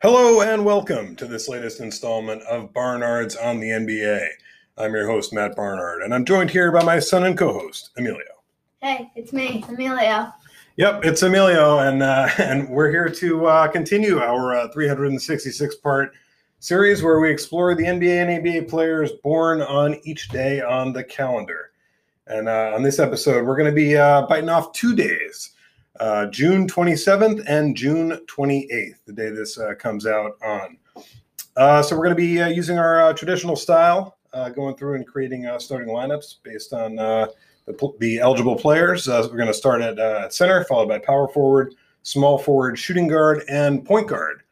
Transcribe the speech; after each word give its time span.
Hello 0.00 0.42
and 0.42 0.64
welcome 0.64 1.16
to 1.16 1.26
this 1.26 1.48
latest 1.48 1.80
installment 1.80 2.40
of 2.42 2.72
Barnards 2.72 3.34
on 3.34 3.58
the 3.58 3.70
NBA. 3.70 4.28
I'm 4.76 4.94
your 4.94 5.08
host, 5.08 5.32
Matt 5.32 5.56
Barnard, 5.56 6.02
and 6.02 6.14
I'm 6.14 6.24
joined 6.24 6.50
here 6.50 6.70
by 6.70 6.84
my 6.84 7.00
son 7.00 7.24
and 7.24 7.36
co 7.36 7.52
host, 7.52 7.90
Emilio. 7.96 8.22
Hey, 8.80 9.10
it's 9.16 9.32
me, 9.32 9.64
Emilio. 9.68 10.32
Yep, 10.76 11.04
it's 11.04 11.24
Emilio, 11.24 11.80
and, 11.80 12.04
uh, 12.04 12.28
and 12.38 12.68
we're 12.68 12.92
here 12.92 13.08
to 13.08 13.46
uh, 13.46 13.66
continue 13.66 14.20
our 14.20 14.54
uh, 14.54 14.68
366 14.68 15.74
part 15.78 16.14
series 16.60 17.02
where 17.02 17.18
we 17.18 17.28
explore 17.28 17.74
the 17.74 17.82
NBA 17.82 18.22
and 18.22 18.46
ABA 18.46 18.70
players 18.70 19.10
born 19.24 19.62
on 19.62 19.98
each 20.04 20.28
day 20.28 20.60
on 20.60 20.92
the 20.92 21.02
calendar. 21.02 21.72
And 22.28 22.48
uh, 22.48 22.70
on 22.72 22.84
this 22.84 23.00
episode, 23.00 23.44
we're 23.44 23.56
going 23.56 23.68
to 23.68 23.74
be 23.74 23.96
uh, 23.96 24.28
biting 24.28 24.48
off 24.48 24.70
two 24.70 24.94
days 24.94 25.54
uh, 26.00 26.26
June 26.26 26.68
27th 26.68 27.44
and 27.46 27.76
June 27.76 28.20
28th, 28.26 28.96
the 29.06 29.12
day 29.12 29.30
this 29.30 29.58
uh, 29.58 29.74
comes 29.74 30.06
out 30.06 30.32
on. 30.44 30.76
Uh, 31.56 31.82
so 31.82 31.96
we're 31.96 32.04
going 32.04 32.16
to 32.16 32.22
be 32.22 32.40
uh, 32.40 32.48
using 32.48 32.78
our 32.78 33.02
uh, 33.02 33.12
traditional 33.12 33.56
style, 33.56 34.16
uh, 34.32 34.48
going 34.48 34.76
through 34.76 34.94
and 34.94 35.06
creating 35.06 35.50
starting 35.58 35.88
lineups 35.88 36.36
based 36.42 36.72
on 36.72 36.96
the, 36.96 37.34
the 37.98 38.18
eligible 38.18 38.56
players. 38.56 39.08
We're 39.08 39.28
going 39.28 39.46
to 39.46 39.54
start 39.54 39.82
at, 39.82 40.32
center, 40.32 40.64
followed 40.64 40.88
by 40.88 40.98
power 40.98 41.28
forward, 41.28 41.74
small 42.02 42.38
forward, 42.38 42.78
shooting 42.78 43.08
guard, 43.08 43.42
and 43.48 43.84
point 43.84 44.06
guard. 44.06 44.42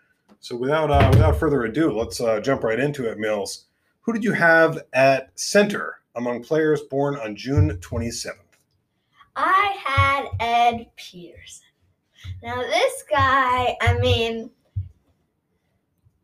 So 0.41 0.57
without 0.57 0.89
without 1.11 1.39
further 1.39 1.65
ado, 1.65 1.93
let's 1.93 2.19
jump 2.45 2.65
right 2.65 2.79
into 2.79 3.09
it, 3.11 3.19
Mills. 3.19 3.67
Who 4.03 4.13
did 4.13 4.23
you 4.23 4.33
have 4.33 4.83
at 4.93 5.31
center 5.39 6.01
among 6.15 6.43
players 6.43 6.83
born 6.83 7.17
on 7.17 7.37
June 7.37 7.79
27th? 7.79 8.46
I 9.37 9.77
had 9.85 10.27
Ed 10.41 10.87
Peterson. 10.97 11.67
Now 12.43 12.57
this 12.57 13.05
guy, 13.09 13.77
I 13.81 13.99
mean, 14.01 14.51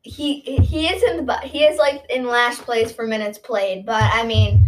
he 0.02 0.40
he 0.40 0.88
is 0.88 1.02
in 1.02 1.24
the 1.24 1.38
he 1.38 1.64
is 1.64 1.78
like 1.78 2.04
in 2.10 2.26
last 2.26 2.62
place 2.62 2.90
for 2.90 3.06
minutes 3.06 3.38
played, 3.38 3.86
but 3.86 4.02
I 4.02 4.24
mean, 4.24 4.66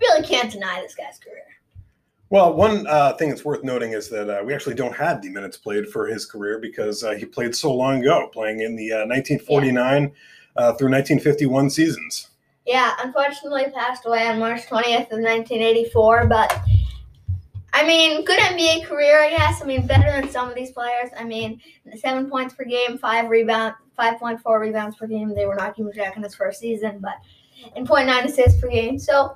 really 0.00 0.26
can't 0.26 0.50
deny 0.50 0.80
this 0.80 0.94
guy's 0.94 1.18
career. 1.18 1.44
Well, 2.30 2.54
one 2.54 2.86
uh, 2.86 3.14
thing 3.14 3.28
that's 3.28 3.44
worth 3.44 3.64
noting 3.64 3.92
is 3.92 4.08
that 4.10 4.30
uh, 4.30 4.44
we 4.44 4.54
actually 4.54 4.76
don't 4.76 4.94
have 4.94 5.20
the 5.20 5.30
minutes 5.30 5.56
played 5.56 5.88
for 5.88 6.06
his 6.06 6.24
career 6.24 6.60
because 6.60 7.02
uh, 7.02 7.10
he 7.10 7.24
played 7.24 7.56
so 7.56 7.74
long 7.74 8.02
ago, 8.02 8.30
playing 8.32 8.60
in 8.60 8.76
the 8.76 8.92
uh, 8.92 9.06
1949 9.06 10.12
uh, 10.54 10.72
through 10.74 10.90
1951 10.90 11.70
seasons. 11.70 12.28
Yeah, 12.66 12.94
unfortunately 13.02 13.64
passed 13.74 14.06
away 14.06 14.28
on 14.28 14.38
March 14.38 14.60
20th 14.66 15.10
of 15.10 15.18
1984, 15.18 16.28
but 16.28 16.56
I 17.72 17.86
mean, 17.86 18.24
good 18.24 18.38
NBA 18.38 18.84
career, 18.86 19.22
I 19.22 19.30
guess. 19.30 19.62
I 19.62 19.64
mean, 19.64 19.86
better 19.86 20.10
than 20.10 20.30
some 20.30 20.48
of 20.48 20.54
these 20.54 20.72
players. 20.72 21.10
I 21.16 21.24
mean, 21.24 21.60
seven 21.96 22.28
points 22.28 22.54
per 22.54 22.64
game, 22.64 22.98
five 22.98 23.30
rebound, 23.30 23.74
5.4 23.98 24.60
rebounds 24.60 24.96
per 24.96 25.06
game. 25.06 25.34
They 25.34 25.46
were 25.46 25.54
not 25.54 25.68
Hakeem 25.68 25.90
Jack 25.94 26.16
in 26.16 26.22
his 26.22 26.34
first 26.34 26.60
season, 26.60 27.00
but 27.00 27.14
in 27.76 27.84
nine 27.84 28.24
assists 28.24 28.60
per 28.60 28.68
game. 28.68 28.98
So, 28.98 29.34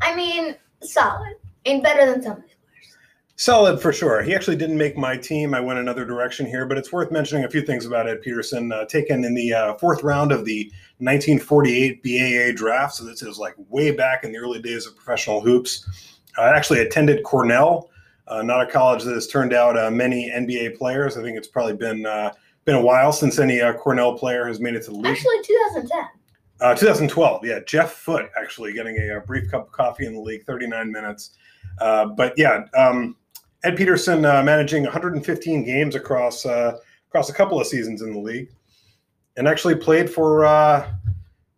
I 0.00 0.14
mean, 0.14 0.54
solid 0.82 1.36
and 1.64 1.82
better 1.82 2.10
than 2.10 2.22
some 2.22 2.32
of 2.32 2.42
these 2.42 2.54
players. 2.54 2.96
Solid 3.36 3.82
for 3.82 3.92
sure. 3.92 4.22
He 4.22 4.34
actually 4.34 4.56
didn't 4.56 4.78
make 4.78 4.96
my 4.96 5.16
team. 5.16 5.52
I 5.52 5.60
went 5.60 5.78
another 5.78 6.04
direction 6.04 6.46
here, 6.46 6.66
but 6.66 6.78
it's 6.78 6.92
worth 6.92 7.10
mentioning 7.10 7.44
a 7.44 7.50
few 7.50 7.62
things 7.62 7.84
about 7.84 8.08
Ed 8.08 8.22
Peterson. 8.22 8.72
Uh, 8.72 8.86
taken 8.86 9.24
in 9.24 9.34
the 9.34 9.52
uh, 9.52 9.74
fourth 9.74 10.02
round 10.02 10.32
of 10.32 10.44
the 10.44 10.72
1948 10.98 12.02
BAA 12.02 12.56
draft, 12.56 12.94
so 12.94 13.04
this 13.04 13.22
is 13.22 13.38
like 13.38 13.54
way 13.68 13.90
back 13.90 14.24
in 14.24 14.32
the 14.32 14.38
early 14.38 14.62
days 14.62 14.86
of 14.86 14.96
professional 14.96 15.40
hoops. 15.40 16.15
I 16.38 16.48
actually 16.50 16.80
attended 16.80 17.22
Cornell, 17.22 17.90
uh, 18.28 18.42
not 18.42 18.62
a 18.62 18.70
college 18.70 19.04
that 19.04 19.14
has 19.14 19.26
turned 19.26 19.52
out 19.52 19.78
uh, 19.78 19.90
many 19.90 20.30
NBA 20.30 20.76
players. 20.76 21.16
I 21.16 21.22
think 21.22 21.36
it's 21.36 21.48
probably 21.48 21.74
been 21.74 22.06
uh, 22.06 22.32
been 22.64 22.74
a 22.74 22.82
while 22.82 23.12
since 23.12 23.38
any 23.38 23.60
uh, 23.60 23.72
Cornell 23.74 24.18
player 24.18 24.46
has 24.46 24.60
made 24.60 24.74
it 24.74 24.84
to 24.84 24.90
the 24.90 24.96
league. 24.96 25.06
Actually, 25.06 25.42
2010. 25.42 26.04
Uh, 26.60 26.74
2012, 26.74 27.44
yeah, 27.44 27.60
Jeff 27.66 27.92
Foote 27.92 28.30
actually 28.40 28.72
getting 28.72 28.96
a, 28.96 29.18
a 29.18 29.20
brief 29.20 29.50
cup 29.50 29.66
of 29.66 29.72
coffee 29.72 30.06
in 30.06 30.14
the 30.14 30.20
league, 30.20 30.42
39 30.46 30.90
minutes. 30.90 31.36
Uh, 31.80 32.06
but 32.06 32.32
yeah, 32.38 32.64
um, 32.76 33.14
Ed 33.62 33.76
Peterson 33.76 34.24
uh, 34.24 34.42
managing 34.42 34.82
115 34.84 35.64
games 35.64 35.94
across 35.94 36.46
uh, 36.46 36.78
across 37.08 37.28
a 37.28 37.32
couple 37.32 37.60
of 37.60 37.66
seasons 37.66 38.02
in 38.02 38.12
the 38.12 38.18
league, 38.18 38.48
and 39.36 39.46
actually 39.46 39.74
played 39.74 40.08
for 40.08 40.46
uh, 40.46 40.88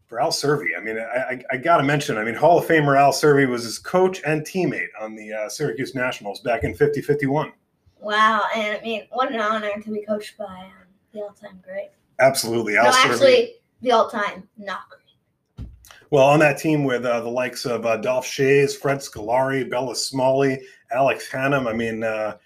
for 0.08 0.20
Al 0.20 0.30
Cervi. 0.30 0.68
I 0.76 0.82
mean, 0.82 0.98
I, 0.98 1.02
I, 1.02 1.44
I 1.52 1.56
got 1.58 1.76
to 1.76 1.82
mention, 1.82 2.16
I 2.16 2.24
mean, 2.24 2.34
Hall 2.34 2.58
of 2.58 2.66
Famer 2.66 2.98
Al 2.98 3.12
Cervi 3.12 3.46
was 3.46 3.62
his 3.62 3.78
coach 3.78 4.22
and 4.26 4.42
teammate 4.42 4.88
on 5.00 5.14
the 5.14 5.32
uh, 5.32 5.48
Syracuse 5.48 5.94
Nationals 5.94 6.40
back 6.40 6.64
in 6.64 6.74
50 6.74 7.02
51. 7.02 7.52
Wow, 8.00 8.46
and 8.54 8.78
I 8.78 8.80
mean, 8.82 9.06
what 9.10 9.32
an 9.32 9.40
honor 9.40 9.70
to 9.82 9.90
be 9.90 10.02
coached 10.02 10.38
by 10.38 10.44
um, 10.44 10.86
the 11.12 11.20
all-time 11.20 11.60
great. 11.64 11.90
Absolutely, 12.20 12.76
Al 12.76 12.84
no, 12.84 12.90
actually, 12.90 13.54
the 13.82 13.92
all-time 13.92 14.48
not 14.56 14.88
great. 14.88 15.66
Well, 16.10 16.24
on 16.24 16.38
that 16.40 16.58
team 16.58 16.84
with 16.84 17.04
uh, 17.04 17.20
the 17.20 17.28
likes 17.28 17.66
of 17.66 17.84
uh, 17.84 17.98
Dolph 17.98 18.24
Schayes, 18.24 18.74
Fred 18.74 18.98
Scolari, 18.98 19.68
Bella 19.68 19.94
Smalley, 19.94 20.62
Alex 20.90 21.28
Hannum. 21.30 21.66
I 21.66 21.74
mean, 21.74 22.02
uh, 22.02 22.38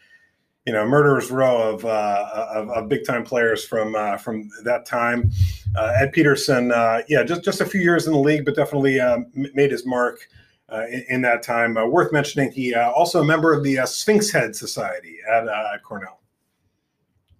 you 0.66 0.72
know, 0.72 0.86
murderers 0.86 1.30
row 1.30 1.70
of, 1.70 1.84
uh, 1.84 2.48
of, 2.54 2.70
of 2.70 2.88
big 2.88 3.04
time 3.04 3.24
players 3.24 3.64
from 3.64 3.94
uh, 3.94 4.16
from 4.16 4.48
that 4.64 4.86
time. 4.86 5.30
Uh, 5.76 5.92
Ed 5.98 6.12
Peterson, 6.12 6.70
uh, 6.70 7.02
yeah, 7.08 7.24
just 7.24 7.42
just 7.42 7.60
a 7.60 7.66
few 7.66 7.80
years 7.80 8.06
in 8.06 8.12
the 8.12 8.18
league, 8.18 8.44
but 8.44 8.54
definitely 8.54 9.00
um, 9.00 9.26
made 9.34 9.72
his 9.72 9.84
mark 9.86 10.28
uh, 10.72 10.86
in, 10.88 11.04
in 11.08 11.22
that 11.22 11.42
time. 11.42 11.76
Uh, 11.76 11.86
worth 11.86 12.12
mentioning, 12.12 12.50
he 12.50 12.74
uh, 12.74 12.90
also 12.92 13.20
a 13.20 13.24
member 13.24 13.52
of 13.52 13.62
the 13.64 13.78
uh, 13.78 13.86
Sphinx 13.86 14.30
Head 14.30 14.54
Society 14.54 15.18
at, 15.30 15.48
uh, 15.48 15.78
Cornell. 15.82 16.20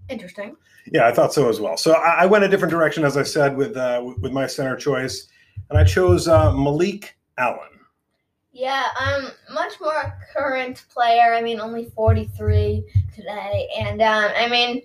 Interesting. 0.08 0.56
Yeah, 0.92 1.06
I 1.06 1.12
thought 1.12 1.32
so 1.32 1.48
as 1.48 1.60
well. 1.60 1.76
So 1.76 1.92
I, 1.92 2.22
I 2.22 2.26
went 2.26 2.44
a 2.44 2.48
different 2.48 2.72
direction, 2.72 3.04
as 3.04 3.16
I 3.16 3.22
said, 3.22 3.56
with 3.56 3.76
uh, 3.76 4.12
with 4.20 4.32
my 4.32 4.46
center 4.46 4.76
choice, 4.76 5.28
and 5.70 5.78
I 5.78 5.84
chose 5.84 6.26
uh, 6.26 6.52
Malik 6.52 7.16
Allen. 7.38 7.68
Yeah, 8.52 8.88
um, 9.00 9.30
much 9.52 9.80
more 9.80 10.18
current 10.34 10.84
player. 10.92 11.32
I 11.34 11.40
mean, 11.40 11.58
only 11.58 11.86
43 11.94 12.84
today, 13.14 13.68
and 13.78 14.02
um, 14.02 14.30
I 14.36 14.48
mean, 14.48 14.82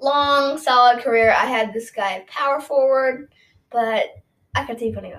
long, 0.00 0.56
solid 0.58 1.02
career. 1.02 1.30
I 1.30 1.44
had 1.44 1.74
this 1.74 1.90
guy 1.90 2.24
power 2.26 2.60
forward, 2.60 3.30
but 3.70 4.22
I 4.54 4.64
could 4.64 4.78
see 4.78 4.92
putting. 4.92 5.12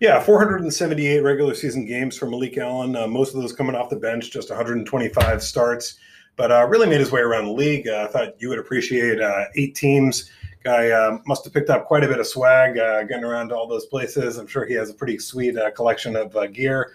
Yeah, 0.00 0.20
478 0.20 1.20
regular 1.24 1.54
season 1.54 1.84
games 1.84 2.16
for 2.16 2.26
Malik 2.26 2.56
Allen. 2.56 2.94
Uh, 2.94 3.08
most 3.08 3.34
of 3.34 3.40
those 3.40 3.52
coming 3.52 3.74
off 3.74 3.90
the 3.90 3.96
bench, 3.96 4.30
just 4.30 4.48
125 4.48 5.42
starts, 5.42 5.96
but 6.36 6.52
uh, 6.52 6.64
really 6.68 6.86
made 6.88 7.00
his 7.00 7.10
way 7.10 7.20
around 7.20 7.46
the 7.46 7.52
league. 7.52 7.88
Uh, 7.88 8.06
I 8.08 8.12
thought 8.12 8.40
you 8.40 8.48
would 8.48 8.60
appreciate 8.60 9.20
uh, 9.20 9.46
eight 9.56 9.74
teams. 9.74 10.30
Guy 10.64 10.90
uh, 10.90 11.18
must 11.26 11.44
have 11.44 11.52
picked 11.52 11.70
up 11.70 11.86
quite 11.86 12.04
a 12.04 12.08
bit 12.08 12.18
of 12.18 12.26
swag 12.26 12.78
uh, 12.78 13.04
getting 13.04 13.24
around 13.24 13.48
to 13.48 13.56
all 13.56 13.66
those 13.66 13.86
places. 13.86 14.38
I'm 14.38 14.46
sure 14.46 14.66
he 14.66 14.74
has 14.74 14.90
a 14.90 14.94
pretty 14.94 15.18
sweet 15.18 15.56
uh, 15.56 15.70
collection 15.70 16.16
of 16.16 16.34
uh, 16.36 16.46
gear 16.46 16.92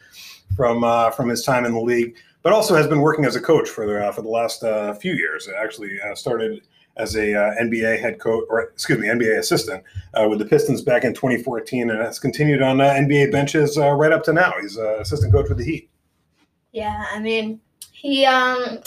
from 0.56 0.84
uh, 0.84 1.12
from 1.12 1.30
his 1.30 1.44
time 1.44 1.66
in 1.66 1.74
the 1.74 1.82
league, 1.82 2.16
but 2.42 2.54
also 2.54 2.76
has 2.76 2.88
been 2.88 3.02
working 3.02 3.26
as 3.26 3.36
a 3.36 3.42
coach 3.42 3.70
for 3.70 3.86
the 3.86 4.12
for 4.14 4.22
the 4.22 4.30
last 4.30 4.62
few 5.02 5.14
years. 5.14 5.50
Actually, 5.58 5.98
started 6.16 6.62
as 6.98 7.16
a 7.16 7.34
uh, 7.34 7.56
NBA 7.62 8.00
head 8.00 8.20
coach, 8.20 8.46
or 8.50 8.62
excuse 8.62 9.00
me, 9.00 9.08
NBA 9.08 9.40
assistant 9.40 9.84
uh, 10.14 10.28
with 10.30 10.40
the 10.40 10.46
Pistons 10.46 10.82
back 10.82 11.04
in 11.04 11.14
2014, 11.14 11.90
and 11.90 12.00
has 12.00 12.20
continued 12.20 12.62
on 12.62 12.82
uh, 12.82 12.90
NBA 12.90 13.32
benches 13.32 13.78
right 13.78 14.12
up 14.12 14.24
to 14.26 14.34
now. 14.34 14.54
He's 14.62 14.78
uh, 14.78 15.00
assistant 15.00 15.34
coach 15.34 15.50
with 15.50 15.58
the 15.58 15.66
Heat. 15.66 15.90
Yeah, 16.72 17.06
I 17.12 17.20
mean, 17.20 17.60
he 17.92 18.26
um, 18.26 18.80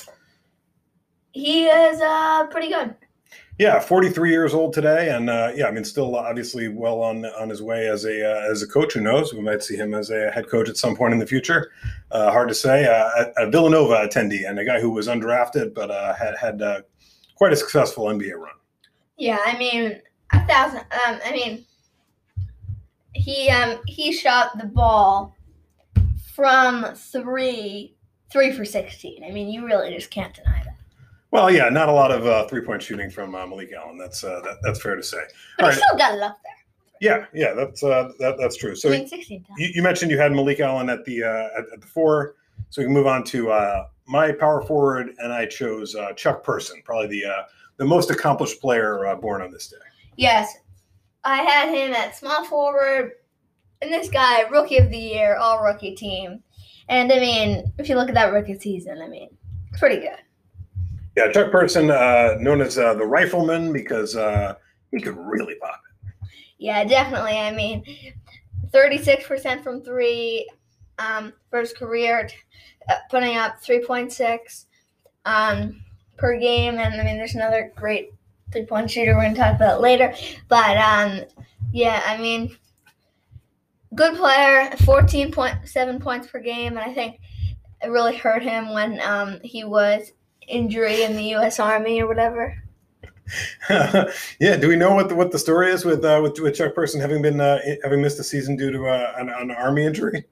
he 1.33 1.67
is 1.67 2.01
uh 2.01 2.47
pretty 2.49 2.69
good. 2.69 2.95
Yeah, 3.59 3.81
43 3.81 4.31
years 4.31 4.53
old 4.53 4.75
today, 4.75 5.09
and 5.09 5.31
uh, 5.31 5.51
yeah, 5.55 5.67
I 5.67 5.71
mean, 5.71 5.85
still 5.85 6.15
obviously 6.15 6.69
well 6.69 7.01
on 7.01 7.25
on 7.25 7.49
his 7.49 7.63
way 7.63 7.89
as 7.89 8.05
a 8.05 8.31
uh, 8.31 8.51
as 8.51 8.63
a 8.63 8.67
coach. 8.67 8.93
Who 8.93 9.01
knows? 9.01 9.33
We 9.33 9.41
might 9.41 9.63
see 9.63 9.77
him 9.77 9.95
as 9.95 10.11
a 10.11 10.31
head 10.31 10.51
coach 10.51 10.69
at 10.69 10.77
some 10.77 10.95
point 10.95 11.15
in 11.15 11.19
the 11.19 11.27
future. 11.27 11.71
Uh, 12.11 12.31
hard 12.31 12.49
to 12.49 12.55
say. 12.55 12.85
Uh, 12.85 13.33
a, 13.39 13.47
a 13.47 13.51
Villanova 13.51 14.07
attendee 14.07 14.47
and 14.47 14.59
a 14.59 14.65
guy 14.65 14.79
who 14.79 14.91
was 14.91 15.09
undrafted 15.09 15.73
but 15.73 15.91
uh, 15.91 16.15
had 16.15 16.37
had 16.37 16.61
uh, 16.61 16.83
quite 17.37 17.55
a 17.55 17.57
successful 17.57 18.05
NBA 18.05 18.35
run. 18.35 18.53
Yeah, 19.17 19.39
I 19.47 19.57
mean, 19.57 20.03
a 20.35 20.47
thousand. 20.47 20.81
Um, 20.81 21.19
I 21.25 21.33
mean, 21.33 21.65
he 23.15 23.49
um 23.49 23.79
he 23.87 24.13
shot 24.13 24.59
the 24.59 24.67
ball 24.67 25.35
from 26.35 26.95
three, 26.95 27.97
three 28.31 28.53
for 28.53 28.67
sixteen. 28.67 29.25
I 29.25 29.31
mean, 29.31 29.49
you 29.49 29.65
really 29.65 29.95
just 29.95 30.11
can't 30.11 30.35
deny. 30.35 30.66
Well, 31.37 31.51
yeah, 31.51 31.69
not 31.69 31.91
a 31.91 31.93
lot 31.93 32.11
of 32.11 32.27
uh, 32.27 32.47
three 32.49 32.63
point 32.63 32.83
shooting 32.83 33.11
from 33.11 33.35
uh, 33.35 33.47
Malik 33.47 33.71
Allen. 33.73 33.99
That's 33.99 34.25
uh, 34.25 34.41
that, 34.43 34.57
that's 34.63 34.81
fair 34.81 34.97
to 34.97 35.03
say. 35.03 35.19
But 35.59 35.65
All 35.65 35.71
he 35.71 35.77
right. 35.77 35.85
still 35.85 35.99
got 35.99 36.15
it 36.15 36.23
up 36.23 36.39
there. 36.43 36.53
Yeah, 36.99 37.27
yeah, 37.35 37.53
that's 37.53 37.83
uh, 37.83 38.11
that, 38.21 38.37
that's 38.39 38.57
true. 38.57 38.75
So 38.75 38.89
I 38.89 38.93
mean, 38.93 39.07
sixteen 39.07 39.45
times. 39.45 39.59
you, 39.59 39.69
you 39.75 39.83
mentioned 39.83 40.11
you 40.11 40.19
had 40.19 40.33
Malik 40.33 40.61
Allen 40.61 40.89
at 40.89 41.05
the 41.05 41.25
uh, 41.25 41.59
at, 41.59 41.65
at 41.75 41.81
the 41.83 41.87
four, 41.87 42.37
so 42.71 42.81
we 42.81 42.87
can 42.87 42.95
move 42.95 43.07
on 43.07 43.23
to 43.25 43.51
uh, 43.51 43.87
my 44.07 44.33
power 44.33 44.63
forward, 44.63 45.11
and 45.19 45.31
I 45.31 45.45
chose 45.45 45.95
uh, 45.95 46.15
Chuck 46.15 46.43
Person, 46.43 46.81
probably 46.87 47.09
the 47.09 47.27
uh, 47.27 47.43
the 47.77 47.85
most 47.85 48.11
accomplished 48.11 48.63
player 48.63 49.05
uh, 49.05 49.15
born 49.15 49.43
on 49.43 49.51
this 49.51 49.69
day. 49.69 49.77
Yes, 50.17 50.57
I 51.25 51.43
had 51.43 51.69
him 51.69 51.93
at 51.93 52.17
small 52.17 52.47
forward, 52.47 53.13
and 53.83 53.93
this 53.93 54.09
guy, 54.09 54.49
rookie 54.49 54.79
of 54.79 54.89
the 54.89 54.97
year, 54.97 55.37
all 55.37 55.63
rookie 55.63 55.95
team. 55.95 56.43
And 56.89 57.13
I 57.13 57.21
mean, 57.21 57.71
if 57.77 57.91
you 57.91 57.97
look 57.97 58.09
at 58.09 58.15
that 58.15 58.33
rookie 58.33 58.59
season, 58.59 59.03
I 59.03 59.09
mean, 59.09 59.29
pretty 59.79 59.97
good. 59.97 60.17
Yeah, 61.17 61.33
Chuck 61.33 61.51
Person, 61.51 61.91
uh, 61.91 62.37
known 62.41 62.61
as 62.61 62.77
uh, 62.77 62.93
the 62.93 63.07
Rifleman, 63.07 63.73
because 63.73 64.17
uh, 64.17 64.55
he 64.91 65.01
could 65.01 65.17
really 65.17 65.55
pop 65.55 65.81
it. 65.91 66.29
Yeah, 66.59 66.85
definitely. 66.85 67.39
I 67.39 67.53
mean, 67.53 67.85
36% 68.71 69.63
from 69.63 69.83
three 69.83 70.47
um, 70.99 71.33
for 71.49 71.61
his 71.61 71.73
career, 71.73 72.29
uh, 72.91 72.97
putting 73.11 73.37
up 73.37 73.63
3.6 73.63 74.67
um, 75.25 75.83
per 76.19 76.39
game. 76.39 76.79
And 76.79 77.01
I 77.01 77.05
mean, 77.05 77.17
there's 77.17 77.35
another 77.35 77.73
great 77.75 78.13
three 78.53 78.67
point 78.67 78.91
shooter 78.91 79.15
we're 79.15 79.23
going 79.23 79.35
to 79.35 79.41
talk 79.41 79.57
about 79.57 79.81
later. 79.81 80.15
But 80.49 80.77
um, 80.77 81.23
yeah, 81.73 82.03
I 82.07 82.19
mean, 82.19 82.57
good 83.95 84.17
player, 84.17 84.69
14.7 84.81 86.01
points 86.01 86.27
per 86.27 86.41
game. 86.41 86.77
And 86.77 86.91
I 86.91 86.93
think 86.93 87.21
it 87.83 87.89
really 87.89 88.17
hurt 88.17 88.43
him 88.43 88.73
when 88.73 89.01
um, 89.01 89.41
he 89.43 89.65
was 89.65 90.13
injury 90.47 91.03
in 91.03 91.17
the 91.17 91.25
U.S. 91.25 91.59
Army 91.61 92.01
or 92.01 92.07
whatever. 92.07 92.63
yeah, 93.71 94.57
do 94.57 94.69
we 94.69 94.77
know 94.77 94.95
what 94.95 95.09
the, 95.09 95.15
what 95.15 95.33
the 95.33 95.39
story 95.39 95.71
is 95.71 95.85
with 95.85 96.05
uh, 96.05 96.21
with, 96.23 96.39
with 96.39 96.55
Chuck 96.55 96.75
Person 96.75 97.01
having 97.01 97.23
been 97.23 97.41
uh, 97.41 97.59
having 97.83 98.01
missed 98.01 98.21
a 98.21 98.25
season 98.25 98.57
due 98.57 98.71
to 98.71 98.87
uh, 98.87 99.15
an, 99.19 99.29
an 99.29 99.51
army 99.51 99.85
injury? 99.85 100.25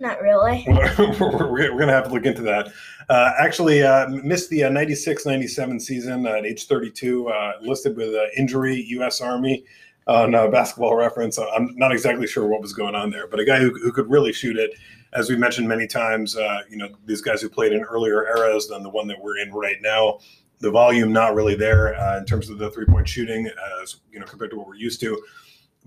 Not 0.00 0.20
really. 0.20 0.64
we're, 0.68 1.86
to 1.86 1.86
have 1.92 2.08
to 2.08 2.10
look 2.10 2.26
into 2.26 2.42
that. 2.42 2.72
Uh, 3.08 3.32
actually, 3.38 3.84
uh, 3.84 4.08
missed 4.08 4.50
the 4.50 4.68
96 4.68 5.24
97 5.24 5.78
season 5.78 6.26
at 6.26 6.44
age 6.44 6.66
32, 6.66 7.28
uh, 7.28 7.52
listed 7.60 7.96
with 7.96 8.12
injury, 8.36 8.84
U.S. 8.88 9.20
Army 9.20 9.64
on 10.06 10.32
basketball 10.50 10.94
reference. 10.94 11.38
I'm 11.38 11.76
not 11.76 11.92
exactly 11.92 12.26
sure 12.26 12.46
what 12.46 12.60
was 12.60 12.72
going 12.72 12.94
on 12.94 13.10
there, 13.10 13.26
but 13.26 13.40
a 13.40 13.44
guy 13.44 13.58
who, 13.58 13.70
who 13.78 13.92
could 13.92 14.10
really 14.10 14.32
shoot 14.32 14.56
it. 14.56 14.72
As 15.12 15.28
we 15.28 15.36
mentioned 15.36 15.68
many 15.68 15.86
times, 15.86 16.34
you 16.68 16.76
know, 16.76 16.88
these 17.06 17.20
guys 17.20 17.40
who 17.40 17.48
played 17.48 17.72
in 17.72 17.82
earlier 17.82 18.26
eras 18.26 18.68
than 18.68 18.82
the 18.82 18.90
one 18.90 19.06
that 19.08 19.20
we're 19.20 19.38
in 19.38 19.52
right 19.52 19.76
now 19.80 20.18
the 20.62 20.70
volume 20.70 21.12
not 21.12 21.34
really 21.34 21.56
there 21.56 21.98
uh, 22.00 22.18
in 22.18 22.24
terms 22.24 22.48
of 22.48 22.56
the 22.56 22.70
three 22.70 22.86
point 22.86 23.06
shooting, 23.06 23.50
as 23.82 23.96
you 24.10 24.20
know, 24.20 24.24
compared 24.24 24.50
to 24.52 24.56
what 24.56 24.66
we're 24.66 24.76
used 24.76 25.00
to. 25.00 25.20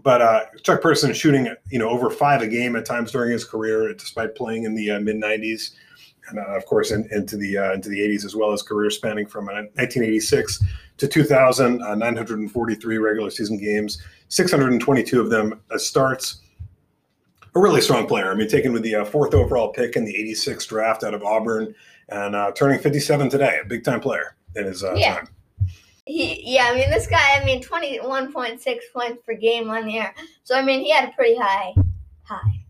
But 0.04 0.22
uh, 0.22 0.46
Chuck 0.62 0.82
Person 0.82 1.14
shooting, 1.14 1.48
you 1.72 1.80
know, 1.80 1.90
over 1.90 2.10
five 2.10 2.42
a 2.42 2.48
game 2.48 2.76
at 2.76 2.86
times 2.86 3.12
during 3.12 3.32
his 3.32 3.46
career, 3.46 3.92
despite 3.94 4.36
playing 4.36 4.66
in 4.66 4.76
the 4.76 4.92
uh, 4.92 5.00
mid 5.00 5.16
'90s, 5.16 5.72
and 6.30 6.40
uh, 6.40 6.56
of 6.56 6.66
course 6.66 6.92
in, 6.92 7.08
into 7.12 7.38
the 7.38 7.58
uh, 7.58 7.74
into 7.74 7.90
the 7.90 8.00
'80s 8.00 8.26
as 8.26 8.36
well 8.36 8.52
as 8.52 8.62
career 8.62 8.90
spanning 8.90 9.26
from 9.26 9.46
1986 9.46 10.62
uh, 10.62 10.66
to 10.98 11.08
2000, 11.08 11.80
943 11.80 12.98
regular 12.98 13.30
season 13.30 13.58
games, 13.58 14.02
622 14.30 15.20
of 15.20 15.30
them 15.30 15.60
as 15.74 15.86
starts. 15.86 16.42
A 17.56 17.60
really 17.60 17.82
strong 17.82 18.06
player. 18.06 18.32
I 18.32 18.36
mean, 18.36 18.50
taken 18.50 18.74
with 18.74 18.84
the 18.84 19.06
fourth 19.06 19.34
overall 19.34 19.70
pick 19.70 19.96
in 19.96 20.04
the 20.04 20.16
'86 20.16 20.66
draft 20.66 21.04
out 21.04 21.14
of 21.14 21.24
Auburn, 21.24 21.74
and 22.10 22.56
turning 22.56 22.80
57 22.80 23.30
today, 23.30 23.60
a 23.64 23.66
big 23.66 23.84
time 23.84 24.02
player 24.02 24.36
in 24.56 24.66
his 24.66 24.84
yeah. 24.96 25.16
time. 25.16 25.30
He, 26.06 26.54
yeah, 26.54 26.70
I 26.72 26.76
mean, 26.76 26.92
this 26.92 27.08
guy, 27.08 27.40
I 27.40 27.44
mean, 27.44 27.64
21.6 27.64 28.80
points 28.94 29.22
per 29.26 29.34
game 29.34 29.72
on 29.72 29.88
the 29.88 29.98
air. 29.98 30.14
So, 30.44 30.56
I 30.56 30.62
mean, 30.62 30.82
he 30.82 30.92
had 30.92 31.10
a 31.10 31.12
pretty 31.14 31.36
high, 31.36 31.74
high. 32.24 32.65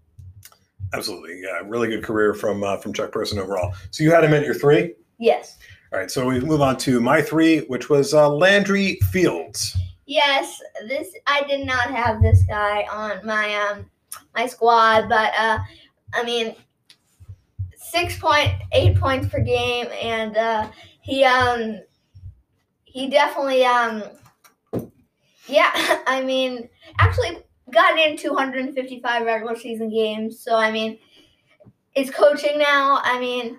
Absolutely. 0.95 1.42
Yeah. 1.42 1.62
Really 1.65 1.89
good 1.89 2.03
career 2.03 2.33
from, 2.33 2.63
uh, 2.63 2.77
from 2.77 2.94
Chuck 2.94 3.12
Person 3.12 3.39
overall. 3.39 3.74
So 3.92 4.03
you 4.03 4.12
had 4.12 4.24
him 4.24 4.33
at 4.33 4.44
your 4.44 4.53
three? 4.53 4.94
Yes. 5.19 5.57
All 5.92 6.00
right. 6.00 6.09
So 6.09 6.25
we 6.25 6.39
move 6.39 6.62
on 6.62 6.77
to 6.77 7.00
my 7.00 7.21
three, 7.21 7.59
which 7.62 7.89
was 7.89 8.13
uh, 8.13 8.30
Landry 8.30 8.97
Fields. 9.12 9.77
Yes. 10.06 10.62
This, 10.88 11.13
I 11.27 11.44
did 11.44 11.65
not 11.65 11.89
have 11.92 12.21
this 12.21 12.44
guy 12.44 12.86
on 12.92 13.25
my, 13.25 13.56
um, 13.56 13.89
my 14.36 14.45
squad, 14.45 15.09
but, 15.09 15.33
uh, 15.38 15.59
I 16.13 16.24
mean, 16.24 16.56
6.8 17.94 19.00
points 19.00 19.27
per 19.27 19.42
game 19.42 19.88
and, 20.01 20.38
uh, 20.38 20.69
he, 21.01 21.24
um, 21.24 21.80
he 22.95 23.09
definitely 23.09 23.65
um 23.65 24.01
yeah 25.47 25.69
i 26.07 26.24
mean 26.24 26.69
actually 27.00 27.38
got 27.71 27.97
in 27.97 28.17
255 28.17 29.25
regular 29.25 29.56
season 29.56 29.89
games 29.89 30.39
so 30.39 30.56
i 30.56 30.71
mean 30.71 30.97
is 31.95 32.12
coaching 32.12 32.57
now 32.57 33.00
i 33.03 33.19
mean 33.19 33.57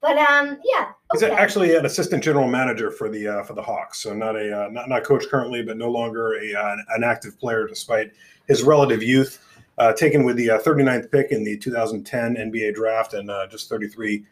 but 0.00 0.16
um 0.18 0.58
yeah 0.64 0.92
okay. 1.14 1.26
he's 1.26 1.38
actually 1.38 1.76
an 1.76 1.86
assistant 1.86 2.22
general 2.22 2.48
manager 2.48 2.90
for 2.90 3.08
the 3.08 3.26
uh, 3.26 3.42
for 3.42 3.54
the 3.54 3.62
hawks 3.62 4.02
so 4.02 4.14
not 4.14 4.36
a 4.36 4.64
uh, 4.64 4.68
not, 4.70 4.88
not 4.88 5.04
coach 5.04 5.24
currently 5.28 5.62
but 5.62 5.76
no 5.76 5.90
longer 5.90 6.34
a 6.42 6.54
uh, 6.54 6.76
an 6.90 7.04
active 7.04 7.38
player 7.38 7.66
despite 7.66 8.12
his 8.48 8.62
relative 8.62 9.02
youth 9.02 9.46
uh, 9.78 9.92
taken 9.94 10.24
with 10.24 10.36
the 10.36 10.50
uh, 10.50 10.58
39th 10.58 11.04
uh, 11.04 11.08
pick 11.08 11.30
in 11.30 11.42
the 11.42 11.56
2010 11.56 12.36
nba 12.36 12.74
draft 12.74 13.14
and 13.14 13.30
uh, 13.30 13.46
just 13.48 13.68
33 13.68 14.24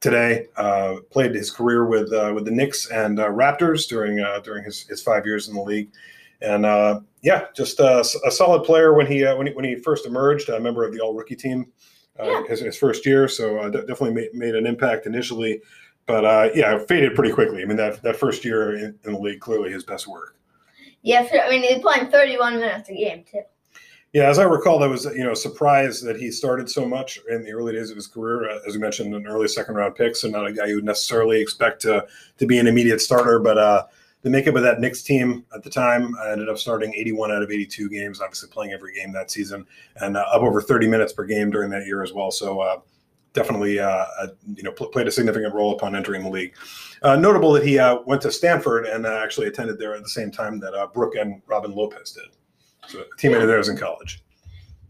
today. 0.00 0.46
Uh, 0.56 0.96
played 1.10 1.34
his 1.34 1.50
career 1.50 1.86
with 1.86 2.12
uh, 2.12 2.32
with 2.34 2.44
the 2.44 2.50
Knicks 2.50 2.90
and 2.90 3.18
uh, 3.18 3.28
Raptors 3.28 3.88
during 3.88 4.20
uh, 4.20 4.40
during 4.40 4.64
his, 4.64 4.82
his 4.82 5.02
five 5.02 5.26
years 5.26 5.48
in 5.48 5.54
the 5.54 5.62
league, 5.62 5.90
and 6.40 6.64
uh, 6.64 7.00
yeah, 7.22 7.46
just 7.54 7.80
a, 7.80 8.00
a, 8.24 8.30
solid 8.30 8.64
player 8.64 8.94
when 8.94 9.06
he 9.06 9.24
uh, 9.24 9.36
when 9.36 9.46
he 9.46 9.52
when 9.52 9.64
he 9.64 9.76
first 9.76 10.06
emerged, 10.06 10.48
a 10.48 10.60
member 10.60 10.84
of 10.84 10.92
the 10.92 11.00
All 11.00 11.14
Rookie 11.14 11.36
team, 11.36 11.66
yeah. 12.18 12.42
his, 12.48 12.60
his 12.60 12.76
first 12.76 13.04
year. 13.04 13.28
So 13.28 13.68
d- 13.70 13.78
definitely 13.80 14.14
made, 14.14 14.34
made 14.34 14.54
an 14.54 14.66
impact 14.66 15.06
initially, 15.06 15.60
but 16.06 16.54
yeah, 16.54 16.78
faded 16.78 17.14
pretty 17.14 17.32
quickly. 17.32 17.62
I 17.62 17.64
mean 17.64 17.76
that 17.76 18.02
that 18.02 18.16
first 18.16 18.44
year 18.44 18.76
in, 18.76 18.98
in 19.04 19.12
the 19.12 19.18
league 19.18 19.40
clearly 19.40 19.72
his 19.72 19.84
best 19.84 20.06
work. 20.06 20.36
Yeah, 21.02 21.26
I 21.32 21.50
mean 21.50 21.62
he's 21.62 21.80
playing 21.80 22.10
31 22.10 22.60
minutes 22.60 22.88
a 22.88 22.94
game 22.94 23.24
too. 23.30 23.42
Yeah, 24.14 24.30
as 24.30 24.38
I 24.38 24.44
recall, 24.44 24.82
I 24.82 24.86
was 24.86 25.04
you 25.04 25.24
know 25.24 25.34
surprised 25.34 26.04
that 26.06 26.16
he 26.16 26.30
started 26.30 26.70
so 26.70 26.86
much 26.86 27.18
in 27.28 27.42
the 27.42 27.52
early 27.52 27.74
days 27.74 27.90
of 27.90 27.96
his 27.96 28.06
career. 28.06 28.50
Uh, 28.50 28.58
as 28.66 28.74
you 28.74 28.80
mentioned, 28.80 29.14
an 29.14 29.26
early 29.26 29.48
second 29.48 29.74
round 29.74 29.96
pick, 29.96 30.16
so 30.16 30.28
not 30.28 30.46
a 30.46 30.52
guy 30.52 30.66
you 30.66 30.76
would 30.76 30.84
necessarily 30.84 31.40
expect 31.40 31.82
to 31.82 32.06
to 32.38 32.46
be 32.46 32.58
an 32.58 32.66
immediate 32.66 33.00
starter. 33.00 33.38
But 33.38 33.58
uh, 33.58 33.84
the 34.22 34.30
makeup 34.30 34.56
of 34.56 34.62
that 34.62 34.80
Knicks 34.80 35.02
team 35.02 35.44
at 35.54 35.62
the 35.62 35.70
time, 35.70 36.14
I 36.20 36.32
ended 36.32 36.48
up 36.48 36.58
starting 36.58 36.92
81 36.94 37.30
out 37.30 37.42
of 37.42 37.50
82 37.50 37.88
games, 37.88 38.20
obviously 38.20 38.48
playing 38.48 38.72
every 38.72 38.94
game 38.94 39.12
that 39.12 39.30
season, 39.30 39.66
and 39.96 40.16
uh, 40.16 40.24
up 40.32 40.42
over 40.42 40.60
30 40.60 40.88
minutes 40.88 41.12
per 41.12 41.24
game 41.24 41.50
during 41.50 41.70
that 41.70 41.86
year 41.86 42.02
as 42.02 42.12
well. 42.12 42.30
So 42.30 42.60
uh, 42.60 42.80
definitely, 43.32 43.78
uh, 43.78 44.06
you 44.54 44.64
know, 44.64 44.72
pl- 44.72 44.88
played 44.88 45.06
a 45.06 45.12
significant 45.12 45.54
role 45.54 45.72
upon 45.72 45.94
entering 45.94 46.24
the 46.24 46.30
league. 46.30 46.54
Uh, 47.02 47.14
notable 47.14 47.52
that 47.52 47.64
he 47.64 47.78
uh, 47.78 47.98
went 48.06 48.20
to 48.22 48.32
Stanford 48.32 48.86
and 48.86 49.06
uh, 49.06 49.20
actually 49.22 49.46
attended 49.46 49.78
there 49.78 49.94
at 49.94 50.02
the 50.02 50.08
same 50.08 50.30
time 50.30 50.58
that 50.58 50.74
uh, 50.74 50.86
Brook 50.88 51.14
and 51.14 51.40
Robin 51.46 51.72
Lopez 51.72 52.12
did. 52.12 52.24
So 52.88 53.00
a 53.00 53.20
teammate 53.20 53.42
of 53.42 53.48
theirs 53.48 53.68
in 53.68 53.76
college. 53.76 54.24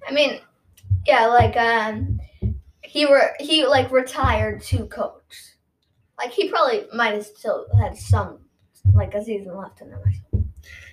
I 0.09 0.13
mean, 0.13 0.41
yeah, 1.07 1.27
like 1.27 1.57
um, 1.57 2.19
he 2.83 3.05
were 3.07 3.35
he 3.41 3.67
like 3.67 3.91
retired 3.91 4.63
to 4.65 4.87
coach. 4.87 5.55
Like 6.17 6.33
he 6.33 6.49
probably 6.49 6.87
might 6.95 7.15
have 7.15 7.27
still 7.27 7.67
had 7.79 7.97
some 7.97 8.39
like 8.95 9.15
a 9.15 9.25
season 9.25 9.57
left 9.57 9.81
in 9.81 9.91
him. 9.91 10.01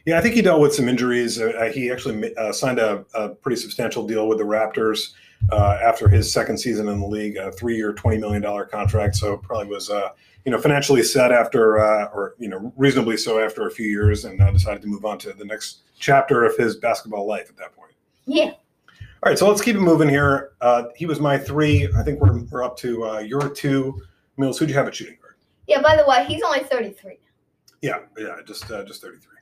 Yeah, 0.05 0.19
I 0.19 0.21
think 0.21 0.35
he 0.35 0.41
dealt 0.41 0.61
with 0.61 0.73
some 0.73 0.87
injuries. 0.87 1.41
Uh, 1.41 1.71
he 1.73 1.91
actually 1.91 2.35
uh, 2.35 2.51
signed 2.51 2.77
a, 2.77 3.03
a, 3.15 3.29
pretty 3.29 3.59
substantial 3.59 4.05
deal 4.05 4.27
with 4.27 4.37
the 4.37 4.43
Raptors 4.43 5.13
uh, 5.51 5.79
after 5.81 6.07
his 6.07 6.31
second 6.31 6.59
season 6.59 6.87
in 6.87 6.99
the 6.99 7.07
league, 7.07 7.37
a 7.37 7.51
three-year, 7.51 7.93
twenty 7.93 8.17
million 8.17 8.41
dollar 8.41 8.65
contract. 8.65 9.15
So 9.15 9.37
probably 9.37 9.67
was 9.67 9.89
uh, 9.89 10.09
you 10.45 10.51
know 10.51 10.59
financially 10.59 11.01
set 11.01 11.31
after, 11.31 11.79
uh, 11.79 12.05
or 12.13 12.35
you 12.37 12.47
know 12.47 12.71
reasonably 12.77 13.17
so 13.17 13.39
after 13.39 13.67
a 13.67 13.71
few 13.71 13.87
years, 13.87 14.25
and 14.25 14.39
uh, 14.39 14.51
decided 14.51 14.83
to 14.83 14.87
move 14.87 15.05
on 15.05 15.17
to 15.19 15.33
the 15.33 15.45
next 15.45 15.81
chapter 15.97 16.45
of 16.45 16.55
his 16.55 16.75
basketball 16.75 17.25
life 17.25 17.49
at 17.49 17.57
that 17.57 17.75
point. 17.75 17.93
Yeah. 18.25 18.51
All 19.23 19.31
right, 19.31 19.39
so 19.39 19.49
let's 19.49 19.61
keep 19.61 19.75
it 19.75 19.81
moving 19.81 20.07
here. 20.07 20.51
Uh, 20.61 20.83
he 20.95 21.07
was 21.07 21.19
my 21.19 21.35
three. 21.35 21.89
I 21.97 22.03
think 22.03 22.21
we're, 22.21 22.43
we're 22.43 22.63
up 22.63 22.77
to 22.77 23.05
uh, 23.05 23.19
your 23.19 23.49
two. 23.49 23.99
Mills, 24.37 24.59
who'd 24.59 24.69
you 24.69 24.75
have 24.75 24.87
at 24.87 24.93
shooting 24.93 25.17
guard? 25.19 25.35
Yeah. 25.67 25.81
By 25.81 25.95
the 25.95 26.05
way, 26.05 26.25
he's 26.27 26.43
only 26.43 26.59
thirty-three. 26.59 27.17
Yeah, 27.85 27.99
yeah, 28.17 28.37
just 28.47 28.71
uh, 28.71 28.83
just 28.83 28.99
thirty-three. 28.99 29.37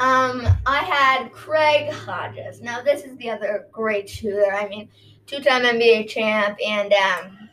Um, 0.00 0.44
I 0.66 0.78
had 0.78 1.30
Craig 1.30 1.92
Hodges. 1.92 2.60
Now 2.60 2.82
this 2.82 3.04
is 3.04 3.16
the 3.18 3.30
other 3.30 3.68
great 3.70 4.10
shooter. 4.10 4.52
I 4.52 4.66
mean, 4.66 4.88
two-time 5.26 5.62
NBA 5.62 6.08
champ, 6.08 6.58
and 6.66 6.92
um, 6.92 7.48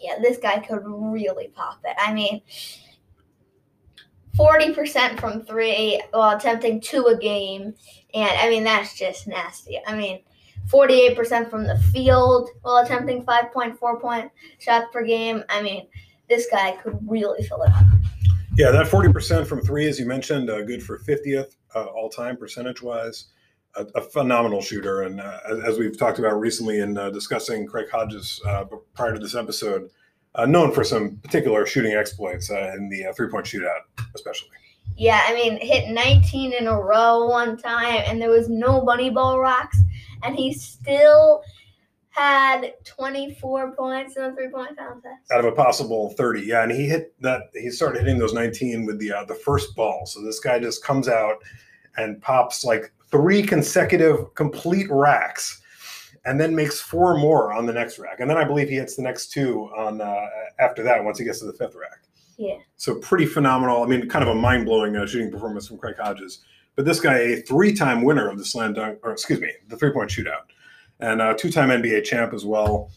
yeah, 0.00 0.18
this 0.20 0.38
guy 0.38 0.58
could 0.58 0.82
really 0.84 1.46
pop 1.54 1.78
it. 1.84 1.94
I 1.96 2.12
mean, 2.12 2.42
40% 4.36 5.20
from 5.20 5.42
three 5.44 6.02
while 6.10 6.36
attempting 6.36 6.80
two 6.80 7.06
a 7.06 7.16
game. 7.16 7.74
And 8.14 8.30
I 8.30 8.50
mean, 8.50 8.64
that's 8.64 8.98
just 8.98 9.28
nasty. 9.28 9.78
I 9.86 9.94
mean, 9.94 10.24
48% 10.68 11.48
from 11.48 11.68
the 11.68 11.78
field 11.92 12.50
while 12.62 12.78
attempting 12.78 13.24
5.4 13.24 14.00
point 14.00 14.32
shots 14.58 14.86
per 14.92 15.04
game. 15.04 15.44
I 15.48 15.62
mean, 15.62 15.86
this 16.28 16.48
guy 16.50 16.72
could 16.72 16.98
really 17.06 17.44
fill 17.44 17.62
it 17.62 17.70
up. 17.70 17.84
Yeah, 18.54 18.70
that 18.70 18.86
40% 18.86 19.46
from 19.46 19.62
three, 19.62 19.88
as 19.88 19.98
you 19.98 20.04
mentioned, 20.04 20.50
uh, 20.50 20.62
good 20.62 20.82
for 20.82 20.98
50th 20.98 21.56
uh, 21.74 21.84
all 21.84 22.10
time 22.10 22.36
percentage 22.36 22.82
wise. 22.82 23.26
A, 23.74 23.86
a, 23.94 24.02
phenomenal 24.02 24.60
shooter. 24.60 25.00
And 25.00 25.18
uh, 25.18 25.40
as, 25.64 25.78
we've 25.78 25.96
talked 25.96 26.18
about 26.18 26.38
recently 26.38 26.80
in 26.80 26.98
uh, 26.98 27.08
discussing 27.08 27.66
Craig 27.66 27.86
Hodges 27.90 28.38
uh, 28.46 28.64
prior 28.92 29.14
to 29.14 29.18
this 29.18 29.34
episode, 29.34 29.88
uh, 30.34 30.44
known 30.44 30.72
for 30.72 30.84
some 30.84 31.16
particular 31.16 31.64
shooting 31.64 31.94
exploits 31.94 32.50
in 32.50 32.90
the 32.90 33.10
three 33.16 33.30
point 33.30 33.46
shootout, 33.46 33.80
especially. 34.14 34.50
Yeah, 34.98 35.22
I 35.26 35.32
mean, 35.32 35.58
hit 35.58 35.88
19 35.88 36.52
in 36.52 36.66
a 36.66 36.78
row 36.78 37.26
one 37.28 37.56
time, 37.56 38.02
and 38.04 38.20
there 38.20 38.28
was 38.28 38.50
no 38.50 38.84
bunny 38.84 39.08
ball 39.08 39.40
rocks, 39.40 39.78
and 40.22 40.36
he 40.36 40.52
still 40.52 41.42
had 42.12 42.74
24 42.84 43.72
points 43.72 44.16
in 44.16 44.22
the 44.22 44.32
three 44.32 44.48
point 44.48 44.76
contest. 44.76 45.30
out 45.32 45.40
of 45.40 45.46
a 45.46 45.52
possible 45.52 46.10
30. 46.10 46.42
Yeah, 46.42 46.62
and 46.62 46.70
he 46.70 46.86
hit 46.86 47.14
that. 47.20 47.42
He 47.54 47.70
started 47.70 48.00
hitting 48.00 48.18
those 48.18 48.34
19 48.34 48.86
with 48.86 48.98
the 48.98 49.12
uh, 49.12 49.24
the 49.24 49.34
first 49.34 49.74
ball. 49.74 50.06
So 50.06 50.22
this 50.22 50.38
guy 50.40 50.58
just 50.58 50.84
comes 50.84 51.08
out 51.08 51.36
and 51.96 52.20
pops 52.20 52.64
like 52.64 52.92
three 53.10 53.42
consecutive 53.42 54.34
complete 54.34 54.88
racks, 54.90 55.60
and 56.24 56.40
then 56.40 56.54
makes 56.54 56.80
four 56.80 57.16
more 57.16 57.52
on 57.52 57.66
the 57.66 57.72
next 57.72 57.98
rack. 57.98 58.20
And 58.20 58.28
then 58.28 58.36
I 58.36 58.44
believe 58.44 58.68
he 58.68 58.76
hits 58.76 58.96
the 58.96 59.02
next 59.02 59.32
two 59.32 59.70
on 59.76 60.00
uh, 60.00 60.26
after 60.58 60.82
that 60.82 61.02
once 61.02 61.18
he 61.18 61.24
gets 61.24 61.40
to 61.40 61.46
the 61.46 61.52
fifth 61.52 61.74
rack. 61.74 62.02
Yeah. 62.38 62.56
So 62.76 62.96
pretty 62.96 63.26
phenomenal. 63.26 63.82
I 63.82 63.86
mean, 63.86 64.08
kind 64.08 64.22
of 64.22 64.28
a 64.28 64.34
mind 64.34 64.66
blowing 64.66 64.96
uh, 64.96 65.06
shooting 65.06 65.30
performance 65.30 65.68
from 65.68 65.78
Craig 65.78 65.96
Hodges. 65.98 66.40
But 66.74 66.86
this 66.86 67.00
guy, 67.00 67.18
a 67.18 67.36
three 67.42 67.74
time 67.74 68.02
winner 68.02 68.28
of 68.28 68.38
the 68.38 68.44
slam 68.44 68.72
dunk, 68.72 68.98
or 69.02 69.12
excuse 69.12 69.40
me, 69.40 69.52
the 69.68 69.76
three 69.76 69.92
point 69.92 70.10
shootout, 70.10 70.44
and 71.00 71.20
a 71.20 71.34
two 71.34 71.50
time 71.50 71.70
NBA 71.70 72.04
champ 72.04 72.32
as 72.32 72.44
well 72.44 72.90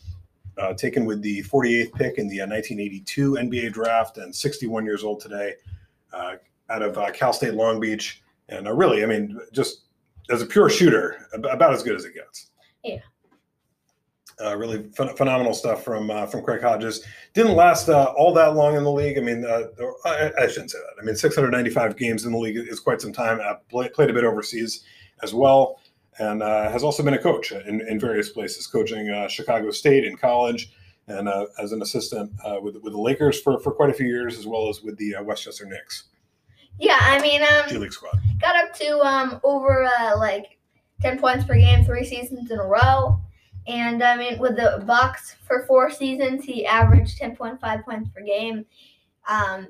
uh, 0.57 0.73
taken 0.73 1.05
with 1.05 1.21
the 1.21 1.43
48th 1.43 1.93
pick 1.93 2.17
in 2.17 2.27
the 2.27 2.41
uh, 2.41 2.47
1982 2.47 3.33
NBA 3.33 3.73
draft, 3.73 4.17
and 4.17 4.33
61 4.33 4.85
years 4.85 5.03
old 5.03 5.19
today, 5.19 5.53
uh, 6.13 6.35
out 6.69 6.81
of 6.81 6.97
uh, 6.97 7.11
Cal 7.11 7.33
State 7.33 7.53
Long 7.53 7.79
Beach. 7.79 8.21
And 8.49 8.67
uh, 8.67 8.73
really, 8.73 9.03
I 9.03 9.05
mean, 9.05 9.39
just 9.51 9.83
as 10.29 10.41
a 10.41 10.45
pure 10.45 10.69
shooter, 10.69 11.27
ab- 11.33 11.45
about 11.45 11.73
as 11.73 11.83
good 11.83 11.95
as 11.95 12.05
it 12.05 12.13
gets. 12.13 12.51
Yeah. 12.83 12.99
Uh, 14.43 14.55
really 14.57 14.79
phen- 14.79 15.15
phenomenal 15.15 15.53
stuff 15.53 15.83
from 15.83 16.11
uh, 16.11 16.25
from 16.25 16.43
Craig 16.43 16.61
Hodges. 16.61 17.05
Didn't 17.33 17.55
last 17.55 17.87
uh, 17.87 18.13
all 18.17 18.33
that 18.33 18.53
long 18.53 18.75
in 18.75 18.83
the 18.83 18.91
league. 18.91 19.17
I 19.17 19.21
mean, 19.21 19.45
uh, 19.45 19.67
I, 20.03 20.31
I 20.41 20.47
shouldn't 20.47 20.71
say 20.71 20.77
that. 20.77 21.01
I 21.01 21.05
mean, 21.05 21.15
695 21.15 21.95
games 21.95 22.25
in 22.25 22.33
the 22.33 22.37
league 22.37 22.57
is 22.57 22.81
quite 22.81 22.99
some 22.99 23.13
time. 23.13 23.39
Uh, 23.41 23.55
play, 23.69 23.87
played 23.89 24.09
a 24.09 24.13
bit 24.13 24.25
overseas 24.25 24.83
as 25.23 25.33
well 25.33 25.79
and 26.19 26.41
uh, 26.41 26.69
has 26.69 26.83
also 26.83 27.03
been 27.03 27.13
a 27.13 27.21
coach 27.21 27.51
in, 27.51 27.81
in 27.87 27.99
various 27.99 28.29
places, 28.29 28.67
coaching 28.67 29.09
uh, 29.09 29.27
Chicago 29.27 29.71
State 29.71 30.05
in 30.05 30.15
college 30.17 30.71
and 31.07 31.27
uh, 31.27 31.45
as 31.61 31.71
an 31.71 31.81
assistant 31.81 32.31
uh, 32.43 32.59
with, 32.61 32.75
with 32.77 32.93
the 32.93 32.99
Lakers 32.99 33.41
for, 33.41 33.59
for 33.59 33.71
quite 33.71 33.89
a 33.89 33.93
few 33.93 34.07
years, 34.07 34.37
as 34.39 34.47
well 34.47 34.69
as 34.69 34.81
with 34.81 34.97
the 34.97 35.15
uh, 35.15 35.23
Westchester 35.23 35.65
Knicks 35.65 36.05
Yeah, 36.79 36.97
I 36.99 37.21
mean, 37.21 37.41
G 37.69 37.75
um, 37.75 37.81
League 37.81 37.93
squad. 37.93 38.19
got 38.39 38.55
up 38.55 38.73
to 38.75 38.99
um 39.01 39.39
over 39.43 39.83
uh, 39.83 40.17
like 40.17 40.57
10 41.01 41.19
points 41.19 41.45
per 41.45 41.55
game 41.55 41.83
three 41.85 42.05
seasons 42.05 42.49
in 42.51 42.59
a 42.59 42.65
row. 42.65 43.19
And 43.67 44.03
I 44.03 44.15
mean, 44.15 44.39
with 44.39 44.55
the 44.55 44.83
Bucks 44.85 45.35
for 45.47 45.65
four 45.65 45.89
seasons, 45.89 46.43
he 46.43 46.65
averaged 46.65 47.19
10.5 47.19 47.83
points 47.83 48.09
per 48.13 48.21
game, 48.21 48.65
um, 49.27 49.67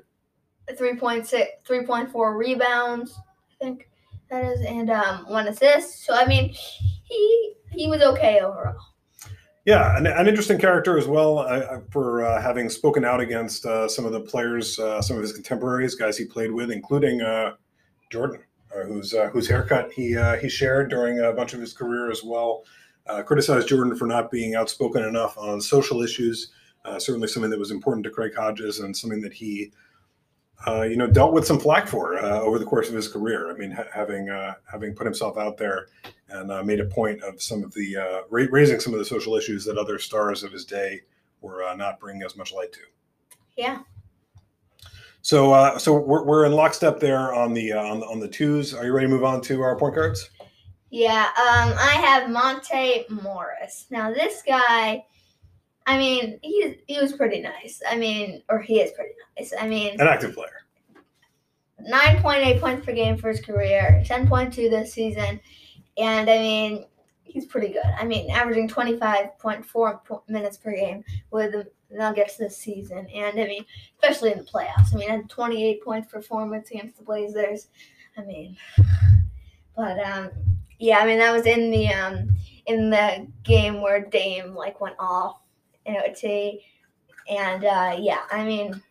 3.6, 0.70 1.46
3.4 1.66 2.36
rebounds, 2.36 3.18
I 3.50 3.64
think 3.64 3.88
that 4.30 4.44
is, 4.44 4.60
and 4.62 4.90
um, 4.90 5.24
one 5.28 5.48
assist. 5.48 6.04
So 6.04 6.14
I 6.14 6.26
mean, 6.26 6.54
he 7.04 7.54
he 7.70 7.88
was 7.88 8.02
okay 8.02 8.40
overall. 8.40 8.76
Yeah, 9.64 9.96
an, 9.96 10.06
an 10.06 10.28
interesting 10.28 10.58
character 10.58 10.96
as 10.96 11.08
well 11.08 11.40
uh, 11.40 11.80
for 11.90 12.24
uh, 12.24 12.40
having 12.40 12.68
spoken 12.68 13.04
out 13.04 13.20
against 13.20 13.66
uh, 13.66 13.88
some 13.88 14.04
of 14.04 14.12
the 14.12 14.20
players, 14.20 14.78
uh, 14.78 15.02
some 15.02 15.16
of 15.16 15.22
his 15.22 15.32
contemporaries, 15.32 15.96
guys 15.96 16.16
he 16.16 16.24
played 16.24 16.52
with, 16.52 16.70
including 16.70 17.20
uh, 17.20 17.54
Jordan, 18.10 18.40
uh, 18.74 18.84
whose 18.84 19.12
uh, 19.14 19.28
whose 19.28 19.48
haircut 19.48 19.90
he 19.92 20.16
uh, 20.16 20.36
he 20.36 20.48
shared 20.48 20.90
during 20.90 21.20
a 21.20 21.32
bunch 21.32 21.54
of 21.54 21.60
his 21.60 21.72
career 21.72 22.10
as 22.10 22.22
well. 22.22 22.64
Uh, 23.06 23.22
criticized 23.22 23.68
Jordan 23.68 23.96
for 23.96 24.06
not 24.06 24.30
being 24.30 24.56
outspoken 24.56 25.04
enough 25.04 25.38
on 25.38 25.60
social 25.60 26.02
issues. 26.02 26.50
Uh, 26.84 26.98
certainly, 26.98 27.28
something 27.28 27.50
that 27.50 27.58
was 27.58 27.70
important 27.70 28.04
to 28.04 28.10
Craig 28.10 28.34
Hodges 28.36 28.80
and 28.80 28.96
something 28.96 29.20
that 29.20 29.32
he, 29.32 29.72
uh, 30.66 30.82
you 30.82 30.96
know, 30.96 31.06
dealt 31.06 31.32
with 31.32 31.46
some 31.46 31.58
flack 31.58 31.86
for 31.86 32.18
uh, 32.18 32.40
over 32.40 32.58
the 32.58 32.64
course 32.64 32.88
of 32.88 32.94
his 32.94 33.08
career. 33.08 33.50
I 33.50 33.54
mean, 33.54 33.70
ha- 33.70 33.86
having 33.92 34.30
uh, 34.30 34.54
having 34.70 34.94
put 34.94 35.04
himself 35.04 35.36
out 35.36 35.56
there 35.56 35.88
and 36.28 36.50
uh, 36.50 36.62
made 36.62 36.80
a 36.80 36.86
point 36.86 37.22
of 37.22 37.40
some 37.40 37.62
of 37.62 37.72
the 37.74 37.96
uh, 37.96 38.20
ra- 38.30 38.46
raising 38.50 38.80
some 38.80 38.92
of 38.92 38.98
the 38.98 39.04
social 39.04 39.36
issues 39.36 39.64
that 39.64 39.78
other 39.78 39.98
stars 39.98 40.42
of 40.42 40.52
his 40.52 40.64
day 40.64 41.02
were 41.40 41.62
uh, 41.64 41.74
not 41.74 42.00
bringing 42.00 42.22
as 42.22 42.36
much 42.36 42.52
light 42.52 42.72
to. 42.72 42.80
Yeah. 43.56 43.80
So, 45.22 45.52
uh, 45.52 45.78
so 45.78 45.98
we're, 45.98 46.24
we're 46.24 46.46
in 46.46 46.52
lockstep 46.52 47.00
there 47.00 47.34
on 47.34 47.52
the 47.52 47.72
uh, 47.72 47.82
on 47.82 48.00
the 48.00 48.06
on 48.06 48.20
the 48.20 48.28
twos. 48.28 48.72
Are 48.72 48.84
you 48.84 48.92
ready 48.92 49.08
to 49.08 49.12
move 49.12 49.24
on 49.24 49.40
to 49.42 49.60
our 49.60 49.76
point 49.76 49.94
guards? 49.94 50.30
Yeah, 50.90 51.24
um, 51.24 51.74
I 51.78 52.00
have 52.00 52.30
Monte 52.30 53.06
Morris. 53.10 53.86
Now 53.90 54.12
this 54.12 54.42
guy, 54.46 55.04
I 55.86 55.98
mean, 55.98 56.38
he 56.42 56.76
he 56.86 57.00
was 57.00 57.12
pretty 57.12 57.40
nice. 57.40 57.80
I 57.88 57.96
mean, 57.96 58.42
or 58.48 58.58
he 58.60 58.80
is 58.80 58.92
pretty 58.92 59.12
nice. 59.38 59.52
I 59.58 59.68
mean, 59.68 60.00
An 60.00 60.08
active 60.08 60.34
player. 60.34 60.62
nine 61.80 62.20
point 62.22 62.44
eight 62.44 62.60
points 62.60 62.84
per 62.84 62.92
game 62.92 63.16
for 63.16 63.28
his 63.28 63.40
career, 63.40 64.02
ten 64.04 64.26
point 64.26 64.52
two 64.52 64.68
this 64.68 64.92
season, 64.92 65.40
and 65.96 66.28
I 66.28 66.38
mean, 66.38 66.86
he's 67.22 67.46
pretty 67.46 67.68
good. 67.68 67.86
I 67.98 68.04
mean, 68.04 68.30
averaging 68.30 68.68
twenty 68.68 68.98
five 68.98 69.38
point 69.38 69.64
four 69.64 70.00
minutes 70.28 70.56
per 70.56 70.72
game 70.72 71.04
with 71.30 71.52
the 71.52 71.70
Nuggets 71.88 72.36
this 72.36 72.56
season, 72.56 73.06
and 73.14 73.38
I 73.38 73.46
mean, 73.46 73.64
especially 74.00 74.32
in 74.32 74.38
the 74.38 74.44
playoffs. 74.44 74.92
I 74.92 74.96
mean, 74.96 75.08
had 75.08 75.30
twenty 75.30 75.64
eight 75.64 75.84
points 75.84 76.10
performance 76.10 76.70
against 76.70 76.96
the 76.98 77.04
Blazers. 77.04 77.68
I 78.18 78.22
mean, 78.22 78.56
but 79.76 80.00
um, 80.00 80.30
yeah, 80.80 80.98
I 80.98 81.06
mean 81.06 81.18
that 81.18 81.32
was 81.32 81.46
in 81.46 81.70
the 81.70 81.86
um 81.88 82.30
in 82.66 82.90
the 82.90 83.28
game 83.44 83.80
where 83.80 84.04
Dame 84.04 84.52
like 84.54 84.80
went 84.80 84.96
off 84.98 85.36
in 85.86 85.96
OT, 85.96 86.64
and 87.28 87.64
uh, 87.64 87.96
yeah, 87.98 88.20
I 88.30 88.44
mean. 88.44 88.82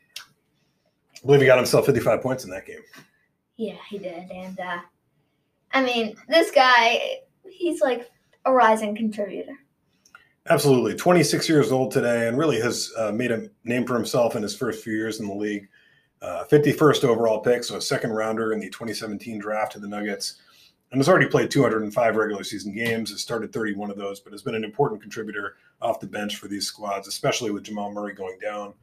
I 1.16 1.26
believe 1.26 1.42
he 1.42 1.48
got 1.48 1.58
himself 1.58 1.86
55 1.86 2.22
points 2.22 2.44
in 2.44 2.50
that 2.52 2.66
game. 2.66 2.82
Yeah, 3.58 3.78
he 3.90 3.98
did. 3.98 4.30
And 4.32 4.60
uh 4.60 4.80
I 5.76 5.84
mean, 5.84 6.16
this 6.30 6.52
guy, 6.52 7.20
he's 7.50 7.82
like 7.82 8.10
a 8.46 8.54
rising 8.54 8.96
contributor. 8.96 9.52
Absolutely, 10.50 10.96
26 10.96 11.50
years 11.50 11.72
old 11.72 11.92
today, 11.92 12.30
and 12.30 12.38
really 12.38 12.62
has 12.62 12.94
uh, 12.98 13.12
made 13.12 13.32
a 13.32 13.50
name 13.66 13.86
for 13.86 13.96
himself 13.96 14.38
in 14.38 14.44
his 14.44 14.56
first 14.56 14.84
few 14.84 14.94
years 14.94 15.20
in 15.20 15.28
the 15.28 15.34
league. 15.34 15.68
Uh, 16.22 16.46
51st 16.50 17.04
overall 17.04 17.40
pick, 17.40 17.64
so 17.64 17.76
a 17.76 17.82
second 17.82 18.12
rounder 18.12 18.54
in 18.54 18.60
the 18.60 18.70
2017 18.70 19.38
draft 19.38 19.74
to 19.74 19.80
the 19.80 19.88
Nuggets, 19.88 20.36
and 20.92 21.00
has 21.00 21.10
already 21.10 21.28
played 21.28 21.52
205 21.52 22.16
regular 22.16 22.44
season 22.44 22.74
games. 22.74 23.10
Has 23.12 23.22
started 23.22 23.52
31 23.52 23.92
of 23.92 23.98
those, 23.98 24.22
but 24.22 24.32
has 24.32 24.44
been 24.44 24.56
an 24.56 24.64
important 24.64 25.02
contributor 25.02 25.58
off 25.86 26.00
the 26.00 26.08
bench 26.08 26.38
for 26.38 26.48
these 26.48 26.66
squads, 26.66 27.08
especially 27.08 27.52
with 27.52 27.64
Jamal 27.64 27.92
Murray 27.92 28.14
going 28.14 28.40
down. 28.40 28.74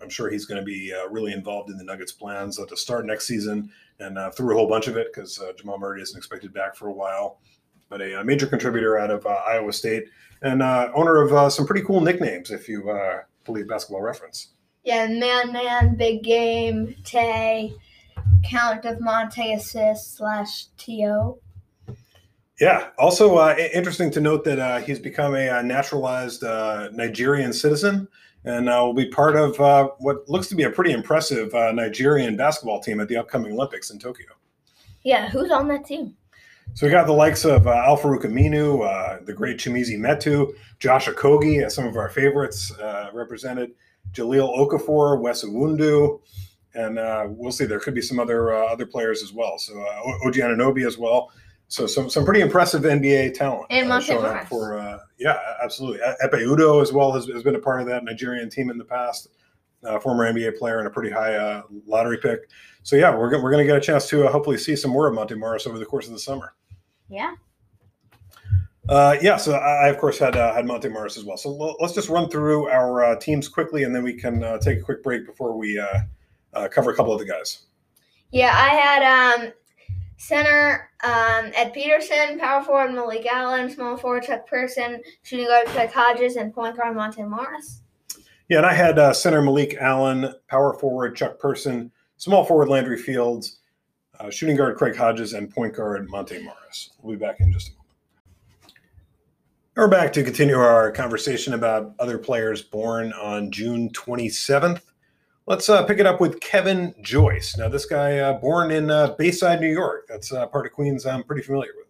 I'm 0.00 0.08
sure 0.08 0.30
he's 0.30 0.44
going 0.44 0.60
to 0.60 0.64
be 0.64 0.94
uh, 0.94 1.08
really 1.08 1.32
involved 1.32 1.70
in 1.70 1.76
the 1.76 1.84
Nuggets' 1.84 2.12
plans 2.12 2.60
uh, 2.60 2.66
to 2.66 2.76
start 2.76 3.06
next 3.06 3.26
season 3.26 3.70
and 3.98 4.16
uh, 4.16 4.30
through 4.30 4.54
a 4.54 4.56
whole 4.56 4.68
bunch 4.68 4.86
of 4.86 4.96
it 4.96 5.12
because 5.12 5.40
uh, 5.40 5.52
Jamal 5.56 5.78
Murray 5.78 6.02
isn't 6.02 6.16
expected 6.16 6.52
back 6.52 6.76
for 6.76 6.88
a 6.88 6.92
while. 6.92 7.40
But 7.88 8.00
a, 8.00 8.20
a 8.20 8.24
major 8.24 8.46
contributor 8.46 8.98
out 8.98 9.10
of 9.10 9.26
uh, 9.26 9.30
Iowa 9.46 9.72
State 9.72 10.04
and 10.42 10.62
uh, 10.62 10.90
owner 10.94 11.22
of 11.22 11.32
uh, 11.32 11.50
some 11.50 11.66
pretty 11.66 11.84
cool 11.84 12.00
nicknames, 12.00 12.50
if 12.50 12.68
you 12.68 12.90
uh, 12.90 13.22
believe 13.44 13.68
Basketball 13.68 14.02
Reference. 14.02 14.48
Yeah, 14.84 15.06
man, 15.06 15.52
man, 15.52 15.96
big 15.96 16.22
game, 16.22 16.94
Tay, 17.04 17.74
count 18.44 18.84
of 18.84 19.00
Monte 19.00 19.54
assists 19.54 20.18
slash 20.18 20.66
To. 20.78 21.38
Yeah. 22.60 22.88
Also, 22.98 23.36
uh, 23.36 23.54
interesting 23.74 24.10
to 24.12 24.20
note 24.20 24.44
that 24.44 24.58
uh, 24.58 24.78
he's 24.78 24.98
become 24.98 25.34
a, 25.34 25.48
uh 25.48 25.62
naturalized 25.62 26.42
uh, 26.42 26.88
Nigerian 26.92 27.52
citizen 27.52 28.08
and 28.44 28.68
uh, 28.68 28.80
will 28.84 28.94
be 28.94 29.06
part 29.06 29.36
of 29.36 29.60
uh, 29.60 29.88
what 29.98 30.28
looks 30.28 30.46
to 30.48 30.54
be 30.54 30.62
a 30.62 30.70
pretty 30.70 30.92
impressive 30.92 31.52
uh, 31.54 31.72
Nigerian 31.72 32.36
basketball 32.36 32.80
team 32.80 33.00
at 33.00 33.08
the 33.08 33.16
upcoming 33.16 33.52
Olympics 33.52 33.90
in 33.90 33.98
Tokyo. 33.98 34.28
Yeah, 35.02 35.28
who's 35.28 35.50
on 35.50 35.68
that 35.68 35.84
team? 35.84 36.16
So 36.74 36.86
we 36.86 36.90
got 36.90 37.06
the 37.06 37.12
likes 37.12 37.44
of 37.44 37.66
uh, 37.66 37.96
Farouq 37.96 38.22
Aminu, 38.24 38.86
uh, 38.86 39.24
the 39.24 39.32
great 39.32 39.56
Chimezie 39.58 39.98
Metu, 39.98 40.52
Josh 40.78 41.06
Okogie, 41.06 41.64
as 41.64 41.74
some 41.74 41.86
of 41.86 41.96
our 41.96 42.08
favorites 42.08 42.72
uh, 42.78 43.10
represented, 43.12 43.72
Jahlil 44.12 44.56
Okafor, 44.56 45.20
Wes 45.20 45.44
Iwundu, 45.44 46.20
and 46.74 46.98
uh, 46.98 47.26
we'll 47.28 47.52
see. 47.52 47.64
There 47.64 47.80
could 47.80 47.94
be 47.94 48.02
some 48.02 48.20
other 48.20 48.54
uh, 48.54 48.66
other 48.66 48.84
players 48.84 49.22
as 49.22 49.32
well. 49.32 49.58
So 49.58 49.80
uh, 49.80 50.26
Oji 50.26 50.42
Ananobi 50.42 50.86
as 50.86 50.98
well. 50.98 51.32
So 51.68 51.86
some 51.86 52.08
some 52.08 52.24
pretty 52.24 52.40
impressive 52.40 52.82
NBA 52.82 53.34
talent 53.34 53.66
And 53.70 53.86
uh, 53.86 53.88
Monte 53.88 54.06
showing 54.06 54.24
up 54.24 54.46
for 54.46 54.78
uh, 54.78 54.98
yeah, 55.18 55.36
absolutely. 55.62 56.00
Ekpe 56.24 56.46
Udoh 56.46 56.80
as 56.80 56.92
well 56.92 57.12
has, 57.12 57.26
has 57.26 57.42
been 57.42 57.56
a 57.56 57.60
part 57.60 57.80
of 57.80 57.86
that 57.88 58.04
Nigerian 58.04 58.48
team 58.48 58.70
in 58.70 58.78
the 58.78 58.84
past. 58.84 59.28
Uh, 59.84 60.00
former 60.00 60.32
NBA 60.32 60.58
player 60.58 60.78
and 60.78 60.88
a 60.88 60.90
pretty 60.90 61.10
high 61.10 61.34
uh, 61.34 61.62
lottery 61.86 62.18
pick. 62.18 62.48
So 62.82 62.96
yeah, 62.96 63.14
we're, 63.14 63.30
go- 63.30 63.40
we're 63.40 63.50
going 63.52 63.64
to 63.64 63.70
get 63.72 63.76
a 63.76 63.80
chance 63.80 64.08
to 64.08 64.26
uh, 64.26 64.32
hopefully 64.32 64.56
see 64.58 64.74
some 64.74 64.90
more 64.90 65.06
of 65.06 65.14
Monte 65.14 65.34
Morris 65.36 65.66
over 65.66 65.78
the 65.78 65.84
course 65.84 66.06
of 66.06 66.12
the 66.12 66.18
summer. 66.18 66.54
Yeah. 67.08 67.34
Uh, 68.88 69.16
yeah, 69.20 69.36
so 69.36 69.52
I, 69.52 69.86
I, 69.86 69.88
of 69.88 69.98
course 69.98 70.18
had 70.18 70.36
uh, 70.36 70.54
had 70.54 70.64
Monte 70.66 70.88
Morris 70.88 71.16
as 71.16 71.24
well. 71.24 71.36
So 71.36 71.50
l- 71.50 71.76
let's 71.80 71.92
just 71.92 72.08
run 72.08 72.28
through 72.30 72.68
our 72.68 73.04
uh, 73.04 73.16
teams 73.16 73.48
quickly, 73.48 73.82
and 73.82 73.94
then 73.94 74.02
we 74.04 74.14
can 74.14 74.42
uh, 74.42 74.58
take 74.58 74.78
a 74.78 74.82
quick 74.82 75.02
break 75.02 75.26
before 75.26 75.56
we 75.56 75.78
uh, 75.78 76.00
uh, 76.54 76.68
cover 76.68 76.90
a 76.90 76.96
couple 76.96 77.12
of 77.12 77.18
the 77.18 77.26
guys. 77.26 77.64
Yeah, 78.30 78.52
I 78.54 78.68
had 78.70 79.42
um 79.44 79.52
center 80.16 80.90
um 81.04 81.50
Ed 81.54 81.72
Peterson, 81.72 82.38
power 82.38 82.62
forward 82.62 82.92
Malik 82.92 83.26
Allen, 83.26 83.70
small 83.70 83.96
forward 83.96 84.24
Chuck 84.24 84.46
Person, 84.46 85.02
shooting 85.22 85.46
guard 85.46 85.66
Craig 85.68 85.90
Hodges, 85.90 86.36
and 86.36 86.54
point 86.54 86.76
guard 86.76 86.96
Monte 86.96 87.22
Morris. 87.22 87.82
Yeah, 88.48 88.58
and 88.58 88.66
I 88.66 88.72
had 88.72 88.98
uh, 88.98 89.12
center 89.12 89.42
Malik 89.42 89.76
Allen, 89.80 90.32
power 90.48 90.74
forward 90.74 91.16
Chuck 91.16 91.38
Person, 91.38 91.90
small 92.16 92.44
forward 92.44 92.68
Landry 92.68 92.98
Fields, 92.98 93.58
uh, 94.20 94.30
shooting 94.30 94.56
guard 94.56 94.76
Craig 94.76 94.96
Hodges, 94.96 95.32
and 95.32 95.50
point 95.50 95.74
guard 95.74 96.08
Monte 96.08 96.42
Morris. 96.42 96.90
We'll 97.02 97.16
be 97.16 97.24
back 97.24 97.40
in 97.40 97.52
just 97.52 97.68
a 97.68 97.70
moment. 97.72 97.86
We're 99.76 99.88
back 99.88 100.12
to 100.14 100.22
continue 100.24 100.56
our 100.56 100.90
conversation 100.90 101.52
about 101.52 101.94
other 101.98 102.16
players 102.16 102.62
born 102.62 103.12
on 103.12 103.50
June 103.50 103.90
27th. 103.90 104.80
Let's 105.48 105.68
uh, 105.68 105.84
pick 105.84 106.00
it 106.00 106.06
up 106.06 106.20
with 106.20 106.40
Kevin 106.40 106.92
Joyce. 107.02 107.56
Now, 107.56 107.68
this 107.68 107.86
guy 107.86 108.18
uh, 108.18 108.32
born 108.32 108.72
in 108.72 108.90
uh, 108.90 109.14
Bayside, 109.16 109.60
New 109.60 109.70
York. 109.70 110.06
That's 110.08 110.32
uh, 110.32 110.44
part 110.46 110.66
of 110.66 110.72
Queens 110.72 111.06
I'm 111.06 111.22
pretty 111.22 111.42
familiar 111.42 111.70
with. 111.76 111.86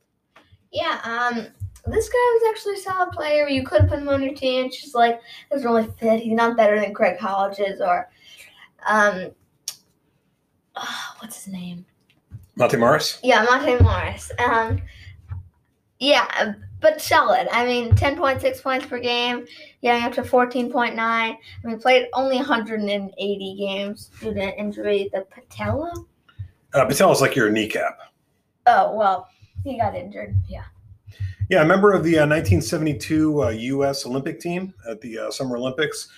Yeah, 0.73 1.01
um, 1.05 1.47
this 1.87 2.09
guy 2.11 2.19
was 2.19 2.43
actually 2.51 2.75
a 2.75 2.79
solid 2.79 3.13
player. 3.13 3.49
You 3.49 3.65
could 3.65 3.89
put 3.89 3.99
him 3.99 4.11
on 4.11 4.23
your 4.23 4.35
team. 4.35 4.67
It's 4.67 4.83
just 4.83 4.95
like 4.95 5.23
doesn't 5.51 5.67
really 5.67 5.89
fit. 5.99 6.21
He's 6.21 6.35
not 6.35 6.55
better 6.55 6.79
than 6.79 6.93
Craig 6.93 7.19
Hodges 7.19 7.81
or, 7.81 8.11
um, 8.87 9.31
ah, 10.75 11.17
what's 11.21 11.45
his 11.45 11.53
name? 11.53 11.87
Monte 12.57 12.77
Morris? 12.77 13.21
Yeah, 13.23 13.43
Monte 13.43 13.83
Morris. 13.83 14.31
Um, 14.39 14.83
yeah, 15.99 16.53
but 16.81 17.01
solid. 17.01 17.49
I 17.51 17.65
mean, 17.65 17.93
10.6 17.93 18.63
points 18.63 18.87
per 18.87 18.99
game, 18.99 19.47
getting 19.83 20.05
up 20.05 20.13
to 20.15 20.23
14.9. 20.23 20.99
I 20.99 21.39
mean, 21.65 21.79
played 21.79 22.09
only 22.13 22.37
180 22.37 23.57
games 23.59 24.11
due 24.21 24.35
to 24.35 24.59
injury. 24.59 25.11
The 25.13 25.23
patella? 25.31 25.93
Uh, 26.75 26.85
Patel 26.85 27.13
is 27.13 27.21
like 27.21 27.35
your 27.35 27.51
kneecap. 27.51 27.99
Oh, 28.67 28.95
well, 28.95 29.29
he 29.65 29.79
got 29.79 29.95
injured. 29.95 30.37
Yeah. 30.49 30.65
Yeah, 31.49 31.63
a 31.63 31.65
member 31.65 31.93
of 31.93 32.03
the 32.03 32.19
uh, 32.19 32.27
1972 32.27 33.45
uh, 33.45 33.49
U.S. 33.51 34.05
Olympic 34.05 34.41
team 34.41 34.75
at 34.89 35.01
the 35.01 35.19
uh, 35.19 35.31
Summer 35.31 35.57
Olympics. 35.57 36.09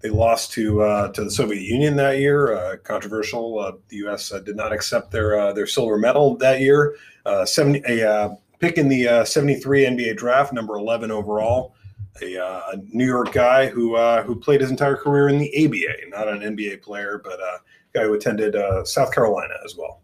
They 0.00 0.10
lost 0.10 0.52
to 0.52 0.82
uh, 0.82 1.08
to 1.12 1.24
the 1.24 1.30
Soviet 1.30 1.62
Union 1.62 1.96
that 1.96 2.18
year. 2.18 2.54
Uh, 2.54 2.76
controversial. 2.76 3.58
Uh, 3.58 3.72
the 3.88 3.96
U.S. 3.96 4.28
did 4.44 4.54
not 4.54 4.72
accept 4.72 5.10
their 5.10 5.54
their 5.54 5.66
silver 5.66 5.96
medal 5.96 6.36
that 6.36 6.60
year. 6.60 6.96
70 7.44 7.80
a 7.90 8.36
pick 8.58 8.78
in 8.78 8.88
the 8.88 9.08
uh, 9.08 9.24
73 9.24 9.86
NBA 9.86 10.16
draft, 10.16 10.52
number 10.52 10.76
11 10.76 11.10
overall. 11.10 11.74
A, 12.22 12.42
uh, 12.42 12.60
a 12.72 12.76
New 12.92 13.04
York 13.04 13.32
guy 13.32 13.66
who 13.66 13.94
uh, 13.94 14.22
who 14.22 14.34
played 14.34 14.62
his 14.62 14.70
entire 14.70 14.96
career 14.96 15.28
in 15.28 15.36
the 15.36 15.66
ABA, 15.66 16.08
not 16.08 16.28
an 16.28 16.40
NBA 16.40 16.80
player, 16.80 17.20
but 17.22 17.38
a 17.38 17.58
guy 17.92 18.04
who 18.04 18.14
attended 18.14 18.56
South 18.86 19.12
Carolina 19.12 19.52
as 19.66 19.76
well. 19.76 20.00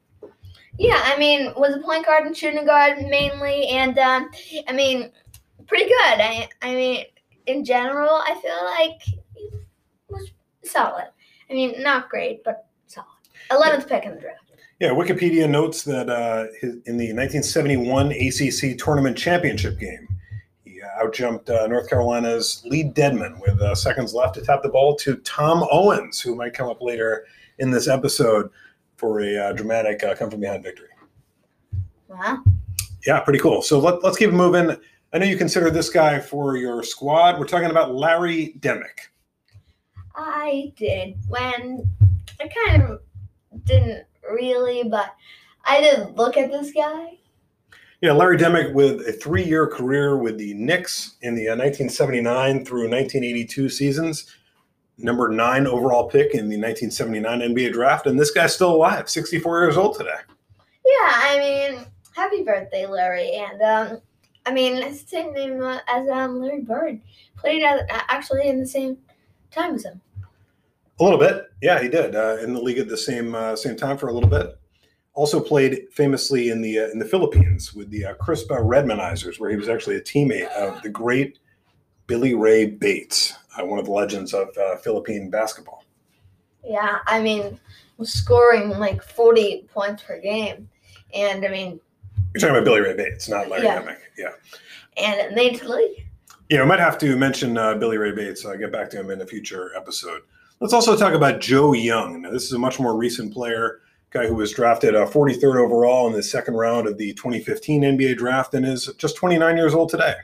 Yeah, 0.78 1.00
I 1.04 1.18
mean, 1.18 1.52
was 1.56 1.74
a 1.74 1.80
point 1.80 2.06
guard 2.06 2.26
and 2.26 2.36
shooting 2.36 2.64
guard 2.64 2.98
mainly, 3.02 3.66
and 3.68 3.98
um, 3.98 4.30
I 4.68 4.72
mean, 4.72 5.10
pretty 5.66 5.84
good. 5.84 5.94
I, 6.20 6.48
I 6.62 6.74
mean, 6.74 7.04
in 7.46 7.64
general, 7.64 8.10
I 8.10 8.40
feel 8.42 8.64
like 8.64 9.00
he 9.34 9.48
was 10.08 10.30
solid. 10.64 11.08
I 11.50 11.54
mean, 11.54 11.82
not 11.82 12.08
great, 12.08 12.42
but 12.44 12.66
solid. 12.86 13.06
Eleventh 13.50 13.88
pick 13.88 14.04
in 14.04 14.14
the 14.14 14.20
draft. 14.20 14.51
Yeah, 14.82 14.88
Wikipedia 14.88 15.48
notes 15.48 15.84
that 15.84 16.10
uh, 16.10 16.46
his, 16.60 16.74
in 16.86 16.96
the 16.96 17.12
1971 17.14 18.10
ACC 18.10 18.76
tournament 18.76 19.16
championship 19.16 19.78
game, 19.78 20.08
he 20.64 20.82
uh, 20.82 21.06
outjumped 21.06 21.48
uh, 21.48 21.68
North 21.68 21.88
Carolina's 21.88 22.64
Lee 22.66 22.82
Dedmon 22.82 23.40
with 23.40 23.62
uh, 23.62 23.76
seconds 23.76 24.12
left 24.12 24.34
to 24.34 24.40
tap 24.40 24.60
the 24.60 24.68
ball 24.68 24.96
to 24.96 25.18
Tom 25.18 25.64
Owens, 25.70 26.20
who 26.20 26.34
might 26.34 26.52
come 26.52 26.68
up 26.68 26.82
later 26.82 27.26
in 27.60 27.70
this 27.70 27.86
episode 27.86 28.50
for 28.96 29.20
a 29.20 29.36
uh, 29.36 29.52
dramatic 29.52 30.02
uh, 30.02 30.16
come 30.16 30.28
from 30.28 30.40
behind 30.40 30.64
victory. 30.64 30.88
Wow. 32.08 32.42
Yeah, 33.06 33.20
pretty 33.20 33.38
cool. 33.38 33.62
So 33.62 33.78
let, 33.78 34.02
let's 34.02 34.16
keep 34.16 34.32
moving. 34.32 34.76
I 35.12 35.18
know 35.18 35.26
you 35.26 35.36
consider 35.36 35.70
this 35.70 35.90
guy 35.90 36.18
for 36.18 36.56
your 36.56 36.82
squad. 36.82 37.38
We're 37.38 37.46
talking 37.46 37.70
about 37.70 37.94
Larry 37.94 38.56
Demic. 38.58 39.10
I 40.16 40.72
did 40.74 41.14
when 41.28 41.88
I 42.40 42.48
kind 42.66 42.82
of 42.82 42.98
didn't 43.62 44.06
really, 44.30 44.82
but 44.84 45.14
I 45.64 45.80
didn't 45.80 46.16
look 46.16 46.36
at 46.36 46.50
this 46.50 46.72
guy. 46.72 47.18
Yeah, 48.00 48.12
Larry 48.12 48.36
Demic 48.36 48.72
with 48.72 49.06
a 49.06 49.12
three-year 49.12 49.68
career 49.68 50.16
with 50.18 50.36
the 50.36 50.54
Knicks 50.54 51.16
in 51.22 51.34
the 51.34 51.48
uh, 51.48 51.56
1979 51.56 52.64
through 52.64 52.90
1982 52.90 53.68
seasons 53.68 54.34
number 54.98 55.28
nine 55.28 55.66
overall 55.66 56.08
pick 56.08 56.34
in 56.34 56.48
the 56.48 56.58
1979 56.58 57.40
NBA 57.40 57.72
draft, 57.72 58.06
and 58.06 58.18
this 58.18 58.30
guy's 58.30 58.54
still 58.54 58.74
alive, 58.74 59.08
64 59.08 59.62
years 59.62 59.76
old 59.76 59.96
today. 59.96 60.10
Yeah, 60.84 61.10
I 61.12 61.38
mean, 61.38 61.86
happy 62.14 62.42
birthday, 62.42 62.86
Larry. 62.86 63.32
And 63.34 63.62
um, 63.62 64.00
I 64.46 64.52
mean, 64.52 64.76
it's 64.76 65.02
the 65.02 65.08
same 65.08 65.32
name 65.32 65.62
uh, 65.62 65.80
as 65.88 66.08
um, 66.08 66.40
Larry 66.40 66.60
Bird. 66.60 67.00
Played 67.36 67.64
at, 67.64 67.86
actually 67.90 68.48
in 68.48 68.58
the 68.58 68.66
same 68.66 68.98
time 69.50 69.74
as 69.74 69.84
him. 69.84 70.00
A 71.02 71.04
little 71.04 71.18
bit, 71.18 71.50
yeah, 71.60 71.82
he 71.82 71.88
did 71.88 72.14
uh, 72.14 72.36
in 72.36 72.54
the 72.54 72.60
league 72.60 72.78
at 72.78 72.86
the 72.86 72.96
same 72.96 73.34
uh, 73.34 73.56
same 73.56 73.74
time 73.74 73.98
for 73.98 74.06
a 74.06 74.12
little 74.12 74.28
bit. 74.28 74.56
Also 75.14 75.40
played 75.40 75.86
famously 75.90 76.50
in 76.50 76.62
the 76.62 76.78
uh, 76.78 76.90
in 76.90 77.00
the 77.00 77.04
Philippines 77.04 77.74
with 77.74 77.90
the 77.90 78.04
uh, 78.04 78.14
Crispa 78.14 78.60
Redmanizers, 78.60 79.40
where 79.40 79.50
he 79.50 79.56
was 79.56 79.68
actually 79.68 79.96
a 79.96 80.00
teammate 80.00 80.46
of 80.52 80.80
the 80.82 80.88
great 80.88 81.40
Billy 82.06 82.34
Ray 82.34 82.66
Bates, 82.66 83.34
uh, 83.58 83.66
one 83.66 83.80
of 83.80 83.86
the 83.86 83.90
legends 83.90 84.32
of 84.32 84.56
uh, 84.56 84.76
Philippine 84.76 85.28
basketball. 85.28 85.82
Yeah, 86.64 87.00
I 87.08 87.20
mean, 87.20 87.58
scoring 88.04 88.70
like 88.70 89.02
40 89.02 89.66
points 89.74 90.04
per 90.04 90.20
game. 90.20 90.68
And 91.12 91.44
I 91.44 91.48
mean, 91.48 91.80
you're 92.32 92.40
talking 92.40 92.54
about 92.54 92.64
Billy 92.64 92.80
Ray 92.80 92.94
Bates, 92.94 93.28
not 93.28 93.48
Larry 93.48 93.64
yeah. 93.64 93.96
Yeah. 94.16 94.28
And 94.96 95.18
it 95.18 95.34
made 95.34 95.58
the 95.58 95.68
league. 95.68 96.06
Yeah, 96.48 96.62
I 96.62 96.64
might 96.64 96.78
have 96.78 96.96
to 96.98 97.16
mention 97.16 97.58
uh, 97.58 97.74
Billy 97.74 97.98
Ray 97.98 98.12
Bates. 98.12 98.46
I'll 98.46 98.56
get 98.56 98.70
back 98.70 98.88
to 98.90 99.00
him 99.00 99.10
in 99.10 99.20
a 99.20 99.26
future 99.26 99.72
episode. 99.76 100.22
Let's 100.62 100.74
also 100.74 100.96
talk 100.96 101.12
about 101.12 101.40
Joe 101.40 101.72
Young. 101.72 102.22
Now, 102.22 102.30
this 102.30 102.44
is 102.44 102.52
a 102.52 102.58
much 102.58 102.78
more 102.78 102.96
recent 102.96 103.32
player, 103.32 103.80
guy 104.10 104.28
who 104.28 104.36
was 104.36 104.52
drafted 104.52 104.94
uh, 104.94 105.06
43rd 105.06 105.56
overall 105.56 106.06
in 106.06 106.12
the 106.12 106.22
second 106.22 106.54
round 106.54 106.86
of 106.86 106.98
the 106.98 107.12
2015 107.14 107.82
NBA 107.82 108.16
draft 108.16 108.54
and 108.54 108.64
is 108.64 108.88
just 108.96 109.16
29 109.16 109.56
years 109.56 109.74
old 109.74 109.88
today. 109.88 110.14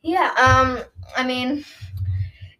Yeah, 0.00 0.32
um, 0.38 0.78
I 1.14 1.26
mean, 1.26 1.62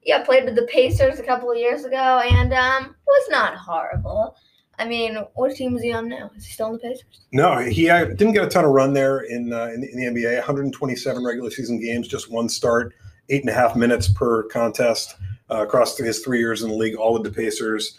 yeah, 0.02 0.22
played 0.22 0.44
with 0.44 0.57
the 0.57 0.66
Pacers 0.70 1.18
a 1.18 1.22
couple 1.22 1.50
of 1.50 1.57
years 1.57 1.87
ago 1.87 2.20
and 2.22 2.52
um, 2.52 2.94
was 3.07 3.28
not 3.31 3.57
horrible. 3.57 4.37
I 4.78 4.87
mean, 4.87 5.16
what 5.37 5.57
team 5.57 5.74
is 5.74 5.83
he 5.83 5.90
on 5.94 6.07
now? 6.07 6.31
Is 6.37 6.44
he 6.44 6.52
still 6.52 6.66
in 6.66 6.72
the 6.74 6.81
Pacers? 6.81 7.22
No, 7.33 7.61
he 7.61 7.88
uh, 7.88 8.04
didn't 8.04 8.35
get 8.35 8.44
a 8.44 8.48
ton 8.48 8.66
of 8.66 8.72
run 8.72 8.92
there 8.92 9.20
in, 9.20 9.54
uh, 9.54 9.70
in, 9.72 9.81
the, 9.81 9.90
in, 9.90 10.14
the, 10.14 10.20
NBA. 10.20 10.35
127 10.35 11.24
regular 11.24 11.50
season 11.50 11.81
games, 11.81 12.09
just 12.09 12.31
one 12.31 12.50
start, 12.50 12.92
eight 13.31 13.40
and 13.40 13.48
a 13.48 13.54
half 13.54 13.74
minutes 13.74 14.07
per 14.07 14.42
contest 14.48 15.14
uh, 15.50 15.62
across 15.62 15.96
his 15.96 16.20
three 16.20 16.38
years 16.38 16.62
in 16.62 16.70
the 16.70 16.76
league, 16.76 16.94
all 16.94 17.12
with 17.12 17.24
the 17.24 17.30
Pacers. 17.30 17.98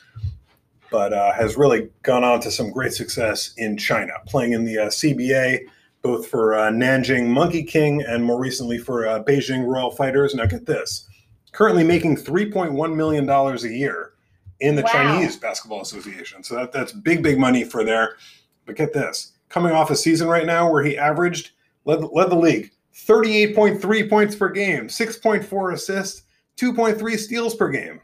But 0.92 1.14
uh, 1.14 1.32
has 1.34 1.56
really 1.56 1.90
gone 2.02 2.24
on 2.24 2.42
to 2.42 2.50
some 2.50 2.72
great 2.72 2.94
success 2.94 3.54
in 3.58 3.78
China, 3.78 4.14
playing 4.26 4.54
in 4.54 4.66
the 4.66 4.80
uh, 4.80 4.86
CBA, 4.88 5.66
both 6.02 6.28
for 6.28 6.56
uh, 6.56 6.72
Nanjing 6.72 7.28
Monkey 7.28 7.64
King 7.64 8.02
and 8.02 8.24
more 8.24 8.40
recently 8.40 8.80
for 8.80 9.04
Beijing 9.28 9.68
Royal 9.68 9.92
Fighters. 9.92 10.34
Now, 10.34 10.48
get 10.48 10.66
this 10.66 11.08
currently 11.52 11.84
making 11.84 12.18
$3.1 12.18 12.96
million 12.96 13.30
a 13.30 13.68
year 13.68 14.14
in 14.60 14.76
the 14.76 14.82
wow. 14.84 14.90
Chinese 14.92 15.38
Basketball 15.38 15.82
Association. 15.82 16.44
So 16.44 16.56
that, 16.56 16.72
that's 16.72 16.92
big, 16.92 17.24
big 17.24 17.40
money 17.40 17.64
for 17.64 17.84
there. 17.84 18.18
But 18.66 18.76
get 18.76 18.94
this 18.94 19.34
coming 19.50 19.72
off 19.72 19.90
a 19.90 19.96
season 19.96 20.28
right 20.28 20.46
now 20.46 20.72
where 20.72 20.84
he 20.84 20.98
averaged, 20.98 21.52
led, 21.86 22.04
led 22.12 22.30
the 22.30 22.36
league, 22.36 22.72
38.3 22.96 24.10
points 24.10 24.36
per 24.36 24.50
game, 24.50 24.88
6.4 24.88 25.74
assists, 25.74 26.24
2.3 26.60 27.18
steals 27.18 27.56
per 27.56 27.70
game. 27.70 28.02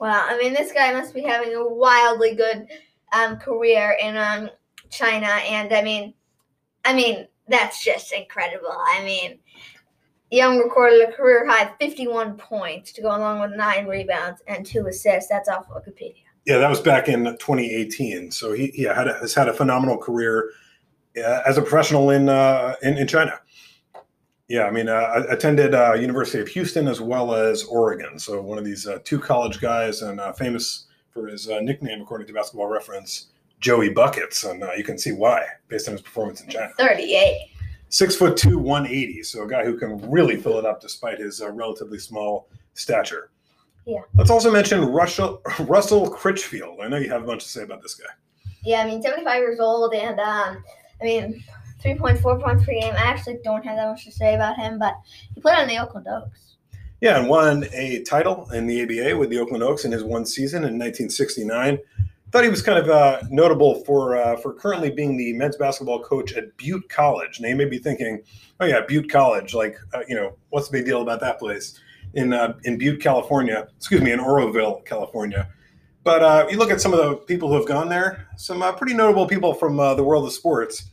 Wow. 0.00 0.26
I 0.28 0.36
mean, 0.38 0.52
this 0.52 0.72
guy 0.72 0.92
must 0.92 1.14
be 1.14 1.22
having 1.22 1.54
a 1.54 1.66
wildly 1.66 2.34
good 2.34 2.66
um, 3.12 3.36
career 3.36 3.96
in 4.02 4.16
um, 4.16 4.50
China. 4.90 5.26
And 5.26 5.72
I 5.72 5.82
mean, 5.82 6.14
I 6.84 6.92
mean, 6.92 7.28
that's 7.48 7.84
just 7.84 8.12
incredible. 8.12 8.72
I 8.72 9.04
mean, 9.04 9.38
Young 10.30 10.58
recorded 10.58 11.06
a 11.06 11.12
career 11.12 11.46
high 11.46 11.70
51 11.78 12.38
points 12.38 12.90
to 12.92 13.02
go 13.02 13.08
along 13.08 13.40
with 13.40 13.52
nine 13.54 13.86
rebounds 13.86 14.40
and 14.48 14.64
two 14.64 14.86
assists. 14.86 15.28
That's 15.28 15.48
off 15.48 15.68
Wikipedia. 15.68 16.24
Yeah, 16.46 16.58
that 16.58 16.70
was 16.70 16.80
back 16.80 17.08
in 17.08 17.24
2018. 17.24 18.30
So 18.30 18.52
he 18.52 18.72
yeah, 18.74 18.94
had 18.94 19.08
a, 19.08 19.14
has 19.18 19.34
had 19.34 19.48
a 19.48 19.52
phenomenal 19.52 19.98
career 19.98 20.50
uh, 21.16 21.42
as 21.46 21.58
a 21.58 21.62
professional 21.62 22.10
in, 22.10 22.28
uh, 22.28 22.74
in, 22.82 22.96
in 22.96 23.06
China. 23.06 23.38
Yeah, 24.52 24.64
I 24.64 24.70
mean, 24.70 24.86
uh, 24.86 24.92
I 24.92 25.32
attended 25.32 25.74
uh, 25.74 25.94
University 25.94 26.38
of 26.38 26.46
Houston 26.48 26.86
as 26.86 27.00
well 27.00 27.34
as 27.34 27.64
Oregon. 27.64 28.18
So 28.18 28.38
one 28.42 28.58
of 28.58 28.66
these 28.66 28.86
uh, 28.86 28.98
two 29.02 29.18
college 29.18 29.62
guys, 29.62 30.02
and 30.02 30.20
uh, 30.20 30.34
famous 30.34 30.88
for 31.08 31.26
his 31.26 31.48
uh, 31.48 31.60
nickname, 31.60 32.02
according 32.02 32.26
to 32.26 32.34
Basketball 32.34 32.66
Reference, 32.66 33.28
Joey 33.60 33.88
Buckets, 33.88 34.44
and 34.44 34.62
uh, 34.62 34.72
you 34.76 34.84
can 34.84 34.98
see 34.98 35.12
why 35.12 35.42
based 35.68 35.88
on 35.88 35.92
his 35.92 36.02
performance 36.02 36.42
in 36.42 36.50
China. 36.50 36.70
Thirty-eight 36.76 37.48
six 37.88 38.14
foot 38.14 38.36
two, 38.36 38.58
180. 38.58 39.22
So 39.22 39.44
a 39.44 39.48
guy 39.48 39.64
who 39.64 39.78
can 39.78 39.96
really 40.10 40.36
fill 40.36 40.58
it 40.58 40.66
up 40.66 40.82
despite 40.82 41.18
his 41.18 41.40
uh, 41.40 41.50
relatively 41.50 41.98
small 41.98 42.50
stature. 42.74 43.30
Yeah. 43.86 44.00
Let's 44.16 44.28
also 44.28 44.52
mention 44.52 44.84
Russell 44.84 45.40
Russell 45.60 46.10
Critchfield. 46.10 46.80
I 46.82 46.88
know 46.88 46.98
you 46.98 47.08
have 47.08 47.22
a 47.22 47.26
bunch 47.26 47.44
to 47.44 47.48
say 47.48 47.62
about 47.62 47.80
this 47.80 47.94
guy. 47.94 48.10
Yeah, 48.64 48.82
I 48.82 48.86
mean, 48.86 49.00
75 49.00 49.38
years 49.38 49.60
old, 49.60 49.94
and 49.94 50.20
um, 50.20 50.62
I 51.00 51.04
mean, 51.04 51.42
3.4 51.82 52.42
points 52.42 52.64
per 52.64 52.72
game. 52.72 52.94
I 52.94 53.04
actually 53.04 53.38
don't 53.42 53.64
have 53.64 53.76
that 53.76 53.88
much 53.88 54.04
to 54.04 54.12
say 54.12 54.34
about 54.34 54.56
him, 54.56 54.78
but 54.78 54.94
he 55.34 55.40
played 55.40 55.58
on 55.58 55.68
the 55.68 55.78
Oakland 55.78 56.06
Oaks. 56.08 56.56
Yeah, 57.02 57.18
and 57.18 57.28
won 57.28 57.64
a 57.72 58.00
title 58.04 58.48
in 58.52 58.68
the 58.68 58.82
ABA 58.82 59.18
with 59.18 59.28
the 59.30 59.38
Oakland 59.38 59.64
Oaks 59.64 59.84
in 59.84 59.90
his 59.90 60.04
one 60.04 60.24
season 60.24 60.58
in 60.58 60.78
1969. 60.78 61.76
thought 62.30 62.44
he 62.44 62.48
was 62.48 62.62
kind 62.62 62.78
of 62.78 62.88
uh, 62.88 63.22
notable 63.28 63.82
for 63.84 64.16
uh, 64.16 64.36
for 64.36 64.54
currently 64.54 64.88
being 64.88 65.16
the 65.16 65.32
men's 65.32 65.56
basketball 65.56 66.00
coach 66.00 66.32
at 66.34 66.56
Butte 66.56 66.88
College. 66.88 67.40
Now 67.40 67.48
you 67.48 67.56
may 67.56 67.64
be 67.64 67.78
thinking, 67.78 68.22
oh 68.60 68.66
yeah, 68.66 68.82
Butte 68.86 69.10
College, 69.10 69.52
like 69.52 69.76
uh, 69.92 70.02
you 70.06 70.14
know, 70.14 70.36
what's 70.50 70.68
the 70.68 70.78
big 70.78 70.86
deal 70.86 71.02
about 71.02 71.18
that 71.20 71.40
place 71.40 71.80
in 72.14 72.32
uh, 72.32 72.54
in 72.62 72.78
Butte, 72.78 73.00
California? 73.00 73.66
Excuse 73.76 74.00
me, 74.00 74.12
in 74.12 74.20
Oroville, 74.20 74.82
California. 74.84 75.48
But 76.04 76.22
uh, 76.22 76.46
you 76.50 76.56
look 76.56 76.70
at 76.70 76.80
some 76.80 76.92
of 76.92 77.00
the 77.00 77.16
people 77.16 77.48
who 77.48 77.56
have 77.56 77.66
gone 77.66 77.88
there, 77.88 78.28
some 78.36 78.62
uh, 78.62 78.70
pretty 78.70 78.94
notable 78.94 79.26
people 79.26 79.54
from 79.54 79.76
the 79.76 80.04
world 80.04 80.24
of 80.24 80.32
sports. 80.32 80.91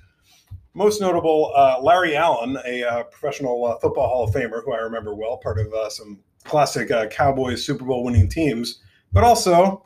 Most 0.74 1.02
notable, 1.02 1.52
Larry 1.82 2.16
Allen, 2.16 2.58
a 2.66 3.04
professional 3.10 3.78
football 3.82 4.08
Hall 4.08 4.24
of 4.24 4.34
Famer 4.34 4.64
who 4.64 4.74
I 4.74 4.78
remember 4.78 5.16
well, 5.16 5.38
part 5.38 5.60
of 5.60 5.74
some 5.92 6.20
classic 6.44 6.92
Cowboys 7.12 7.66
Super 7.66 7.86
Bowl 7.86 8.04
winning 8.04 8.30
teams, 8.30 8.80
but 9.12 9.24
also 9.24 9.84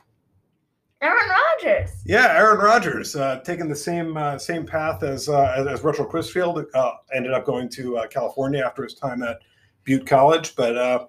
Aaron 1.04 1.28
Rodgers. 1.28 1.90
Yeah, 2.06 2.32
Aaron 2.32 2.58
Rodgers, 2.58 3.14
uh, 3.14 3.40
taking 3.44 3.68
the 3.68 3.76
same 3.76 4.16
uh, 4.16 4.38
same 4.38 4.64
path 4.64 5.02
as 5.02 5.28
uh, 5.28 5.66
as 5.68 5.82
Russell 5.82 6.06
Critchfield, 6.06 6.64
uh, 6.74 6.92
ended 7.14 7.32
up 7.32 7.44
going 7.44 7.68
to 7.70 7.98
uh, 7.98 8.06
California 8.06 8.62
after 8.64 8.82
his 8.84 8.94
time 8.94 9.22
at 9.22 9.40
Butte 9.84 10.06
College. 10.06 10.56
But 10.56 10.76
uh, 10.78 11.06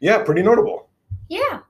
yeah, 0.00 0.22
pretty 0.22 0.42
notable. 0.42 0.90
Yeah. 1.28 1.60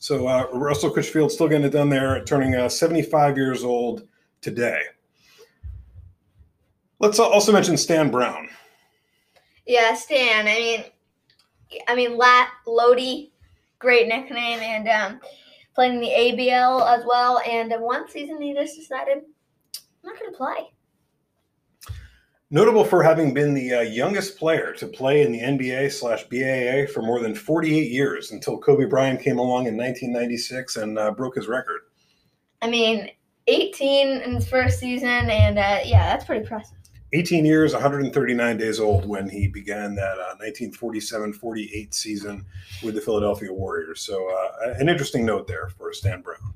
So 0.00 0.48
Russell 0.52 0.90
Critchfield 0.90 1.30
still 1.30 1.48
getting 1.48 1.66
it 1.66 1.70
done 1.70 1.88
there, 1.88 2.22
turning 2.24 2.68
75 2.68 3.36
years 3.36 3.64
old 3.64 4.06
today. 4.40 4.80
Let's 7.00 7.18
also 7.18 7.52
mention 7.52 7.76
Stan 7.76 8.10
Brown. 8.10 8.48
Yeah, 9.66 9.94
Stan. 9.94 10.48
I 10.48 10.54
mean, 10.54 10.84
I 11.86 11.94
mean, 11.94 12.16
Lat 12.16 12.48
Lodi, 12.66 13.30
great 13.78 14.08
nickname, 14.08 14.58
and 14.60 14.88
um, 14.88 15.20
playing 15.74 16.00
the 16.00 16.08
ABL 16.08 16.98
as 16.98 17.04
well. 17.06 17.40
And 17.46 17.72
one 17.80 18.08
season 18.08 18.42
he 18.42 18.52
just 18.52 18.76
decided, 18.76 19.18
I'm 19.18 20.10
not 20.10 20.18
going 20.18 20.32
to 20.32 20.36
play. 20.36 20.72
Notable 22.50 22.82
for 22.82 23.02
having 23.02 23.34
been 23.34 23.52
the 23.52 23.74
uh, 23.74 23.80
youngest 23.82 24.38
player 24.38 24.72
to 24.72 24.86
play 24.86 25.20
in 25.20 25.32
the 25.32 25.40
NBA 25.40 25.92
slash 25.92 26.24
BAA 26.24 26.90
for 26.90 27.02
more 27.02 27.20
than 27.20 27.34
48 27.34 27.90
years 27.90 28.32
until 28.32 28.58
Kobe 28.58 28.86
Bryant 28.86 29.20
came 29.20 29.38
along 29.38 29.66
in 29.66 29.76
1996 29.76 30.76
and 30.76 30.98
uh, 30.98 31.10
broke 31.10 31.36
his 31.36 31.46
record. 31.46 31.82
I 32.62 32.70
mean, 32.70 33.10
18 33.48 34.22
in 34.22 34.34
his 34.34 34.48
first 34.48 34.78
season, 34.78 35.08
and 35.08 35.58
uh, 35.58 35.80
yeah, 35.84 36.06
that's 36.06 36.24
pretty 36.24 36.40
impressive. 36.40 36.77
18 37.12 37.44
years, 37.44 37.72
139 37.72 38.56
days 38.56 38.80
old 38.80 39.06
when 39.06 39.28
he 39.28 39.48
began 39.48 39.94
that 39.94 40.18
uh, 40.18 40.36
1947 40.38 41.32
48 41.32 41.94
season 41.94 42.44
with 42.82 42.94
the 42.94 43.00
Philadelphia 43.00 43.52
Warriors. 43.52 44.02
So, 44.02 44.28
uh, 44.30 44.74
an 44.78 44.88
interesting 44.88 45.24
note 45.24 45.46
there 45.46 45.68
for 45.70 45.92
Stan 45.92 46.20
Brown. 46.20 46.54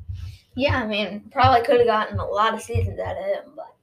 Yeah, 0.54 0.82
I 0.82 0.86
mean, 0.86 1.30
probably 1.32 1.64
could 1.64 1.78
have 1.78 1.86
gotten 1.86 2.18
a 2.18 2.26
lot 2.26 2.52
of 2.52 2.60
seasons 2.60 2.98
out 3.00 3.16
of 3.16 3.24
him, 3.24 3.52
but. 3.56 3.74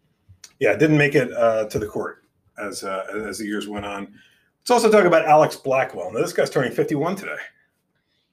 Yeah, 0.60 0.76
didn't 0.76 0.98
make 0.98 1.16
it 1.16 1.32
uh, 1.32 1.66
to 1.66 1.80
the 1.80 1.88
court 1.88 2.24
as, 2.60 2.84
uh, 2.84 3.06
as 3.28 3.40
the 3.40 3.46
years 3.46 3.68
went 3.68 3.86
on. 3.86 4.14
Let's 4.62 4.70
also 4.72 4.92
talk 4.92 5.06
about 5.06 5.26
Alex 5.26 5.56
Blackwell. 5.56 6.12
Now, 6.12 6.22
this 6.22 6.34
guy's 6.34 6.50
turning 6.50 6.72
51 6.72 7.16
today. 7.16 7.38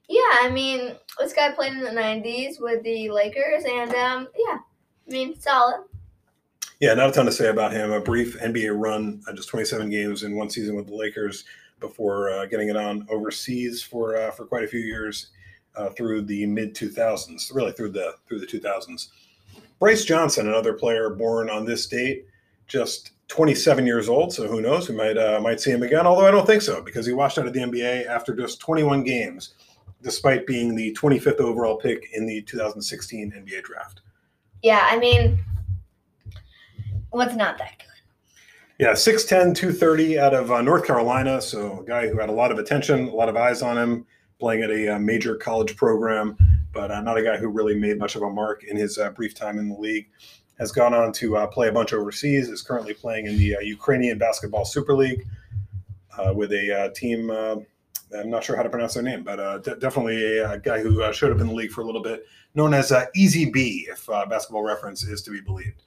Yeah, 0.07 0.21
I 0.41 0.49
mean, 0.51 0.95
this 1.19 1.33
guy 1.33 1.51
played 1.51 1.73
in 1.73 1.81
the 1.81 1.89
90s 1.89 2.61
with 2.61 2.83
the 2.83 3.09
Lakers, 3.09 3.63
and 3.65 3.93
um, 3.95 4.27
yeah, 4.37 4.57
I 5.07 5.11
mean, 5.11 5.39
solid. 5.39 5.85
Yeah, 6.79 6.93
not 6.93 7.09
a 7.09 7.11
ton 7.11 7.25
to 7.25 7.31
say 7.31 7.49
about 7.49 7.71
him. 7.71 7.91
A 7.91 7.99
brief 7.99 8.39
NBA 8.39 8.71
run, 8.79 9.21
uh, 9.27 9.33
just 9.33 9.49
27 9.49 9.89
games 9.89 10.23
in 10.23 10.35
one 10.35 10.49
season 10.49 10.75
with 10.75 10.87
the 10.87 10.95
Lakers 10.95 11.43
before 11.79 12.29
uh, 12.29 12.45
getting 12.45 12.69
it 12.69 12.77
on 12.77 13.05
overseas 13.09 13.81
for 13.81 14.15
uh, 14.15 14.31
for 14.31 14.45
quite 14.45 14.63
a 14.63 14.67
few 14.67 14.79
years 14.79 15.27
uh, 15.75 15.89
through 15.89 16.23
the 16.23 16.45
mid 16.45 16.75
2000s, 16.75 17.53
really 17.53 17.71
through 17.71 17.89
the 17.89 18.15
through 18.27 18.39
the 18.39 18.45
2000s. 18.45 19.09
Bryce 19.79 20.05
Johnson, 20.05 20.47
another 20.47 20.73
player 20.73 21.09
born 21.11 21.49
on 21.49 21.65
this 21.65 21.87
date, 21.87 22.25
just 22.67 23.11
27 23.27 23.85
years 23.85 24.09
old. 24.09 24.33
So 24.33 24.47
who 24.47 24.61
knows? 24.61 24.89
We 24.89 24.95
might 24.95 25.17
uh, 25.17 25.39
might 25.41 25.59
see 25.59 25.71
him 25.71 25.83
again. 25.83 26.05
Although 26.05 26.27
I 26.27 26.31
don't 26.31 26.45
think 26.45 26.61
so 26.61 26.81
because 26.81 27.05
he 27.05 27.13
washed 27.13 27.37
out 27.37 27.47
of 27.47 27.53
the 27.53 27.59
NBA 27.59 28.07
after 28.07 28.35
just 28.35 28.59
21 28.59 29.03
games, 29.03 29.53
despite 30.01 30.47
being 30.47 30.75
the 30.75 30.93
25th 30.93 31.39
overall 31.39 31.77
pick 31.77 32.09
in 32.13 32.25
the 32.25 32.41
2016 32.43 33.31
NBA 33.31 33.63
draft. 33.63 34.01
Yeah, 34.63 34.87
I 34.89 34.97
mean, 34.97 35.39
was 37.17 37.35
not 37.35 37.57
that 37.57 37.79
good. 37.79 37.87
Yeah, 38.79 38.91
6'10, 38.91 39.55
230 39.55 40.19
out 40.19 40.35
of 40.35 40.51
uh, 40.51 40.61
North 40.61 40.85
Carolina. 40.85 41.41
So 41.41 41.79
a 41.79 41.83
guy 41.83 42.07
who 42.07 42.19
had 42.19 42.29
a 42.29 42.33
lot 42.33 42.51
of 42.51 42.59
attention, 42.59 43.07
a 43.07 43.13
lot 43.13 43.27
of 43.27 43.35
eyes 43.35 43.63
on 43.63 43.75
him, 43.75 44.05
playing 44.39 44.61
at 44.61 44.69
a, 44.69 44.95
uh, 44.95 44.99
major 44.99 45.35
college 45.35 45.75
program, 45.75 46.37
but 46.71 46.91
uh, 46.91 47.01
not 47.01 47.17
a 47.17 47.23
guy 47.23 47.37
who 47.37 47.47
really 47.47 47.75
made 47.75 47.97
much 47.97 48.15
of 48.15 48.21
a 48.21 48.29
mark 48.29 48.63
in 48.63 48.77
his 48.77 48.99
uh, 48.99 49.09
brief 49.09 49.33
time 49.33 49.57
in 49.57 49.67
the 49.67 49.75
league. 49.75 50.07
Has 50.59 50.71
gone 50.71 50.93
on 50.93 51.11
to 51.13 51.37
uh, 51.37 51.47
play 51.47 51.67
a 51.67 51.71
bunch 51.71 51.93
overseas, 51.93 52.49
is 52.49 52.61
currently 52.63 52.93
playing 52.93 53.27
in 53.27 53.37
the 53.37 53.57
Ukrainian 53.61 54.17
Basketball 54.17 54.65
Super 54.65 54.95
League 54.95 55.27
with 56.33 56.51
a 56.51 56.91
team. 56.95 57.29
I'm 57.29 58.29
not 58.31 58.43
sure 58.43 58.55
how 58.55 58.63
to 58.63 58.69
pronounce 58.69 58.95
their 58.95 59.03
name, 59.03 59.23
but 59.23 59.63
de- 59.63 59.75
definitely 59.75 60.39
a, 60.39 60.53
a, 60.53 60.57
guy 60.57 60.81
who 60.81 61.13
showed 61.13 61.31
up 61.31 61.41
in 61.41 61.47
the 61.47 61.53
league 61.53 61.69
for 61.69 61.81
a 61.81 61.85
little 61.85 62.01
bit, 62.01 62.25
known 62.55 62.73
as 62.73 62.91
Easy 63.15 63.51
B, 63.51 63.87
if 63.87 64.07
basketball 64.29 64.63
reference 64.63 65.03
is 65.03 65.21
to 65.23 65.31
be 65.31 65.41
believed. 65.41 65.83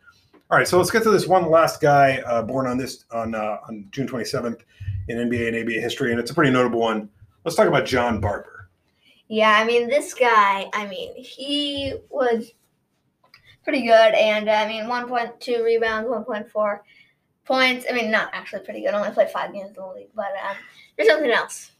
All 0.51 0.59
right, 0.59 0.67
so 0.67 0.79
let's 0.79 0.91
get 0.91 1.05
to 1.05 1.13
this 1.13 1.29
one 1.29 1.49
last 1.49 1.81
guy 1.81 2.19
uh, 2.27 2.43
born 2.43 2.67
on 2.67 2.77
this 2.77 3.05
on 3.13 3.37
uh, 3.37 3.59
on 3.69 3.87
June 3.93 4.09
27th 4.09 4.63
in 5.07 5.17
NBA 5.17 5.47
and 5.47 5.57
ABA 5.57 5.81
history, 5.81 6.11
and 6.11 6.19
it's 6.19 6.33
a 6.33 6.35
pretty 6.35 6.51
notable 6.51 6.81
one. 6.81 7.09
Let's 7.45 7.57
talk 7.57 7.69
about 7.69 7.87
John 7.87 8.21
Barber. 8.21 8.69
Yeah, 9.29 9.57
I 9.57 9.65
mean 9.65 9.89
this 9.89 10.13
guy. 10.13 10.69
I 10.73 10.89
mean 10.89 11.15
he 11.15 11.95
was 12.09 12.51
pretty 13.63 13.83
good, 13.83 14.15
and 14.15 14.51
I 14.51 14.67
mean 14.67 14.87
1.2 14.87 15.65
rebounds, 15.65 16.09
1.4 16.09 16.81
points. 17.45 17.87
I 17.89 17.93
mean 17.93 18.11
not 18.11 18.31
actually 18.33 18.65
pretty 18.65 18.81
good. 18.81 18.93
Only 18.93 19.13
played 19.13 19.31
five 19.31 19.53
games 19.53 19.69
in 19.69 19.75
the 19.75 19.87
league, 19.87 20.11
but 20.17 20.33
um, 20.45 20.57
there's 20.97 21.09
something 21.09 21.31
else. 21.31 21.71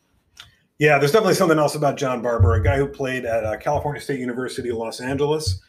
Yeah, 0.79 0.97
there's 1.01 1.11
definitely 1.11 1.35
something 1.35 1.59
else 1.59 1.75
about 1.75 1.97
John 1.97 2.23
Barber, 2.23 2.55
a 2.55 2.63
guy 2.63 2.77
who 2.77 2.87
played 2.87 3.25
at 3.25 3.45
uh, 3.45 3.57
California 3.57 4.01
State 4.01 4.21
University, 4.21 4.71
Los 4.71 5.01
Angeles 5.01 5.61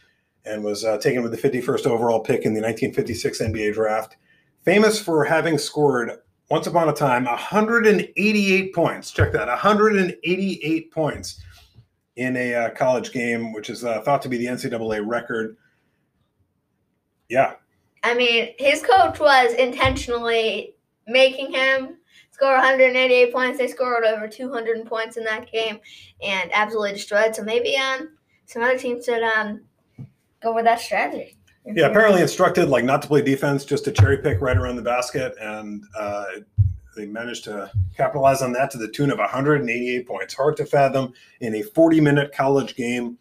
and 0.45 0.63
was 0.63 0.83
uh, 0.83 0.97
taken 0.97 1.21
with 1.23 1.31
the 1.31 1.49
51st 1.49 1.85
overall 1.85 2.19
pick 2.19 2.45
in 2.45 2.53
the 2.53 2.61
1956 2.61 3.41
NBA 3.41 3.73
draft. 3.73 4.17
Famous 4.63 4.99
for 4.99 5.23
having 5.23 5.57
scored 5.57 6.11
once 6.49 6.67
upon 6.67 6.89
a 6.89 6.93
time 6.93 7.25
188 7.25 8.75
points. 8.75 9.11
Check 9.11 9.31
that 9.31 9.47
188 9.47 10.91
points 10.91 11.41
in 12.17 12.35
a 12.37 12.53
uh, 12.53 12.69
college 12.71 13.11
game, 13.11 13.53
which 13.53 13.69
is 13.69 13.83
uh, 13.83 14.01
thought 14.01 14.21
to 14.21 14.29
be 14.29 14.37
the 14.37 14.45
NCAA 14.45 15.07
record. 15.07 15.57
Yeah. 17.29 17.53
I 18.03 18.13
mean, 18.13 18.49
his 18.57 18.81
coach 18.81 19.19
was 19.19 19.53
intentionally 19.53 20.75
making 21.07 21.53
him 21.53 21.97
score 22.31 22.53
188 22.53 23.31
points. 23.31 23.57
They 23.57 23.67
scored 23.67 24.03
over 24.03 24.27
200 24.27 24.85
points 24.85 25.17
in 25.17 25.23
that 25.23 25.51
game 25.51 25.79
and 26.21 26.49
absolutely 26.53 26.93
destroyed. 26.93 27.35
So 27.35 27.43
maybe 27.43 27.77
um, 27.77 28.17
some 28.45 28.63
other 28.63 28.77
teams 28.77 29.05
should 29.05 29.23
um, 29.23 29.61
go 30.41 30.53
with 30.53 30.65
that 30.65 30.79
strategy. 30.79 31.37
Yeah, 31.65 31.87
apparently 31.87 32.21
instructed 32.21 32.69
like 32.69 32.83
not 32.83 33.01
to 33.03 33.07
play 33.07 33.21
defense, 33.21 33.65
just 33.65 33.85
to 33.85 33.91
cherry 33.91 34.17
pick 34.17 34.41
right 34.41 34.57
around 34.57 34.77
the 34.77 34.81
basket, 34.81 35.35
and 35.39 35.83
uh, 35.97 36.25
they 36.95 37.05
managed 37.05 37.43
to 37.45 37.71
capitalize 37.95 38.41
on 38.41 38.51
that 38.53 38.71
to 38.71 38.77
the 38.77 38.87
tune 38.87 39.11
of 39.11 39.19
188 39.19 40.07
points. 40.07 40.33
Hard 40.33 40.57
to 40.57 40.65
fathom 40.65 41.13
in 41.39 41.55
a 41.55 41.63
40-minute 41.63 42.33
college 42.33 42.75
game, 42.75 43.17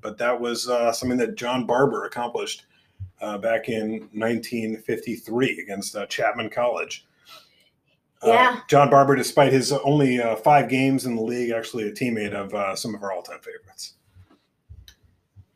but 0.00 0.16
that 0.18 0.40
was 0.40 0.68
uh, 0.68 0.92
something 0.92 1.18
that 1.18 1.34
John 1.34 1.66
Barber 1.66 2.04
accomplished 2.04 2.66
uh, 3.20 3.38
back 3.38 3.68
in 3.68 4.08
1953 4.12 5.60
against 5.60 5.96
uh, 5.96 6.06
Chapman 6.06 6.48
College. 6.48 7.06
Uh, 8.22 8.28
yeah, 8.28 8.60
John 8.68 8.88
Barber, 8.88 9.16
despite 9.16 9.52
his 9.52 9.72
only 9.72 10.20
uh, 10.20 10.36
five 10.36 10.68
games 10.68 11.06
in 11.06 11.16
the 11.16 11.22
league, 11.22 11.50
actually 11.50 11.88
a 11.88 11.92
teammate 11.92 12.34
of 12.34 12.78
some 12.78 12.94
of 12.94 13.02
our 13.02 13.12
all-time 13.12 13.40
favorites. 13.40 13.94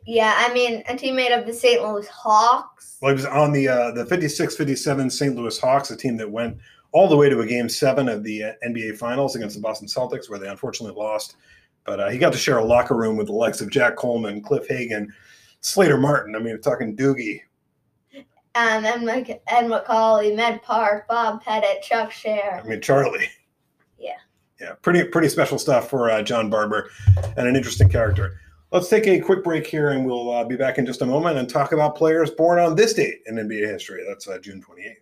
Yeah, 0.06 0.34
I 0.36 0.52
mean, 0.52 0.82
a 0.88 0.94
teammate 0.94 1.36
of 1.36 1.46
the 1.46 1.52
St. 1.52 1.82
Louis 1.82 2.06
Hawks. 2.08 2.98
Well, 3.00 3.10
he 3.10 3.16
was 3.16 3.26
on 3.26 3.52
the 3.52 3.68
uh, 3.68 3.90
the 3.92 4.04
56-57 4.04 5.10
St. 5.10 5.34
Louis 5.34 5.58
Hawks, 5.58 5.90
a 5.90 5.96
team 5.96 6.16
that 6.18 6.30
went 6.30 6.58
all 6.92 7.08
the 7.08 7.16
way 7.16 7.28
to 7.28 7.40
a 7.40 7.46
game 7.46 7.68
seven 7.68 8.08
of 8.08 8.22
the 8.22 8.44
uh, 8.44 8.52
NBA 8.66 8.96
Finals 8.98 9.34
against 9.34 9.56
the 9.56 9.62
Boston 9.62 9.88
Celtics, 9.88 10.28
where 10.28 10.38
they 10.38 10.48
unfortunately 10.48 10.96
lost. 10.96 11.36
But 11.84 12.00
uh, 12.00 12.08
he 12.08 12.18
got 12.18 12.32
to 12.32 12.38
share 12.38 12.58
a 12.58 12.64
locker 12.64 12.96
room 12.96 13.16
with 13.16 13.26
the 13.26 13.32
likes 13.32 13.60
of 13.60 13.70
Jack 13.70 13.96
Coleman, 13.96 14.42
Cliff 14.42 14.66
Hagan, 14.68 15.12
Slater 15.60 15.98
Martin. 15.98 16.36
I 16.36 16.38
mean, 16.38 16.60
talking 16.60 16.96
Doogie. 16.96 17.40
Um, 18.56 18.84
Ed, 18.84 19.02
Mc- 19.02 19.42
Ed 19.48 19.64
Macauley, 19.66 20.34
Med 20.34 20.62
Park, 20.62 21.08
Bob 21.08 21.42
Pettit, 21.42 21.82
Chuck 21.82 22.12
Share. 22.12 22.62
I 22.64 22.68
mean, 22.68 22.80
Charlie. 22.80 23.28
Yeah. 23.98 24.16
Yeah, 24.60 24.74
pretty 24.82 25.04
pretty 25.04 25.28
special 25.28 25.58
stuff 25.58 25.90
for 25.90 26.10
uh, 26.10 26.22
John 26.22 26.48
Barber, 26.48 26.90
and 27.36 27.48
an 27.48 27.56
interesting 27.56 27.88
character. 27.88 28.38
Let's 28.72 28.88
take 28.88 29.06
a 29.06 29.20
quick 29.20 29.44
break 29.44 29.66
here, 29.66 29.90
and 29.90 30.04
we'll 30.04 30.32
uh, 30.32 30.44
be 30.44 30.56
back 30.56 30.78
in 30.78 30.86
just 30.86 31.02
a 31.02 31.06
moment 31.06 31.38
and 31.38 31.48
talk 31.48 31.72
about 31.72 31.96
players 31.96 32.30
born 32.30 32.58
on 32.58 32.74
this 32.74 32.94
date 32.94 33.20
in 33.26 33.36
NBA 33.36 33.68
history. 33.70 34.04
That's 34.06 34.26
uh, 34.26 34.38
June 34.38 34.60
28th. 34.60 34.96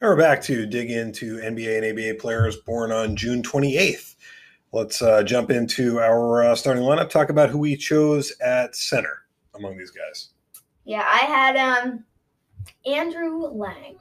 And 0.00 0.08
we're 0.08 0.16
back 0.16 0.40
to 0.42 0.64
dig 0.64 0.90
into 0.90 1.38
NBA 1.38 1.82
and 1.82 1.98
ABA 1.98 2.20
players 2.20 2.56
born 2.56 2.92
on 2.92 3.16
June 3.16 3.42
28th. 3.42 4.14
Let's 4.72 5.02
uh, 5.02 5.22
jump 5.22 5.50
into 5.50 5.98
our 5.98 6.44
uh, 6.44 6.54
starting 6.54 6.84
lineup. 6.84 7.10
Talk 7.10 7.30
about 7.30 7.50
who 7.50 7.58
we 7.58 7.76
chose 7.76 8.32
at 8.40 8.76
center 8.76 9.24
among 9.54 9.76
these 9.76 9.90
guys. 9.90 10.28
Yeah, 10.84 11.04
I 11.06 11.18
had 11.18 11.56
um 11.56 12.04
Andrew 12.86 13.46
Lang. 13.48 13.96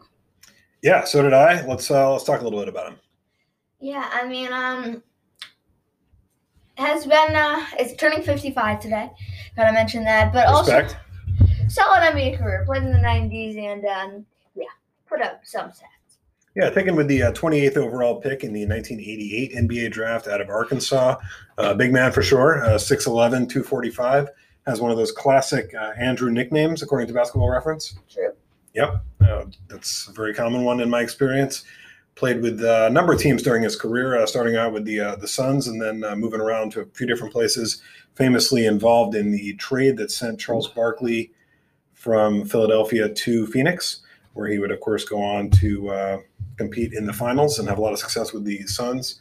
Yeah, 0.82 1.04
so 1.04 1.24
did 1.24 1.34
I. 1.34 1.66
Let's 1.66 1.90
uh, 1.90 2.12
let's 2.12 2.24
talk 2.24 2.42
a 2.42 2.44
little 2.44 2.60
bit 2.60 2.70
about 2.70 2.94
him. 2.94 3.00
Yeah, 3.80 4.10
I 4.12 4.28
mean, 4.28 4.52
um, 4.52 5.04
has 6.78 7.06
been 7.06 7.36
uh, 7.36 7.66
is 7.80 7.96
turning 7.96 8.22
fifty 8.22 8.52
five 8.52 8.80
today. 8.80 9.10
Gotta 9.56 9.74
mention 9.74 10.04
that, 10.04 10.32
but 10.34 10.48
Respect. 10.48 10.96
also 10.96 11.68
solid 11.68 12.02
NBA 12.02 12.38
career. 12.38 12.64
Played 12.66 12.84
in 12.84 12.92
the 12.92 13.00
nineties 13.00 13.58
and 13.58 13.86
um, 13.86 14.26
yeah, 14.56 14.66
put 15.08 15.22
up 15.22 15.42
some 15.44 15.70
stats. 15.70 15.98
Yeah, 16.56 16.72
taken 16.72 16.96
with 16.96 17.08
the 17.08 17.22
uh, 17.22 17.32
28th 17.34 17.78
overall 17.78 18.20
pick 18.20 18.44
in 18.44 18.52
the 18.52 18.66
1988 18.66 19.54
NBA 19.54 19.92
draft 19.92 20.28
out 20.28 20.42
of 20.42 20.50
Arkansas. 20.50 21.18
Uh, 21.60 21.76
big 21.76 21.94
man 21.94 22.12
for 22.12 22.24
sure, 22.24 22.64
uh, 22.64 22.70
6'11, 22.80 23.48
245. 23.48 24.30
Has 24.66 24.82
one 24.82 24.90
of 24.90 24.98
those 24.98 25.12
classic 25.12 25.72
uh, 25.80 25.92
Andrew 26.00 26.32
nicknames, 26.32 26.82
according 26.82 27.08
to 27.10 27.14
basketball 27.14 27.48
reference. 27.48 28.00
True. 28.12 28.34
Yep, 28.74 29.04
uh, 29.22 29.46
that's 29.68 30.08
a 30.08 30.12
very 30.14 30.34
common 30.34 30.64
one 30.64 30.80
in 30.80 30.90
my 30.90 31.02
experience. 31.02 31.64
Played 32.18 32.42
with 32.42 32.64
uh, 32.64 32.88
a 32.88 32.90
number 32.90 33.14
of 33.14 33.20
teams 33.20 33.44
during 33.44 33.62
his 33.62 33.76
career, 33.76 34.18
uh, 34.18 34.26
starting 34.26 34.56
out 34.56 34.74
with 34.74 34.86
the 34.86 35.00
uh, 35.00 35.16
the 35.18 35.28
Suns 35.28 35.68
and 35.68 35.80
then 35.80 36.04
uh, 36.04 36.16
moving 36.16 36.42
around 36.42 36.72
to 36.72 36.82
a 36.82 36.86
few 36.88 37.06
different 37.06 37.32
places. 37.32 37.84
Famously 38.16 38.66
involved 38.66 39.16
in 39.16 39.32
the 39.32 39.54
trade 39.58 39.98
that 39.98 40.10
sent 40.10 40.40
Charles 40.40 40.68
Barkley 40.68 41.32
from 41.94 42.44
Philadelphia 42.46 43.14
to 43.14 43.46
Phoenix, 43.48 44.02
where 44.34 44.48
he 44.48 44.58
would, 44.58 44.72
of 44.72 44.80
course, 44.80 45.06
go 45.06 45.22
on 45.22 45.52
to 45.52 45.90
uh, 45.90 46.18
compete 46.58 46.94
in 46.94 47.06
the 47.06 47.14
finals 47.14 47.60
and 47.60 47.70
have 47.70 47.78
a 47.78 47.82
lot 47.82 47.94
of 47.94 48.00
success 48.00 48.34
with 48.34 48.44
the 48.44 48.66
Suns. 48.66 49.20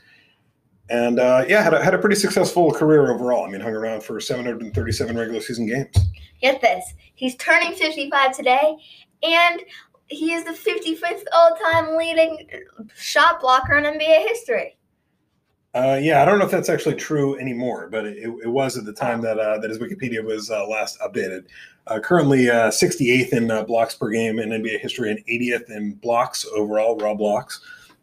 And 0.88 1.18
uh, 1.20 1.44
yeah, 1.46 1.62
had 1.62 1.74
a, 1.74 1.84
had 1.84 1.92
a 1.92 1.98
pretty 1.98 2.16
successful 2.16 2.70
career 2.72 3.12
overall. 3.12 3.44
I 3.44 3.50
mean, 3.50 3.60
hung 3.60 3.74
around 3.74 4.04
for 4.04 4.18
737 4.20 5.16
regular 5.16 5.40
season 5.40 5.66
games. 5.66 5.94
Get 6.40 6.62
this, 6.62 6.94
he's 7.14 7.34
turning 7.36 7.74
fifty 7.74 8.08
five 8.10 8.36
today, 8.36 8.76
and 9.22 9.62
he 10.08 10.32
is 10.32 10.44
the 10.44 10.52
fifty 10.52 10.94
fifth 10.94 11.24
all 11.32 11.56
time 11.56 11.96
leading 11.96 12.48
shot 12.94 13.40
blocker 13.40 13.76
in 13.76 13.84
NBA 13.84 14.28
history. 14.28 14.76
Uh, 15.74 15.98
yeah, 16.00 16.22
I 16.22 16.24
don't 16.24 16.38
know 16.38 16.46
if 16.46 16.50
that's 16.50 16.70
actually 16.70 16.94
true 16.94 17.38
anymore, 17.38 17.88
but 17.90 18.06
it, 18.06 18.16
it 18.42 18.48
was 18.48 18.78
at 18.78 18.86
the 18.86 18.94
time 18.94 19.20
that 19.22 19.38
uh, 19.38 19.58
that 19.58 19.68
his 19.68 19.78
Wikipedia 19.78 20.24
was 20.24 20.50
uh, 20.50 20.66
last 20.66 20.98
updated. 21.00 21.46
Uh, 21.86 22.00
currently, 22.00 22.48
uh, 22.48 22.70
68th 22.70 23.32
in 23.32 23.50
uh, 23.50 23.62
blocks 23.62 23.94
per 23.94 24.08
game 24.08 24.38
in 24.38 24.48
NBA 24.48 24.80
history 24.80 25.10
and 25.10 25.24
80th 25.26 25.70
in 25.70 25.94
blocks 25.94 26.46
overall, 26.54 26.96
raw 26.96 27.14
blocks. 27.14 27.60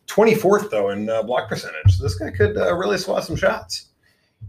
24th 0.08 0.70
though 0.70 0.89
in 0.89 1.10
uh, 1.10 1.24
block 1.24 1.50
percentage. 1.50 1.98
So 1.98 2.04
this 2.04 2.16
guy 2.16 2.32
could 2.32 2.58
uh, 2.58 2.76
really 2.76 2.98
swat 2.98 3.24
some 3.24 3.36
shots. 3.36 3.88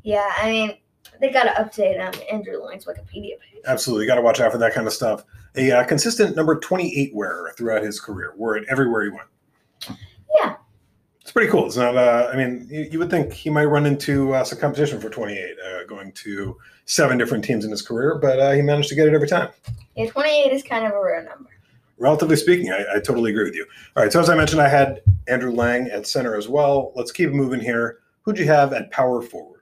Yeah, 0.02 0.30
I 0.36 0.50
mean, 0.50 0.76
they 1.20 1.30
got 1.30 1.44
to 1.44 1.50
update 1.62 2.00
um, 2.00 2.14
Andrew 2.30 2.62
Lang's 2.62 2.84
Wikipedia 2.84 3.38
page. 3.40 3.62
Absolutely, 3.66 4.06
got 4.06 4.16
to 4.16 4.22
watch 4.22 4.40
out 4.40 4.52
for 4.52 4.58
that 4.58 4.74
kind 4.74 4.86
of 4.86 4.92
stuff. 4.92 5.24
A 5.56 5.70
uh, 5.70 5.84
consistent 5.84 6.36
number 6.36 6.58
28 6.58 7.14
wearer 7.14 7.52
throughout 7.56 7.82
his 7.82 8.00
career, 8.00 8.34
wore 8.36 8.56
it 8.56 8.64
everywhere 8.68 9.04
he 9.04 9.10
went. 9.10 9.98
Yeah. 10.36 10.56
It's 11.20 11.30
pretty 11.30 11.50
cool. 11.50 11.66
It's 11.66 11.76
not. 11.76 11.96
Uh, 11.96 12.30
I 12.32 12.36
mean, 12.36 12.66
you, 12.70 12.88
you 12.92 12.98
would 12.98 13.10
think 13.10 13.32
he 13.32 13.48
might 13.50 13.64
run 13.64 13.86
into 13.86 14.34
uh, 14.34 14.44
some 14.44 14.58
competition 14.58 15.00
for 15.00 15.08
28, 15.08 15.56
uh, 15.58 15.84
going 15.84 16.12
to 16.12 16.56
seven 16.86 17.16
different 17.16 17.44
teams 17.44 17.64
in 17.64 17.70
his 17.70 17.82
career, 17.82 18.18
but 18.18 18.38
uh, 18.38 18.52
he 18.52 18.60
managed 18.60 18.88
to 18.90 18.94
get 18.94 19.08
it 19.08 19.14
every 19.14 19.28
time. 19.28 19.48
Yeah, 19.96 20.10
28 20.10 20.52
is 20.52 20.62
kind 20.62 20.84
of 20.84 20.92
a 20.92 21.02
rare 21.02 21.24
number. 21.24 21.50
Relatively 21.96 22.36
speaking, 22.36 22.72
I, 22.72 22.84
I 22.96 23.00
totally 23.00 23.30
agree 23.30 23.44
with 23.44 23.54
you. 23.54 23.64
All 23.96 24.02
right, 24.02 24.12
so 24.12 24.20
as 24.20 24.28
I 24.28 24.34
mentioned, 24.34 24.60
I 24.60 24.68
had 24.68 25.02
Andrew 25.28 25.52
Lang 25.52 25.88
at 25.90 26.06
center 26.06 26.36
as 26.36 26.48
well. 26.48 26.92
Let's 26.96 27.12
keep 27.12 27.30
moving 27.30 27.60
here. 27.60 28.00
Who'd 28.22 28.38
you 28.38 28.46
have 28.46 28.72
at 28.72 28.90
power 28.90 29.22
forward? 29.22 29.53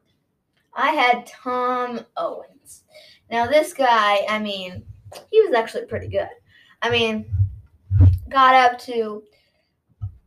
I 0.74 0.90
had 0.92 1.26
Tom 1.26 2.00
Owens. 2.16 2.84
Now, 3.30 3.46
this 3.46 3.72
guy, 3.72 4.26
I 4.28 4.38
mean, 4.38 4.84
he 5.30 5.40
was 5.40 5.54
actually 5.54 5.86
pretty 5.86 6.08
good. 6.08 6.28
I 6.80 6.90
mean, 6.90 7.26
got 8.28 8.54
up 8.54 8.78
to, 8.80 9.22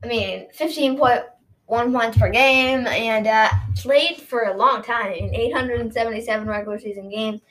I 0.03 0.07
mean, 0.07 0.47
15.1 0.57 1.25
points 1.67 2.17
per 2.17 2.29
game 2.29 2.87
and 2.87 3.27
uh, 3.27 3.49
played 3.75 4.17
for 4.17 4.43
a 4.43 4.57
long 4.57 4.83
time. 4.83 5.07
I 5.07 5.19
mean, 5.21 5.33
877 5.33 6.47
regular 6.47 6.79
season 6.79 7.09
games. 7.09 7.41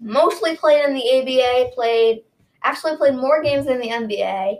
Mostly 0.00 0.56
played 0.56 0.84
in 0.84 0.94
the 0.94 1.20
ABA, 1.20 1.74
played, 1.74 2.22
actually 2.64 2.96
played 2.96 3.14
more 3.14 3.42
games 3.42 3.66
than 3.66 3.80
the 3.80 3.88
NBA. 3.88 4.58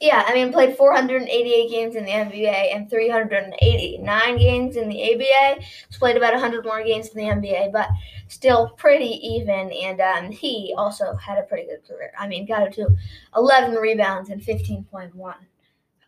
Yeah, 0.00 0.24
I 0.26 0.32
mean, 0.32 0.50
played 0.50 0.76
488 0.78 1.68
games 1.70 1.94
in 1.94 2.06
the 2.06 2.10
NBA 2.10 2.74
and 2.74 2.88
389 2.88 4.38
games 4.38 4.76
in 4.76 4.88
the 4.88 5.14
ABA. 5.14 5.60
He's 5.88 5.98
played 5.98 6.16
about 6.16 6.32
100 6.32 6.64
more 6.64 6.82
games 6.82 7.08
in 7.08 7.18
the 7.18 7.30
NBA, 7.30 7.70
but 7.70 7.88
still 8.28 8.70
pretty 8.78 9.20
even. 9.26 9.70
And 9.70 10.00
um, 10.00 10.30
he 10.32 10.74
also 10.78 11.14
had 11.16 11.36
a 11.36 11.42
pretty 11.42 11.66
good 11.68 11.86
career. 11.86 12.12
I 12.18 12.26
mean, 12.28 12.46
got 12.46 12.62
up 12.62 12.72
to 12.74 12.88
11 13.36 13.74
rebounds 13.74 14.30
and 14.30 14.40
15.1 14.40 15.34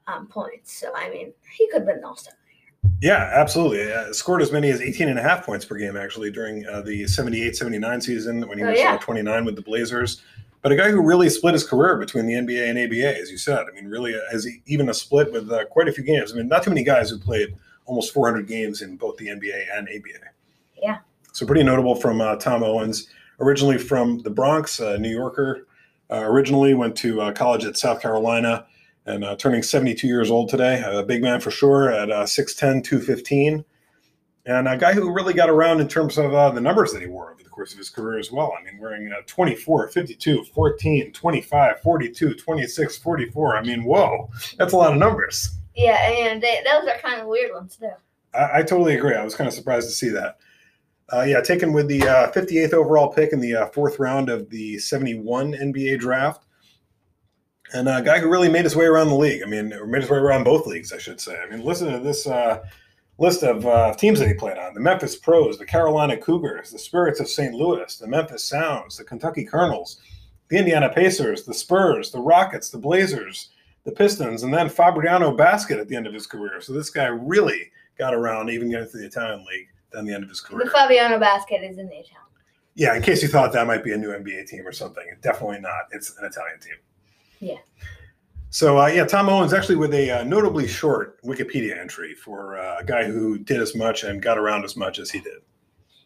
um, 0.06 0.26
points. 0.26 0.72
So, 0.72 0.90
I 0.96 1.10
mean, 1.10 1.34
he 1.54 1.68
could 1.68 1.80
have 1.80 1.86
been 1.86 1.98
an 1.98 2.04
all 2.04 2.16
star. 2.16 2.34
Yeah, 3.02 3.30
absolutely. 3.34 3.92
Uh, 3.92 4.12
scored 4.12 4.40
as 4.42 4.52
many 4.52 4.70
as 4.70 4.80
18 4.80 5.08
and 5.08 5.18
a 5.18 5.22
half 5.22 5.44
points 5.44 5.64
per 5.64 5.76
game, 5.76 5.96
actually, 5.96 6.30
during 6.30 6.66
uh, 6.66 6.80
the 6.80 7.06
78 7.06 7.54
79 7.56 8.00
season 8.00 8.48
when 8.48 8.56
he 8.58 8.64
Oh, 8.64 8.70
was 8.70 8.78
yeah. 8.78 8.94
uh, 8.94 8.98
29 8.98 9.44
with 9.44 9.54
the 9.56 9.62
Blazers. 9.62 10.22
But 10.62 10.70
a 10.70 10.76
guy 10.76 10.90
who 10.90 11.02
really 11.02 11.28
split 11.28 11.54
his 11.54 11.66
career 11.66 11.96
between 11.96 12.26
the 12.26 12.34
NBA 12.34 12.70
and 12.70 12.78
ABA, 12.78 13.20
as 13.20 13.30
you 13.30 13.36
said. 13.36 13.66
I 13.68 13.74
mean, 13.74 13.86
really, 13.86 14.14
as 14.32 14.46
even 14.66 14.88
a 14.88 14.94
split 14.94 15.32
with 15.32 15.50
uh, 15.50 15.64
quite 15.66 15.88
a 15.88 15.92
few 15.92 16.04
games. 16.04 16.32
I 16.32 16.36
mean, 16.36 16.46
not 16.46 16.62
too 16.62 16.70
many 16.70 16.84
guys 16.84 17.10
who 17.10 17.18
played 17.18 17.54
almost 17.84 18.14
400 18.14 18.46
games 18.46 18.80
in 18.80 18.96
both 18.96 19.16
the 19.16 19.26
NBA 19.26 19.66
and 19.76 19.88
ABA. 19.88 20.26
Yeah. 20.80 20.98
So 21.32 21.46
pretty 21.46 21.64
notable 21.64 21.96
from 21.96 22.20
uh, 22.20 22.36
Tom 22.36 22.62
Owens, 22.62 23.08
originally 23.40 23.76
from 23.76 24.20
the 24.20 24.30
Bronx, 24.30 24.80
uh, 24.80 24.96
New 24.98 25.10
Yorker. 25.10 25.66
Uh, 26.10 26.24
originally 26.24 26.74
went 26.74 26.94
to 26.94 27.20
uh, 27.22 27.32
college 27.32 27.64
at 27.64 27.76
South 27.76 28.00
Carolina 28.00 28.66
and 29.06 29.24
uh, 29.24 29.34
turning 29.36 29.62
72 29.62 30.06
years 30.06 30.30
old 30.30 30.48
today. 30.48 30.82
A 30.86 31.02
big 31.02 31.22
man 31.22 31.40
for 31.40 31.50
sure 31.50 31.90
at 31.90 32.10
uh, 32.10 32.24
6'10, 32.24 32.84
215. 32.84 33.64
And 34.44 34.66
a 34.66 34.76
guy 34.76 34.92
who 34.92 35.12
really 35.12 35.34
got 35.34 35.48
around 35.48 35.80
in 35.80 35.86
terms 35.86 36.18
of 36.18 36.34
uh, 36.34 36.50
the 36.50 36.60
numbers 36.60 36.92
that 36.92 37.00
he 37.00 37.06
wore 37.06 37.32
over 37.32 37.42
the 37.42 37.48
course 37.48 37.72
of 37.72 37.78
his 37.78 37.90
career 37.90 38.18
as 38.18 38.32
well. 38.32 38.52
I 38.58 38.64
mean, 38.64 38.80
wearing 38.80 39.12
uh, 39.12 39.22
24, 39.26 39.88
52, 39.88 40.44
14, 40.44 41.12
25, 41.12 41.80
42, 41.80 42.34
26, 42.34 42.98
44. 42.98 43.56
I 43.56 43.62
mean, 43.62 43.84
whoa, 43.84 44.28
that's 44.58 44.72
a 44.72 44.76
lot 44.76 44.92
of 44.92 44.98
numbers. 44.98 45.50
Yeah, 45.76 45.96
and 46.02 46.42
they, 46.42 46.60
those 46.64 46.88
are 46.88 46.98
kind 46.98 47.20
of 47.20 47.28
weird 47.28 47.52
ones, 47.52 47.76
too. 47.76 47.90
I, 48.34 48.58
I 48.58 48.62
totally 48.62 48.96
agree. 48.96 49.14
I 49.14 49.24
was 49.24 49.36
kind 49.36 49.46
of 49.46 49.54
surprised 49.54 49.88
to 49.88 49.94
see 49.94 50.08
that. 50.08 50.38
Uh, 51.12 51.22
yeah, 51.22 51.40
taken 51.40 51.72
with 51.72 51.86
the 51.88 52.02
uh, 52.02 52.32
58th 52.32 52.72
overall 52.72 53.12
pick 53.12 53.32
in 53.32 53.40
the 53.40 53.54
uh, 53.54 53.66
fourth 53.66 53.98
round 54.00 54.28
of 54.28 54.50
the 54.50 54.78
71 54.78 55.52
NBA 55.52 56.00
draft. 56.00 56.46
And 57.74 57.88
a 57.88 58.02
guy 58.02 58.18
who 58.18 58.28
really 58.28 58.50
made 58.50 58.64
his 58.64 58.76
way 58.76 58.86
around 58.86 59.08
the 59.08 59.14
league. 59.14 59.42
I 59.42 59.46
mean, 59.46 59.72
or 59.72 59.86
made 59.86 60.02
his 60.02 60.10
way 60.10 60.18
around 60.18 60.44
both 60.44 60.66
leagues, 60.66 60.92
I 60.92 60.98
should 60.98 61.20
say. 61.20 61.38
I 61.40 61.48
mean, 61.48 61.64
listen 61.64 61.92
to 61.92 61.98
this 62.00 62.26
uh, 62.26 62.62
list 63.18 63.42
of 63.42 63.66
uh, 63.66 63.94
teams 63.94 64.18
that 64.18 64.28
he 64.28 64.34
played 64.34 64.58
on 64.58 64.74
the 64.74 64.80
Memphis 64.80 65.16
Pros, 65.16 65.58
the 65.58 65.66
Carolina 65.66 66.16
Cougars, 66.16 66.70
the 66.70 66.78
Spirits 66.78 67.20
of 67.20 67.28
St. 67.28 67.54
Louis, 67.54 67.96
the 67.96 68.06
Memphis 68.06 68.44
Sounds, 68.44 68.96
the 68.96 69.04
Kentucky 69.04 69.44
Colonels, 69.44 70.00
the 70.48 70.58
Indiana 70.58 70.88
Pacers, 70.88 71.44
the 71.44 71.54
Spurs, 71.54 72.10
the 72.10 72.20
Rockets, 72.20 72.70
the 72.70 72.78
Blazers, 72.78 73.50
the 73.84 73.92
Pistons, 73.92 74.42
and 74.42 74.52
then 74.52 74.68
Fabriano 74.68 75.36
Basket 75.36 75.78
at 75.78 75.88
the 75.88 75.96
end 75.96 76.06
of 76.06 76.14
his 76.14 76.26
career. 76.26 76.60
So 76.60 76.72
this 76.72 76.90
guy 76.90 77.06
really 77.06 77.70
got 77.98 78.14
around, 78.14 78.50
even 78.50 78.70
getting 78.70 78.90
to 78.90 78.98
the 78.98 79.06
Italian 79.06 79.44
League 79.44 79.68
down 79.92 80.04
the 80.04 80.14
end 80.14 80.22
of 80.22 80.28
his 80.28 80.40
career. 80.40 80.64
The 80.64 80.70
Fabriano 80.70 81.18
basket 81.18 81.62
is 81.62 81.78
in 81.78 81.88
the 81.88 81.98
account. 81.98 82.26
Yeah, 82.74 82.94
in 82.96 83.02
case 83.02 83.22
you 83.22 83.28
thought 83.28 83.52
that 83.52 83.66
might 83.66 83.84
be 83.84 83.92
a 83.92 83.96
new 83.96 84.08
NBA 84.08 84.46
team 84.46 84.66
or 84.66 84.72
something, 84.72 85.04
definitely 85.20 85.60
not. 85.60 85.88
It's 85.90 86.16
an 86.18 86.24
Italian 86.24 86.58
team. 86.58 86.76
Yeah. 87.40 87.58
So 88.52 88.78
uh, 88.78 88.86
yeah, 88.88 89.06
Tom 89.06 89.30
Owens 89.30 89.54
actually 89.54 89.76
with 89.76 89.94
a 89.94 90.10
uh, 90.10 90.24
notably 90.24 90.68
short 90.68 91.20
Wikipedia 91.22 91.80
entry 91.80 92.14
for 92.14 92.58
uh, 92.58 92.80
a 92.80 92.84
guy 92.84 93.04
who 93.04 93.38
did 93.38 93.62
as 93.62 93.74
much 93.74 94.04
and 94.04 94.20
got 94.20 94.36
around 94.36 94.62
as 94.62 94.76
much 94.76 94.98
as 94.98 95.10
he 95.10 95.20
did. 95.20 95.38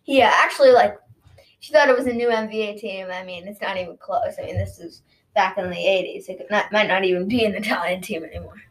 Yeah, 0.05 0.31
actually, 0.33 0.71
like, 0.71 0.97
she 1.59 1.73
thought 1.73 1.89
it 1.89 1.97
was 1.97 2.07
a 2.07 2.13
new 2.13 2.29
NBA 2.29 2.79
team, 2.79 3.09
I 3.13 3.25
mean, 3.25 3.49
it's 3.49 3.61
not 3.61 3.77
even 3.77 3.97
close. 3.97 4.35
I 4.39 4.47
mean, 4.47 4.57
this 4.57 4.79
is 4.79 5.03
back 5.35 5.59
in 5.59 5.69
the 5.69 5.77
80s. 5.77 6.29
It 6.29 6.39
could 6.39 6.49
not, 6.49 6.71
might 6.71 6.87
not 6.87 7.03
even 7.03 7.27
be 7.27 7.45
an 7.45 7.57
Italian 7.57 8.01
team 8.01 8.23
anymore. 8.23 8.63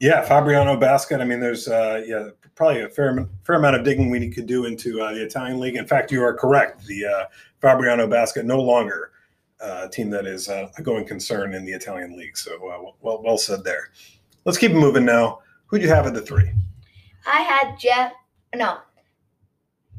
Yeah, 0.00 0.24
Fabriano 0.26 0.76
Basket. 0.76 1.20
I 1.20 1.24
mean, 1.24 1.38
there's 1.38 1.68
uh, 1.68 2.02
yeah 2.04 2.30
probably 2.56 2.82
a 2.82 2.88
fair 2.88 3.28
fair 3.44 3.54
amount 3.54 3.76
of 3.76 3.84
digging 3.84 4.10
we 4.10 4.28
could 4.30 4.46
do 4.46 4.64
into 4.64 5.00
uh, 5.00 5.12
the 5.12 5.24
Italian 5.24 5.60
league. 5.60 5.76
In 5.76 5.86
fact, 5.86 6.10
you 6.10 6.24
are 6.24 6.34
correct. 6.34 6.84
The 6.86 7.06
uh, 7.06 7.24
Fabriano 7.60 8.08
Basket 8.08 8.44
no 8.44 8.60
longer 8.60 9.11
uh, 9.62 9.86
a 9.86 9.88
team 9.88 10.10
that 10.10 10.26
is 10.26 10.48
uh, 10.48 10.68
a 10.76 10.82
going 10.82 11.06
concern 11.06 11.54
in 11.54 11.64
the 11.64 11.72
Italian 11.72 12.16
league. 12.16 12.36
So 12.36 12.52
uh, 12.68 12.92
well 13.00 13.22
well 13.22 13.38
said 13.38 13.64
there. 13.64 13.90
Let's 14.44 14.58
keep 14.58 14.72
moving 14.72 15.04
now. 15.04 15.40
Who 15.66 15.78
do 15.78 15.84
you 15.84 15.90
have 15.90 16.06
at 16.06 16.14
the 16.14 16.20
three? 16.20 16.50
I 17.26 17.40
had 17.40 17.78
Jeff. 17.78 18.12
No. 18.54 18.78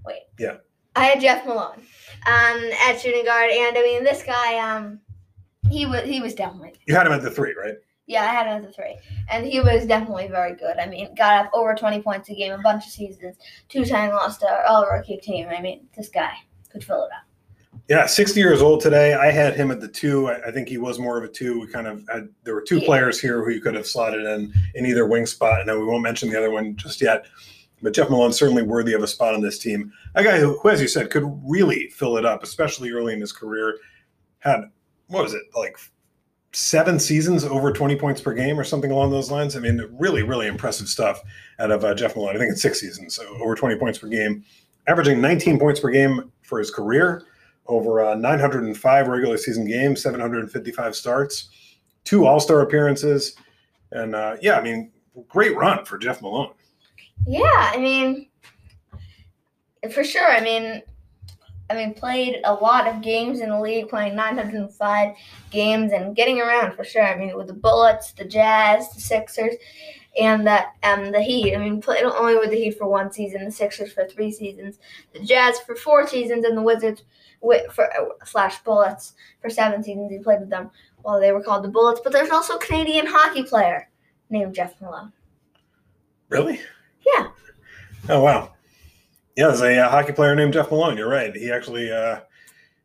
Wait. 0.05 0.23
Yeah. 0.37 0.57
I 0.95 1.05
had 1.05 1.21
Jeff 1.21 1.45
Malone 1.47 1.81
um, 2.27 2.69
at 2.87 2.99
shooting 2.99 3.25
guard, 3.25 3.49
and 3.49 3.75
I 3.75 3.81
mean, 3.81 4.03
this 4.03 4.21
guy, 4.21 4.59
um, 4.59 4.99
he 5.69 5.87
was 5.87 6.03
he 6.03 6.21
was 6.21 6.35
definitely 6.35 6.73
You 6.85 6.93
had 6.93 7.07
him 7.07 7.13
at 7.13 7.23
the 7.23 7.31
three, 7.31 7.55
right? 7.55 7.75
Yeah, 8.05 8.23
I 8.23 8.27
had 8.27 8.45
him 8.45 8.57
at 8.57 8.63
the 8.63 8.71
three, 8.73 8.99
and 9.31 9.45
he 9.45 9.59
was 9.61 9.87
definitely 9.87 10.27
very 10.27 10.55
good. 10.55 10.77
I 10.77 10.85
mean, 10.85 11.15
got 11.15 11.45
up 11.45 11.51
over 11.53 11.73
twenty 11.73 12.01
points 12.01 12.29
a 12.29 12.35
game, 12.35 12.51
a 12.51 12.59
bunch 12.59 12.85
of 12.85 12.91
seasons, 12.91 13.37
two-time 13.69 14.11
All-Star, 14.11 14.65
All-Rookie 14.65 15.17
team. 15.17 15.47
I 15.49 15.61
mean, 15.61 15.87
this 15.95 16.09
guy 16.09 16.33
could 16.69 16.83
fill 16.83 17.05
it 17.05 17.11
up. 17.13 17.25
Yeah, 17.89 18.05
60 18.05 18.39
years 18.39 18.61
old 18.61 18.79
today. 18.79 19.13
I 19.13 19.29
had 19.29 19.55
him 19.55 19.69
at 19.69 19.81
the 19.81 19.89
two. 19.89 20.29
I, 20.29 20.47
I 20.47 20.51
think 20.51 20.69
he 20.69 20.77
was 20.77 20.99
more 20.99 21.17
of 21.17 21.23
a 21.25 21.27
two. 21.27 21.59
We 21.59 21.67
kind 21.67 21.85
of 21.85 22.07
had, 22.07 22.29
there 22.43 22.53
were 22.53 22.61
two 22.61 22.79
players 22.79 23.19
here 23.19 23.43
who 23.43 23.51
you 23.51 23.59
could 23.59 23.75
have 23.75 23.85
slotted 23.85 24.25
in 24.25 24.53
in 24.75 24.85
either 24.85 25.05
wing 25.05 25.25
spot. 25.25 25.59
I 25.59 25.63
know 25.65 25.79
we 25.79 25.85
won't 25.85 26.01
mention 26.01 26.29
the 26.29 26.37
other 26.37 26.49
one 26.49 26.77
just 26.77 27.01
yet, 27.01 27.25
but 27.81 27.93
Jeff 27.93 28.09
Malone 28.09 28.31
certainly 28.31 28.63
worthy 28.63 28.93
of 28.93 29.03
a 29.03 29.07
spot 29.07 29.33
on 29.33 29.41
this 29.41 29.59
team. 29.59 29.91
A 30.15 30.23
guy 30.23 30.39
who, 30.39 30.57
who, 30.59 30.69
as 30.69 30.81
you 30.81 30.87
said, 30.87 31.09
could 31.09 31.25
really 31.45 31.89
fill 31.89 32.15
it 32.15 32.25
up, 32.25 32.41
especially 32.41 32.91
early 32.91 33.13
in 33.13 33.19
his 33.19 33.33
career. 33.33 33.77
Had, 34.39 34.61
what 35.07 35.23
was 35.23 35.33
it, 35.33 35.43
like 35.53 35.77
seven 36.53 36.99
seasons 36.99 37.43
over 37.43 37.73
20 37.73 37.97
points 37.97 38.21
per 38.21 38.33
game 38.33 38.57
or 38.57 38.63
something 38.63 38.91
along 38.91 39.11
those 39.11 39.29
lines? 39.29 39.57
I 39.57 39.59
mean, 39.59 39.85
really, 39.91 40.23
really 40.23 40.47
impressive 40.47 40.87
stuff 40.87 41.21
out 41.59 41.71
of 41.71 41.83
uh, 41.83 41.93
Jeff 41.93 42.15
Malone. 42.15 42.37
I 42.37 42.39
think 42.39 42.53
it's 42.53 42.61
six 42.61 42.79
seasons, 42.79 43.15
so 43.15 43.27
over 43.41 43.55
20 43.55 43.75
points 43.75 43.99
per 43.99 44.07
game, 44.07 44.45
averaging 44.87 45.19
19 45.19 45.59
points 45.59 45.81
per 45.81 45.89
game 45.89 46.31
for 46.43 46.59
his 46.59 46.71
career 46.71 47.25
over 47.67 48.03
uh, 48.03 48.15
905 48.15 49.07
regular 49.07 49.37
season 49.37 49.65
games, 49.65 50.01
755 50.01 50.95
starts, 50.95 51.49
two 52.03 52.25
All 52.25 52.39
Star 52.39 52.61
appearances, 52.61 53.35
and 53.91 54.15
uh, 54.15 54.37
yeah, 54.41 54.57
I 54.57 54.61
mean, 54.61 54.91
great 55.27 55.55
run 55.55 55.85
for 55.85 55.97
Jeff 55.97 56.21
Malone. 56.21 56.53
Yeah, 57.25 57.71
I 57.73 57.77
mean, 57.77 58.27
for 59.93 60.03
sure. 60.03 60.29
I 60.29 60.41
mean, 60.41 60.81
I 61.69 61.75
mean, 61.75 61.93
played 61.93 62.41
a 62.43 62.53
lot 62.53 62.87
of 62.87 63.01
games 63.01 63.39
in 63.39 63.49
the 63.49 63.59
league, 63.59 63.89
playing 63.89 64.15
905 64.15 65.15
games 65.49 65.93
and 65.93 66.15
getting 66.15 66.41
around 66.41 66.75
for 66.75 66.83
sure. 66.83 67.05
I 67.05 67.17
mean, 67.17 67.35
with 67.37 67.47
the 67.47 67.53
Bullets, 67.53 68.11
the 68.11 68.25
Jazz, 68.25 68.93
the 68.93 69.01
Sixers, 69.01 69.55
and 70.19 70.45
the 70.45 70.63
um 70.83 71.11
the 71.11 71.21
Heat. 71.21 71.55
I 71.55 71.57
mean, 71.57 71.81
played 71.81 72.03
only 72.03 72.35
with 72.35 72.51
the 72.51 72.57
Heat 72.57 72.77
for 72.77 72.87
one 72.87 73.11
season, 73.11 73.45
the 73.45 73.51
Sixers 73.51 73.93
for 73.93 74.05
three 74.05 74.31
seasons, 74.31 74.79
the 75.13 75.19
Jazz 75.19 75.59
for 75.59 75.75
four 75.75 76.07
seasons, 76.07 76.45
and 76.45 76.57
the 76.57 76.61
Wizards 76.61 77.03
with, 77.43 77.71
for 77.71 77.85
uh, 77.85 78.25
slash 78.25 78.63
Bullets 78.63 79.13
for 79.41 79.49
seven 79.49 79.83
seasons. 79.83 80.11
He 80.11 80.17
played 80.17 80.39
with 80.39 80.49
them 80.49 80.71
while 81.03 81.19
they 81.19 81.31
were 81.31 81.43
called 81.43 81.63
the 81.63 81.69
Bullets. 81.69 82.01
But 82.03 82.13
there's 82.13 82.31
also 82.31 82.55
a 82.55 82.59
Canadian 82.59 83.05
hockey 83.05 83.43
player 83.43 83.89
named 84.29 84.55
Jeff 84.55 84.79
Malone. 84.81 85.11
Really? 86.29 86.59
Yeah. 87.05 87.27
Oh 88.09 88.21
wow. 88.21 88.53
Yeah, 89.35 89.47
there's 89.47 89.61
a 89.61 89.77
uh, 89.77 89.89
hockey 89.89 90.13
player 90.13 90.35
named 90.35 90.53
Jeff 90.53 90.71
Malone. 90.71 90.97
You're 90.97 91.09
right. 91.09 91.35
He 91.35 91.51
actually, 91.51 91.91
uh, 91.91 92.21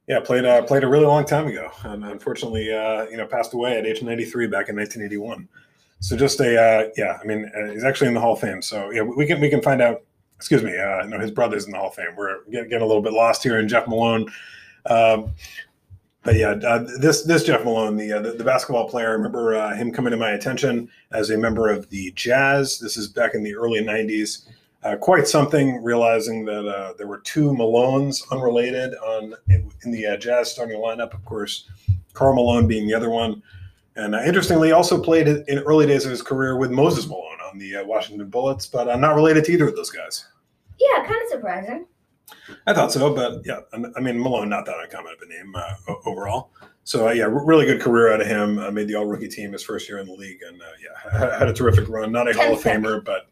yeah, 0.07 0.21
played 0.21 0.45
uh, 0.45 0.63
played 0.63 0.83
a 0.83 0.89
really 0.89 1.05
long 1.05 1.25
time 1.25 1.47
ago, 1.47 1.71
and 1.85 2.05
unfortunately, 2.05 2.73
uh, 2.73 3.05
you 3.05 3.17
know, 3.17 3.27
passed 3.27 3.53
away 3.53 3.79
at 3.79 3.87
age 3.87 4.03
93 4.03 4.47
back 4.47 4.69
in 4.69 4.77
1981. 4.77 5.49
So 6.01 6.17
just 6.17 6.41
a 6.41 6.61
uh, 6.61 6.89
yeah, 6.97 7.19
I 7.23 7.27
mean, 7.27 7.51
uh, 7.55 7.73
he's 7.73 7.85
actually 7.85 8.09
in 8.09 8.15
the 8.15 8.21
Hall 8.21 8.33
of 8.33 8.41
Fame. 8.41 8.63
So 8.63 8.91
yeah, 8.91 9.03
we 9.03 9.27
can 9.27 9.41
we 9.41 9.51
can 9.51 9.63
find 9.63 9.83
out. 9.83 10.03
Excuse 10.39 10.63
me, 10.63 10.79
uh, 10.79 11.05
no, 11.07 11.19
his 11.19 11.33
brother's 11.33 11.67
in 11.67 11.73
the 11.73 11.79
Hall 11.79 11.89
of 11.89 11.95
Fame. 11.95 12.15
We're 12.17 12.45
getting, 12.45 12.71
getting 12.71 12.85
a 12.85 12.87
little 12.87 13.03
bit 13.03 13.13
lost 13.13 13.43
here 13.43 13.59
in 13.59 13.67
Jeff 13.67 13.89
Malone. 13.89 14.31
Um, 14.87 15.35
but 16.23 16.37
yeah, 16.37 16.51
uh, 16.51 16.87
this 17.01 17.23
this 17.23 17.45
Jeff 17.45 17.65
Malone, 17.65 17.97
the, 17.97 18.13
uh, 18.13 18.21
the 18.21 18.33
the 18.33 18.45
basketball 18.45 18.89
player, 18.89 19.09
I 19.09 19.13
remember 19.13 19.57
uh, 19.57 19.75
him 19.75 19.91
coming 19.91 20.11
to 20.11 20.17
my 20.17 20.33
attention 20.33 20.89
as 21.11 21.31
a 21.31 21.39
member 21.39 21.69
of 21.69 21.89
the 21.91 22.13
Jazz. 22.13 22.79
This 22.79 22.97
is 22.97 23.09
back 23.09 23.35
in 23.35 23.43
the 23.43 23.55
early 23.55 23.81
'90s. 23.81 24.47
Uh, 24.85 24.97
quite 24.97 25.27
something, 25.27 25.83
realizing 25.83 26.45
that 26.45 26.69
uh, 26.69 26.93
there 26.97 27.09
were 27.09 27.19
two 27.19 27.51
Malones 27.53 28.23
unrelated 28.31 28.95
on 28.97 29.35
in, 29.49 29.91
the 29.91 30.07
uh, 30.07 30.17
Jazz 30.17 30.53
starting 30.53 30.79
lineup. 30.79 31.15
Of 31.15 31.25
course, 31.25 31.69
Karl 32.13 32.35
Malone 32.35 32.69
being 32.69 32.87
the 32.87 32.95
other 32.95 33.11
one, 33.11 33.43
and 33.99 34.15
uh, 34.15 34.23
interestingly, 34.23 34.73
also 34.73 35.03
played 35.03 35.27
in 35.27 35.59
early 35.59 35.87
days 35.87 36.05
of 36.05 36.11
his 36.11 36.23
career 36.23 36.57
with 36.57 36.71
Moses 36.71 37.07
Malone 37.09 37.39
on 37.51 37.59
the 37.59 37.77
uh, 37.77 37.85
Washington 37.85 38.29
Bullets, 38.31 38.67
but 38.67 38.89
I'm 38.89 39.01
not 39.01 39.15
related 39.15 39.45
to 39.45 39.53
either 39.53 39.69
of 39.69 39.77
those 39.77 39.91
guys. 39.91 40.27
Yeah, 40.79 41.05
kind 41.05 41.21
of 41.23 41.29
surprising. 41.29 41.87
I 42.67 42.75
thought 42.75 42.93
so, 42.93 43.13
but 43.13 43.43
yeah, 43.45 43.61
I 43.73 44.01
mean 44.01 44.21
Malone, 44.21 44.49
not 44.49 44.67
that 44.67 44.77
uncommon 44.83 45.13
of 45.13 45.19
a 45.21 45.27
name 45.27 45.55
uh, 45.57 45.95
overall. 46.07 46.51
So 46.85 47.09
uh, 47.09 47.13
yeah, 47.13 47.27
really 47.29 47.67
good 47.67 47.81
career 47.81 48.13
out 48.13 48.21
of 48.21 48.27
him. 48.27 48.59
Uh, 48.59 48.71
made 48.71 48.89
the 48.89 48.95
All 48.95 49.05
Rookie 49.05 49.29
team 49.29 49.53
his 49.53 49.63
first 49.63 49.89
year 49.89 49.99
in 49.99 50.07
the 50.07 50.13
league, 50.13 50.41
and 50.47 50.61
uh, 50.61 50.65
yeah, 50.81 51.39
had 51.39 51.49
a 51.49 51.53
terrific 51.53 51.89
run. 51.89 52.13
Not 52.13 52.31
a 52.31 52.33
Hall 52.33 52.55
of 52.55 52.63
pick. 52.63 52.79
Famer, 52.79 53.05
but 53.05 53.29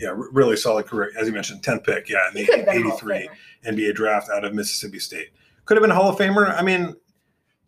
yeah, 0.00 0.14
really 0.16 0.56
solid 0.56 0.86
career. 0.86 1.12
As 1.18 1.26
you 1.26 1.34
mentioned, 1.34 1.62
tenth 1.62 1.84
pick, 1.84 2.08
yeah, 2.08 2.28
in 2.28 2.34
the 2.34 2.44
have 2.44 2.64
been 2.64 2.86
a 2.86 2.88
Hall 2.88 2.98
of 2.98 3.10
'83 3.10 3.30
NBA 3.66 3.94
draft 3.94 4.30
out 4.30 4.44
of 4.44 4.54
Mississippi 4.54 4.98
State. 4.98 5.28
Could 5.64 5.76
have 5.76 5.82
been 5.82 5.90
a 5.90 5.94
Hall 5.94 6.08
of 6.08 6.16
Famer. 6.16 6.56
I 6.56 6.62
mean, 6.62 6.96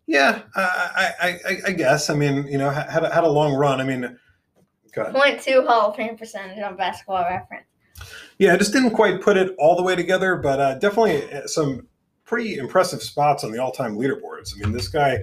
yeah, 0.07 0.41
I, 0.55 1.11
I, 1.21 1.27
I, 1.27 1.57
I 1.67 1.71
guess. 1.71 2.09
I 2.09 2.15
mean, 2.15 2.47
you 2.47 2.57
know, 2.57 2.69
had 2.69 3.03
a, 3.03 3.13
had 3.13 3.23
a 3.23 3.29
long 3.29 3.53
run. 3.53 3.79
I 3.79 3.83
mean, 3.83 4.17
go 4.93 5.01
ahead. 5.01 5.13
Point 5.13 5.41
two 5.41 5.65
Hall 5.65 5.89
of 5.89 5.95
Fame 5.95 6.17
percentage 6.17 6.61
on 6.63 6.75
Basketball 6.75 7.23
Reference. 7.23 7.65
Yeah, 8.37 8.53
I 8.53 8.57
just 8.57 8.73
didn't 8.73 8.91
quite 8.91 9.21
put 9.21 9.37
it 9.37 9.55
all 9.59 9.75
the 9.75 9.83
way 9.83 9.95
together, 9.95 10.35
but 10.35 10.59
uh, 10.59 10.75
definitely 10.75 11.31
uh, 11.31 11.45
some 11.45 11.87
pretty 12.25 12.57
impressive 12.57 13.03
spots 13.03 13.43
on 13.43 13.51
the 13.51 13.59
all-time 13.59 13.95
leaderboards. 13.95 14.55
I 14.55 14.63
mean, 14.63 14.71
this 14.71 14.87
guy, 14.87 15.19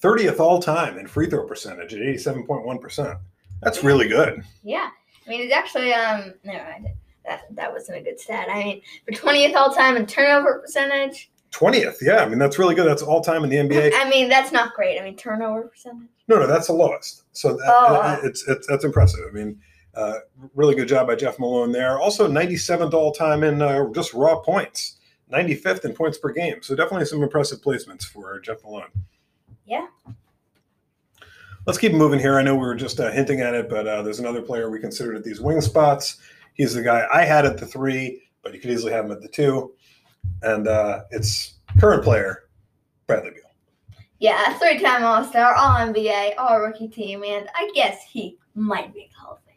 30th 0.00 0.38
all-time 0.38 0.98
in 0.98 1.06
free 1.06 1.28
throw 1.28 1.44
percentage 1.46 1.94
at 1.94 2.00
87.1%. 2.00 3.18
That's 3.62 3.82
really 3.82 4.08
good. 4.08 4.42
Yeah, 4.62 4.90
I 5.26 5.30
mean 5.30 5.40
it's 5.42 5.52
actually 5.52 5.92
um 5.92 6.34
never 6.44 6.64
mind. 6.70 6.88
That 7.24 7.42
that 7.56 7.72
wasn't 7.72 7.98
a 7.98 8.02
good 8.02 8.20
stat. 8.20 8.48
I 8.50 8.62
mean 8.62 8.82
for 9.04 9.12
twentieth 9.12 9.56
all 9.56 9.72
time 9.72 9.96
in 9.96 10.06
turnover 10.06 10.60
percentage. 10.60 11.30
20th, 11.56 11.96
yeah. 12.02 12.18
I 12.18 12.28
mean, 12.28 12.38
that's 12.38 12.58
really 12.58 12.74
good. 12.74 12.86
That's 12.86 13.02
all-time 13.02 13.42
in 13.44 13.50
the 13.50 13.56
NBA. 13.56 13.92
I 13.96 14.08
mean 14.08 14.28
that's 14.28 14.52
not 14.52 14.74
great. 14.74 15.00
I 15.00 15.04
mean 15.04 15.16
turnover 15.16 15.62
percentage. 15.68 16.08
No, 16.28 16.38
no, 16.38 16.46
that's 16.46 16.66
the 16.66 16.72
lowest. 16.74 17.22
So 17.32 17.56
that, 17.56 17.64
Oh, 17.68 17.94
wow. 17.94 18.20
it's, 18.22 18.46
it's 18.48 18.66
that's 18.66 18.84
impressive. 18.84 19.20
I 19.28 19.32
mean, 19.32 19.60
uh, 19.94 20.18
really 20.54 20.74
good 20.74 20.88
job 20.88 21.06
by 21.06 21.14
Jeff 21.14 21.38
Malone 21.38 21.72
there. 21.72 21.98
Also, 21.98 22.28
97th 22.28 22.92
all-time 22.92 23.42
in 23.42 23.62
uh, 23.62 23.88
just 23.94 24.12
raw 24.12 24.36
points, 24.38 24.96
95th 25.32 25.84
in 25.86 25.94
points 25.94 26.18
per 26.18 26.30
game. 26.30 26.62
So 26.62 26.74
definitely 26.76 27.06
some 27.06 27.22
impressive 27.22 27.60
placements 27.62 28.04
for 28.04 28.38
Jeff 28.40 28.62
Malone. 28.62 28.90
Yeah. 29.64 29.86
Let's 31.66 31.78
keep 31.78 31.92
moving 31.92 32.20
here. 32.20 32.38
I 32.38 32.42
know 32.42 32.54
we 32.54 32.60
were 32.60 32.74
just 32.76 33.00
uh, 33.00 33.10
hinting 33.10 33.40
at 33.40 33.54
it, 33.54 33.68
but 33.68 33.88
uh, 33.88 34.02
there's 34.02 34.20
another 34.20 34.42
player 34.42 34.70
we 34.70 34.78
considered 34.78 35.16
at 35.16 35.24
these 35.24 35.40
wing 35.40 35.60
spots. 35.60 36.18
He's 36.54 36.74
the 36.74 36.82
guy 36.82 37.06
I 37.12 37.24
had 37.24 37.44
at 37.46 37.58
the 37.58 37.66
three, 37.66 38.22
but 38.42 38.52
you 38.54 38.60
could 38.60 38.70
easily 38.70 38.92
have 38.92 39.06
him 39.06 39.12
at 39.12 39.20
the 39.22 39.28
two. 39.28 39.72
And 40.42 40.68
uh, 40.68 41.02
it's 41.10 41.54
current 41.80 42.04
player 42.04 42.48
Bradley 43.06 43.30
Beal. 43.30 43.42
Yeah, 44.18 44.58
three 44.58 44.78
time 44.78 45.04
All 45.04 45.24
Star, 45.24 45.54
All 45.54 45.76
NBA, 45.76 46.34
All 46.38 46.60
Rookie 46.60 46.88
Team, 46.88 47.22
and 47.24 47.48
I 47.54 47.70
guess 47.74 48.02
he 48.10 48.38
might 48.54 48.94
make 48.94 49.10
Hall 49.12 49.34
of 49.34 49.38
Fame. 49.44 49.56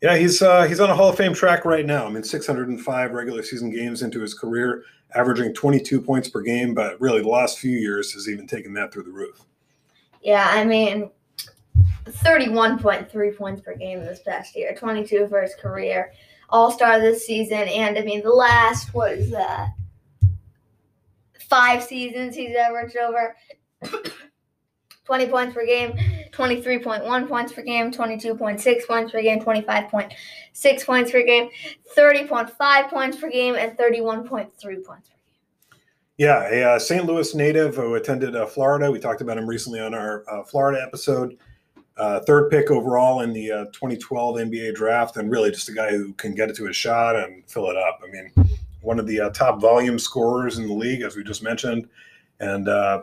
Yeah, 0.00 0.16
he's 0.16 0.42
uh, 0.42 0.62
he's 0.62 0.80
on 0.80 0.90
a 0.90 0.94
Hall 0.94 1.08
of 1.08 1.16
Fame 1.16 1.34
track 1.34 1.64
right 1.64 1.84
now. 1.84 2.06
I 2.06 2.10
mean, 2.10 2.22
605 2.22 3.12
regular 3.12 3.42
season 3.42 3.70
games 3.70 4.02
into 4.02 4.20
his 4.20 4.32
career, 4.32 4.84
averaging 5.14 5.54
22 5.54 6.00
points 6.00 6.28
per 6.28 6.40
game. 6.40 6.72
But 6.74 7.00
really, 7.00 7.22
the 7.22 7.28
last 7.28 7.58
few 7.58 7.76
years 7.76 8.12
has 8.12 8.28
even 8.28 8.46
taken 8.46 8.72
that 8.74 8.92
through 8.92 9.04
the 9.04 9.12
roof. 9.12 9.44
Yeah, 10.22 10.48
I 10.50 10.64
mean, 10.64 11.10
31.3 12.06 13.36
points 13.36 13.60
per 13.60 13.74
game 13.74 14.00
this 14.00 14.20
past 14.20 14.54
year, 14.54 14.74
22 14.74 15.26
for 15.28 15.42
his 15.42 15.54
career, 15.56 16.12
All 16.54 16.70
Star 16.70 17.00
this 17.00 17.26
season, 17.26 17.66
and 17.66 17.98
I 17.98 18.02
mean, 18.02 18.22
the 18.22 18.30
last, 18.30 18.94
what 18.94 19.10
is 19.14 19.32
that? 19.32 19.70
Five 21.40 21.82
seasons 21.82 22.36
he's 22.36 22.54
averaged 22.54 22.96
over 22.96 23.34
20 25.04 25.26
points 25.26 25.52
per 25.52 25.66
game, 25.66 25.98
23.1 26.30 27.28
points 27.28 27.52
per 27.52 27.62
game, 27.62 27.90
22.6 27.90 28.86
points 28.86 29.10
per 29.10 29.20
game, 29.20 29.40
25.6 29.40 30.86
points 30.86 31.10
per 31.10 31.24
game, 31.24 31.48
30.5 31.96 32.88
points 32.88 33.16
per 33.16 33.30
game, 33.30 33.56
and 33.56 33.76
31.3 33.76 34.24
points 34.28 34.62
per 34.62 34.70
game. 34.70 35.00
Yeah, 36.18 36.48
a 36.52 36.62
uh, 36.62 36.78
St. 36.78 37.04
Louis 37.04 37.34
native 37.34 37.74
who 37.74 37.96
attended 37.96 38.36
uh, 38.36 38.46
Florida. 38.46 38.92
We 38.92 39.00
talked 39.00 39.22
about 39.22 39.38
him 39.38 39.48
recently 39.48 39.80
on 39.80 39.92
our 39.92 40.24
uh, 40.30 40.44
Florida 40.44 40.80
episode. 40.80 41.36
Uh, 41.96 42.20
third 42.20 42.50
pick 42.50 42.70
overall 42.70 43.20
in 43.20 43.32
the 43.32 43.50
uh, 43.50 43.64
2012 43.66 44.36
NBA 44.36 44.74
draft, 44.74 45.16
and 45.16 45.30
really 45.30 45.50
just 45.50 45.68
a 45.68 45.72
guy 45.72 45.90
who 45.90 46.12
can 46.14 46.34
get 46.34 46.50
it 46.50 46.56
to 46.56 46.66
his 46.66 46.76
shot 46.76 47.14
and 47.14 47.48
fill 47.48 47.70
it 47.70 47.76
up. 47.76 48.00
I 48.02 48.10
mean, 48.10 48.32
one 48.80 48.98
of 48.98 49.06
the 49.06 49.20
uh, 49.20 49.30
top 49.30 49.60
volume 49.60 49.98
scorers 49.98 50.58
in 50.58 50.66
the 50.66 50.74
league, 50.74 51.02
as 51.02 51.16
we 51.16 51.22
just 51.22 51.42
mentioned, 51.42 51.88
and 52.40 52.68
uh, 52.68 53.02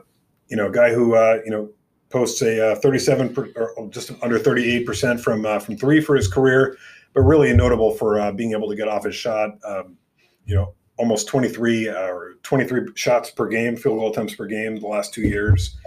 you 0.50 0.58
know, 0.58 0.68
a 0.68 0.72
guy 0.72 0.94
who 0.94 1.16
uh, 1.16 1.40
you 1.46 1.52
know 1.52 1.70
posts 2.10 2.42
a 2.42 2.74
uh, 2.74 2.76
37 2.76 3.34
per, 3.34 3.50
or 3.56 3.88
just 3.90 4.12
under 4.22 4.38
38 4.38 4.86
percent 4.86 5.22
from 5.22 5.44
from 5.62 5.78
three 5.78 6.02
for 6.02 6.16
his 6.16 6.28
career, 6.28 6.78
but 7.14 7.22
really 7.22 7.54
notable 7.54 7.92
for 7.94 8.32
being 8.34 8.52
able 8.52 8.70
to 8.70 8.76
get 8.76 8.90
off 8.90 9.06
his 9.06 9.16
shot. 9.16 9.52
Um, 9.66 9.98
you 10.46 10.56
know, 10.56 10.74
almost 10.98 11.28
23 11.28 11.90
uh, 11.90 11.94
or 11.94 12.34
23 12.44 12.90
shots 12.96 13.32
per 13.32 13.48
game, 13.48 13.76
field 13.76 13.98
goal 13.98 14.12
attempts 14.12 14.36
per 14.36 14.46
game 14.46 14.80
the 14.80 14.88
last 14.88 15.14
two 15.14 15.22
years. 15.22 15.78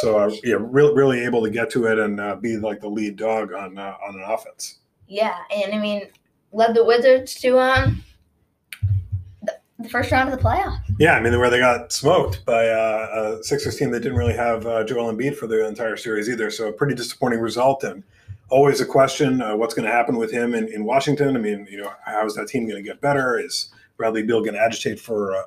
So 0.00 0.18
uh, 0.18 0.30
yeah, 0.42 0.56
really, 0.58 0.94
really 0.94 1.24
able 1.24 1.42
to 1.42 1.50
get 1.50 1.70
to 1.70 1.86
it 1.86 1.98
and 1.98 2.18
uh, 2.20 2.36
be 2.36 2.56
like 2.56 2.80
the 2.80 2.88
lead 2.88 3.16
dog 3.16 3.52
on 3.52 3.78
uh, 3.78 3.94
on 4.06 4.14
an 4.14 4.22
offense. 4.26 4.78
Yeah, 5.06 5.36
and 5.54 5.74
I 5.74 5.78
mean, 5.78 6.08
led 6.52 6.74
the 6.74 6.84
Wizards 6.84 7.34
to 7.36 7.58
um 7.58 8.02
the, 9.42 9.58
the 9.78 9.88
first 9.88 10.10
round 10.10 10.32
of 10.32 10.38
the 10.38 10.42
playoffs. 10.42 10.80
Yeah, 10.98 11.14
I 11.14 11.20
mean, 11.20 11.38
where 11.38 11.50
they 11.50 11.58
got 11.58 11.92
smoked 11.92 12.44
by 12.44 12.68
uh, 12.68 13.38
a 13.40 13.44
Sixers 13.44 13.76
team 13.76 13.90
that 13.90 14.00
didn't 14.00 14.18
really 14.18 14.34
have 14.34 14.66
uh, 14.66 14.84
Joel 14.84 15.12
Embiid 15.12 15.36
for 15.36 15.46
the 15.46 15.66
entire 15.66 15.96
series 15.96 16.28
either. 16.28 16.50
So 16.50 16.68
a 16.68 16.72
pretty 16.72 16.94
disappointing 16.94 17.40
result. 17.40 17.84
And 17.84 18.02
always 18.48 18.80
a 18.80 18.86
question: 18.86 19.42
uh, 19.42 19.56
what's 19.56 19.74
going 19.74 19.86
to 19.86 19.92
happen 19.92 20.16
with 20.16 20.30
him 20.30 20.54
in, 20.54 20.68
in 20.68 20.84
Washington? 20.84 21.36
I 21.36 21.40
mean, 21.40 21.66
you 21.70 21.78
know, 21.78 21.92
how 22.04 22.24
is 22.24 22.34
that 22.36 22.48
team 22.48 22.66
going 22.66 22.82
to 22.82 22.88
get 22.88 23.00
better? 23.00 23.38
Is 23.38 23.70
Bradley 23.96 24.22
Beal 24.22 24.40
going 24.40 24.54
to 24.54 24.60
agitate 24.60 25.00
for 25.00 25.36
uh, 25.36 25.42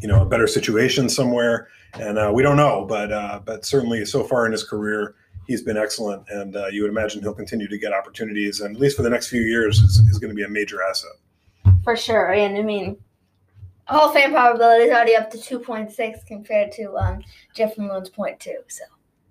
you 0.00 0.08
know 0.08 0.22
a 0.22 0.26
better 0.26 0.46
situation 0.46 1.08
somewhere? 1.08 1.68
And 1.94 2.18
uh, 2.18 2.30
we 2.32 2.42
don't 2.42 2.56
know, 2.56 2.84
but 2.88 3.12
uh, 3.12 3.40
but 3.44 3.64
certainly 3.64 4.04
so 4.04 4.22
far 4.22 4.46
in 4.46 4.52
his 4.52 4.64
career, 4.64 5.16
he's 5.46 5.62
been 5.62 5.76
excellent, 5.76 6.24
and 6.28 6.56
uh, 6.56 6.66
you 6.68 6.82
would 6.82 6.90
imagine 6.90 7.20
he'll 7.20 7.34
continue 7.34 7.68
to 7.68 7.78
get 7.78 7.92
opportunities, 7.92 8.60
and 8.60 8.76
at 8.76 8.80
least 8.80 8.96
for 8.96 9.02
the 9.02 9.10
next 9.10 9.28
few 9.28 9.40
years, 9.40 9.78
is, 9.80 9.98
is 10.10 10.18
going 10.18 10.30
to 10.30 10.34
be 10.34 10.44
a 10.44 10.48
major 10.48 10.82
asset. 10.82 11.10
For 11.82 11.96
sure, 11.96 12.32
and 12.32 12.56
I 12.56 12.62
mean, 12.62 12.96
Hall 13.86 14.08
of 14.08 14.14
Fame 14.14 14.30
probability 14.30 14.84
is 14.84 14.90
already 14.90 15.16
up 15.16 15.30
to 15.32 15.38
two 15.38 15.58
point 15.58 15.90
six 15.90 16.22
compared 16.24 16.70
to 16.72 16.96
um, 16.96 17.22
Jeff 17.54 17.76
Malone's 17.76 18.10
point 18.10 18.38
two. 18.38 18.58
So. 18.68 18.84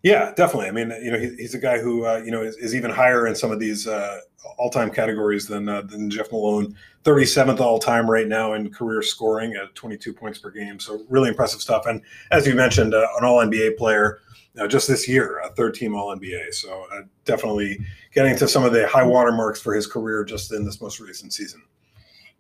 Yeah, 0.04 0.32
definitely. 0.36 0.70
I 0.70 0.72
mean, 0.72 0.94
you 1.04 1.12
know, 1.12 1.20
he, 1.20 1.36
he's 1.36 1.54
a 1.56 1.60
guy 1.60 1.80
who 1.80 2.06
uh, 2.06 2.22
you 2.24 2.32
know 2.32 2.42
is, 2.42 2.56
is, 2.58 2.74
even 2.74 2.90
higher 2.90 3.28
in 3.28 3.36
some 3.36 3.52
of 3.52 3.60
these 3.60 3.86
uh, 3.86 4.22
all-time 4.58 4.92
categories 4.92 5.46
than 5.46 5.68
uh, 5.68 5.82
than 5.82 6.10
Jeff 6.10 6.32
Malone. 6.32 6.76
37th 7.04 7.60
all-time 7.60 8.10
right 8.10 8.28
now 8.28 8.54
in 8.54 8.70
career 8.72 9.02
scoring 9.02 9.56
at 9.56 9.74
22 9.76 10.14
points 10.14 10.38
per 10.38 10.52
game. 10.52 10.80
So 10.80 11.06
really 11.10 11.30
impressive 11.30 11.62
stuff. 11.62 11.86
And 11.86 12.02
as 12.32 12.46
you 12.46 12.56
mentioned, 12.56 12.94
uh, 12.94 13.08
an 13.18 13.26
All-NBA 13.26 13.78
player 13.78 14.20
uh, 14.60 14.68
just 14.68 14.88
this 14.88 15.08
year, 15.08 15.40
a 15.40 15.50
third-team 15.54 15.96
All-NBA. 15.96 16.54
So 16.54 16.86
uh, 16.94 17.02
definitely 17.24 17.80
getting 18.14 18.36
to 18.38 18.48
some 18.48 18.66
of 18.66 18.74
the 18.74 18.88
high 18.88 19.04
water 19.04 19.32
marks 19.32 19.62
for 19.62 19.74
his 19.74 19.88
career 19.88 20.24
just 20.26 20.52
in 20.52 20.66
this 20.66 20.82
most 20.82 21.00
recent 21.00 21.34
season. 21.34 21.62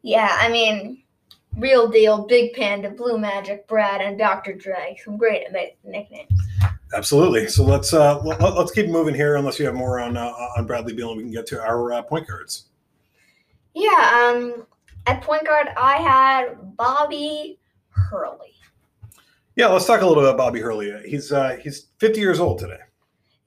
Yeah, 0.01 0.37
I 0.39 0.49
mean, 0.49 1.03
real 1.57 1.87
deal, 1.87 2.25
Big 2.25 2.53
Panda, 2.53 2.89
Blue 2.89 3.17
Magic, 3.17 3.67
Brad, 3.67 4.01
and 4.01 4.17
Dr. 4.17 4.53
Dre. 4.53 4.97
Some 5.03 5.17
great 5.17 5.47
nicknames. 5.83 6.31
Absolutely. 6.93 7.47
So 7.47 7.63
let's 7.63 7.93
uh, 7.93 8.19
let, 8.23 8.41
us 8.41 8.71
keep 8.71 8.87
moving 8.89 9.13
here. 9.13 9.35
Unless 9.35 9.59
you 9.59 9.65
have 9.65 9.75
more 9.75 9.99
on 9.99 10.17
uh, 10.17 10.31
on 10.57 10.65
Bradley 10.65 10.93
Beal, 10.93 11.09
and 11.09 11.17
we 11.17 11.23
can 11.23 11.31
get 11.31 11.45
to 11.47 11.61
our 11.61 11.93
uh, 11.93 12.01
point 12.01 12.27
guards. 12.27 12.65
Yeah. 13.73 14.31
Um. 14.31 14.65
At 15.07 15.21
point 15.21 15.45
guard, 15.45 15.69
I 15.77 15.97
had 15.97 16.75
Bobby 16.75 17.59
Hurley. 17.89 18.53
Yeah, 19.55 19.67
let's 19.67 19.85
talk 19.85 20.01
a 20.01 20.05
little 20.05 20.23
bit 20.23 20.29
about 20.29 20.37
Bobby 20.37 20.61
Hurley. 20.61 20.93
He's 21.05 21.31
uh, 21.31 21.57
he's 21.61 21.87
50 21.97 22.19
years 22.19 22.39
old 22.39 22.59
today. 22.59 22.79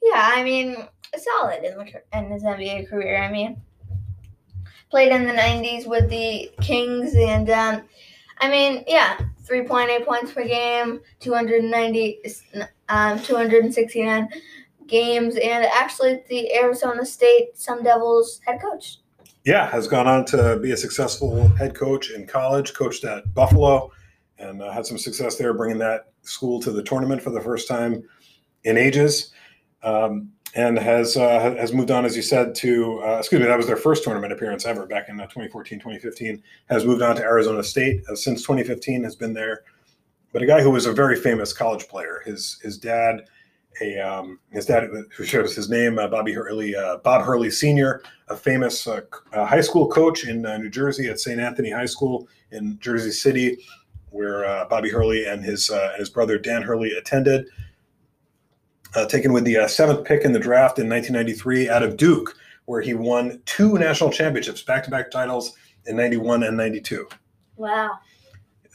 Yeah, 0.02 0.30
I 0.34 0.42
mean, 0.42 0.76
solid 1.16 1.62
in, 1.64 1.76
the, 1.76 2.18
in 2.18 2.30
his 2.30 2.42
NBA 2.42 2.88
career. 2.88 3.22
I 3.22 3.30
mean, 3.30 3.60
played 4.90 5.12
in 5.12 5.24
the 5.24 5.32
90s 5.32 5.86
with 5.86 6.10
the 6.10 6.50
Kings, 6.60 7.14
and 7.14 7.48
um, 7.50 7.82
I 8.42 8.50
mean, 8.50 8.82
yeah, 8.88 9.18
3.8 9.44 10.04
points 10.04 10.32
per 10.32 10.44
game, 10.44 11.00
290, 11.20 12.18
um, 12.88 13.20
269 13.20 14.28
games, 14.88 15.36
and 15.36 15.64
actually 15.64 16.24
the 16.28 16.52
Arizona 16.52 17.06
State 17.06 17.56
Sun 17.56 17.84
Devils 17.84 18.40
head 18.44 18.60
coach. 18.60 18.98
Yeah, 19.44 19.70
has 19.70 19.86
gone 19.86 20.08
on 20.08 20.24
to 20.26 20.58
be 20.60 20.72
a 20.72 20.76
successful 20.76 21.46
head 21.50 21.76
coach 21.76 22.10
in 22.10 22.26
college, 22.26 22.74
coached 22.74 23.04
at 23.04 23.32
Buffalo, 23.32 23.92
and 24.38 24.60
uh, 24.60 24.72
had 24.72 24.86
some 24.86 24.98
success 24.98 25.36
there, 25.36 25.54
bringing 25.54 25.78
that 25.78 26.12
school 26.22 26.60
to 26.62 26.72
the 26.72 26.82
tournament 26.82 27.22
for 27.22 27.30
the 27.30 27.40
first 27.40 27.68
time 27.68 28.02
in 28.64 28.76
ages. 28.76 29.32
Um, 29.84 30.32
and 30.54 30.78
has 30.78 31.16
uh, 31.16 31.54
has 31.58 31.72
moved 31.72 31.90
on, 31.90 32.04
as 32.04 32.14
you 32.14 32.22
said, 32.22 32.54
to 32.56 33.02
uh, 33.02 33.18
excuse 33.18 33.40
me, 33.40 33.46
that 33.46 33.56
was 33.56 33.66
their 33.66 33.76
first 33.76 34.04
tournament 34.04 34.32
appearance 34.32 34.66
ever 34.66 34.86
back 34.86 35.08
in 35.08 35.16
2014, 35.16 35.78
uh, 35.78 35.80
2015. 35.80 36.42
Has 36.68 36.84
moved 36.84 37.02
on 37.02 37.16
to 37.16 37.22
Arizona 37.22 37.62
State 37.62 38.02
uh, 38.10 38.14
since 38.14 38.42
2015. 38.42 39.02
Has 39.02 39.16
been 39.16 39.32
there, 39.32 39.62
but 40.32 40.42
a 40.42 40.46
guy 40.46 40.60
who 40.62 40.70
was 40.70 40.86
a 40.86 40.92
very 40.92 41.16
famous 41.16 41.52
college 41.52 41.88
player. 41.88 42.22
His 42.26 42.58
his 42.62 42.76
dad, 42.76 43.24
a 43.80 43.98
um, 43.98 44.40
his 44.50 44.66
dad 44.66 44.90
who 45.16 45.24
shows 45.24 45.56
his 45.56 45.70
name, 45.70 45.98
uh, 45.98 46.08
Bobby 46.08 46.34
Hurley, 46.34 46.76
uh, 46.76 46.98
Bob 46.98 47.24
Hurley 47.24 47.50
Sr., 47.50 48.02
a 48.28 48.36
famous 48.36 48.86
high 49.32 49.60
school 49.62 49.88
coach 49.88 50.26
in 50.26 50.42
New 50.42 50.70
Jersey 50.70 51.08
at 51.08 51.18
St. 51.18 51.40
Anthony 51.40 51.70
High 51.70 51.86
School 51.86 52.28
in 52.50 52.78
Jersey 52.78 53.10
City, 53.10 53.56
where 54.10 54.66
Bobby 54.68 54.90
Hurley 54.90 55.24
and 55.24 55.42
his 55.42 55.70
and 55.70 55.98
his 55.98 56.10
brother 56.10 56.38
Dan 56.38 56.60
Hurley 56.60 56.92
attended 56.92 57.46
uh, 58.94 59.06
taken 59.06 59.32
with 59.32 59.44
the 59.44 59.56
uh, 59.56 59.68
seventh 59.68 60.04
pick 60.04 60.24
in 60.24 60.32
the 60.32 60.38
draft 60.38 60.78
in 60.78 60.88
1993 60.88 61.68
out 61.68 61.82
of 61.82 61.96
Duke, 61.96 62.36
where 62.66 62.80
he 62.80 62.94
won 62.94 63.40
two 63.46 63.78
national 63.78 64.10
championships, 64.10 64.62
back 64.62 64.84
to 64.84 64.90
back 64.90 65.10
titles 65.10 65.56
in 65.86 65.96
91 65.96 66.42
and 66.42 66.56
92. 66.56 67.08
Wow. 67.56 67.98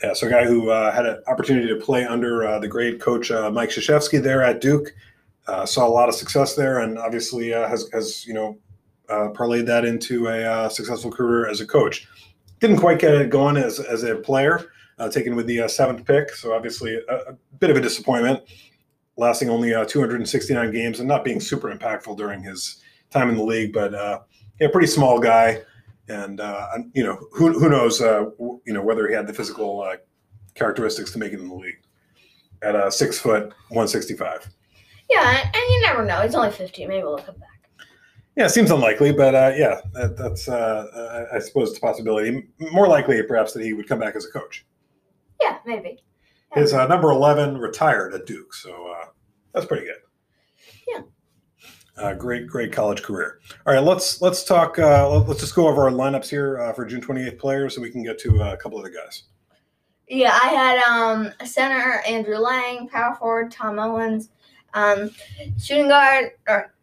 Yeah, 0.04 0.14
so 0.14 0.28
a 0.28 0.30
guy 0.30 0.46
who 0.46 0.70
uh, 0.70 0.92
had 0.92 1.06
an 1.06 1.24
opportunity 1.28 1.68
to 1.68 1.76
play 1.76 2.06
under 2.06 2.46
uh, 2.46 2.60
the 2.60 2.68
great 2.68 3.02
coach 3.02 3.32
uh, 3.32 3.50
Mike 3.50 3.70
Krzyzewski 3.70 4.22
there 4.22 4.44
at 4.44 4.62
Duke, 4.62 4.94
uh, 5.48 5.66
saw 5.66 5.88
a 5.88 5.90
lot 5.90 6.10
of 6.10 6.16
success 6.16 6.56
there, 6.56 6.80
and 6.80 7.00
obviously 7.00 7.50
has, 7.50 7.90
has 7.94 8.26
you 8.28 8.34
know 8.34 8.58
parlayed 9.10 9.66
that 9.66 9.86
into 9.86 10.28
a 10.28 10.70
successful 10.70 11.10
career 11.10 11.48
as 11.48 11.62
a 11.62 11.66
coach. 11.66 12.08
Didn't 12.60 12.78
quite 12.78 13.00
get 13.00 13.14
it 13.14 13.30
going 13.30 13.56
as, 13.56 13.80
as 13.80 14.04
a 14.04 14.16
player, 14.16 14.72
taken 15.10 15.36
with 15.36 15.48
the 15.48 15.68
seventh 15.68 16.06
pick, 16.06 16.32
so 16.36 16.54
obviously 16.54 16.96
a, 17.10 17.16
a 17.16 17.34
bit 17.60 17.70
of 17.70 17.78
a 17.78 17.82
disappointment 17.82 18.44
lasting 19.18 19.50
only 19.50 19.74
uh, 19.74 19.86
269 19.86 20.72
games 20.72 21.00
and 21.00 21.08
not 21.08 21.26
being 21.26 21.40
super 21.40 21.74
impactful 21.74 22.18
during 22.18 22.42
his 22.42 22.82
time 23.10 23.30
in 23.30 23.36
the 23.36 23.44
league, 23.44 23.74
but 23.74 23.94
uh, 23.94 24.20
yeah, 24.60 24.68
pretty 24.72 24.88
small 24.88 25.20
guy, 25.20 25.62
and 26.08 26.40
uh, 26.40 26.68
you 26.94 27.04
know 27.04 27.20
who 27.32 27.58
who 27.60 27.70
knows 27.70 28.02
uh, 28.02 28.26
you 28.40 28.74
know 28.74 28.82
whether 28.82 29.08
he 29.08 29.14
had 29.14 29.28
the 29.28 29.34
physical 29.34 29.82
uh, 29.82 29.98
characteristics 30.56 31.12
to 31.12 31.20
make 31.20 31.34
it 31.34 31.40
in 31.40 31.50
the 31.50 31.56
league 31.56 31.80
at 32.62 32.76
uh, 32.76 32.90
six 32.90 33.20
foot 33.20 33.54
165. 33.70 34.48
Yeah, 35.10 35.42
and 35.42 35.56
you 35.56 35.82
never 35.82 36.04
know. 36.04 36.22
He's 36.22 36.36
only 36.36 36.52
15. 36.52 36.88
Maybe 36.88 37.04
we'll 37.04 37.18
come 37.18 37.36
back. 37.36 37.50
Yeah, 38.36 38.48
seems 38.48 38.72
unlikely, 38.72 39.14
but 39.14 39.34
uh, 39.34 39.54
yeah, 39.56 39.80
that, 39.94 40.18
that's 40.18 40.48
uh, 40.48 41.28
I 41.34 41.40
suppose 41.40 41.70
it's 41.70 41.78
a 41.78 41.82
possibility. 41.82 42.48
More 42.72 42.88
likely, 42.88 43.22
perhaps, 43.24 43.54
that 43.54 43.64
he 43.64 43.74
would 43.74 43.88
come 43.88 44.00
back 44.00 44.16
as 44.16 44.26
a 44.26 44.32
coach. 44.32 44.66
Yeah, 45.42 45.58
maybe. 45.66 46.04
His 46.54 46.74
uh, 46.74 46.88
number 46.88 47.12
11 47.12 47.58
retired 47.58 48.14
at 48.14 48.26
Duke, 48.26 48.54
so 48.54 48.92
uh, 48.92 49.06
that's 49.54 49.66
pretty 49.66 49.86
good. 49.86 49.98
Yeah. 50.88 51.02
Uh, 51.98 52.14
great, 52.14 52.48
great 52.48 52.72
college 52.72 53.02
career. 53.02 53.40
All 53.66 53.74
right, 53.74 53.84
let's 53.84 54.22
let's 54.22 54.44
talk. 54.44 54.78
Uh, 54.78 55.20
let's 55.22 55.40
just 55.40 55.56
go 55.56 55.68
over 55.68 55.84
our 55.84 55.92
lineups 55.92 56.30
here 56.30 56.60
uh, 56.60 56.74
for 56.74 56.86
June 56.86 57.02
28th 57.02 57.40
players, 57.40 57.76
so 57.76 57.82
we 57.82 57.90
can 57.90 58.04
get 58.04 58.20
to 58.20 58.42
uh, 58.42 58.54
a 58.54 58.58
couple 58.58 58.78
of 58.78 58.84
the 58.84 58.92
guys. 58.92 59.24
Yeah, 60.08 60.38
I 60.42 60.48
had 60.48 60.80
um, 60.84 61.34
center 61.46 62.02
Andrew 62.08 62.38
Lang, 62.38 62.88
power 62.88 63.16
forward 63.16 63.52
Tom 63.52 63.78
Owens, 63.78 64.30
um, 64.74 65.10
shooting 65.60 65.90
guard 65.90 66.32
or 66.48 66.74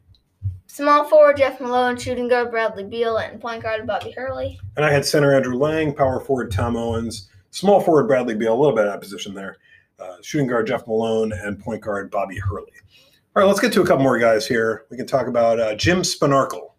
small 0.67 1.05
forward 1.05 1.37
Jeff 1.37 1.61
Malone, 1.61 1.97
shooting 1.97 2.29
guard 2.29 2.51
Bradley 2.51 2.85
Beal, 2.85 3.19
and 3.19 3.41
point 3.41 3.63
guard 3.63 3.87
Bobby 3.87 4.11
Hurley. 4.11 4.61
And 4.77 4.85
I 4.85 4.93
had 4.93 5.07
center 5.07 5.35
Andrew 5.35 5.57
Lang, 5.57 5.95
power 5.95 6.21
forward 6.21 6.51
Tom 6.51 6.77
Owens, 6.77 7.31
Small 7.55 7.81
forward 7.81 8.09
Bradley 8.09 8.35
Beal, 8.35 8.53
a 8.53 8.61
little 8.61 8.75
bit 8.75 8.89
out 8.89 8.97
of 8.97 9.01
position 9.01 9.33
there. 9.33 9.59
Uh, 10.01 10.17
shooting 10.23 10.49
guard 10.49 10.67
Jeff 10.67 10.89
Malone 10.89 11.33
and 11.33 11.57
point 11.57 11.81
guard 11.81 12.11
Bobby 12.11 12.37
Hurley. 12.37 12.73
All 13.37 13.43
right, 13.43 13.45
let's 13.45 13.61
get 13.61 13.73
to 13.75 13.81
a 13.81 13.87
couple 13.87 14.03
more 14.03 14.19
guys 14.19 14.45
here. 14.45 14.87
We 14.91 14.97
can 14.97 15.07
talk 15.07 15.29
about 15.29 15.61
uh, 15.61 15.77
Jim 15.77 16.03
Spanarkel. 16.03 16.73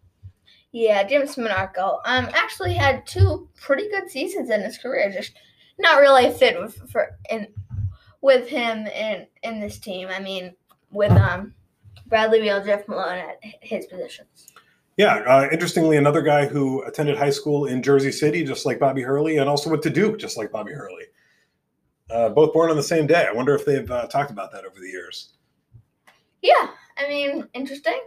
Yeah, 0.72 1.02
Jim 1.04 1.22
Spanarkel. 1.22 2.00
Um, 2.04 2.28
actually 2.34 2.74
had 2.74 3.06
two 3.06 3.48
pretty 3.58 3.88
good 3.88 4.10
seasons 4.10 4.50
in 4.50 4.60
his 4.60 4.76
career. 4.76 5.10
Just 5.10 5.32
not 5.78 5.98
really 5.98 6.30
fit 6.30 6.60
with 6.60 6.76
for 6.90 7.18
in 7.30 7.48
with 8.20 8.46
him 8.46 8.86
in 8.86 9.26
in 9.44 9.60
this 9.60 9.78
team. 9.78 10.08
I 10.10 10.20
mean, 10.20 10.54
with 10.90 11.12
um 11.12 11.54
Bradley 12.06 12.42
Beal, 12.42 12.62
Jeff 12.62 12.86
Malone 12.86 13.16
at 13.16 13.38
his 13.62 13.86
positions. 13.86 14.52
Yeah, 14.96 15.16
uh, 15.26 15.48
interestingly, 15.52 15.98
another 15.98 16.22
guy 16.22 16.46
who 16.46 16.82
attended 16.84 17.18
high 17.18 17.30
school 17.30 17.66
in 17.66 17.82
Jersey 17.82 18.10
City, 18.10 18.42
just 18.44 18.64
like 18.64 18.78
Bobby 18.78 19.02
Hurley, 19.02 19.36
and 19.36 19.48
also 19.48 19.68
went 19.68 19.82
to 19.82 19.90
Duke, 19.90 20.18
just 20.18 20.38
like 20.38 20.50
Bobby 20.50 20.72
Hurley. 20.72 21.04
Uh, 22.10 22.30
both 22.30 22.54
born 22.54 22.70
on 22.70 22.76
the 22.76 22.82
same 22.82 23.06
day. 23.06 23.26
I 23.28 23.32
wonder 23.32 23.54
if 23.54 23.66
they've 23.66 23.90
uh, 23.90 24.06
talked 24.06 24.30
about 24.30 24.52
that 24.52 24.64
over 24.64 24.80
the 24.80 24.88
years. 24.88 25.34
Yeah, 26.40 26.68
I 26.96 27.08
mean, 27.08 27.46
interesting. 27.52 28.00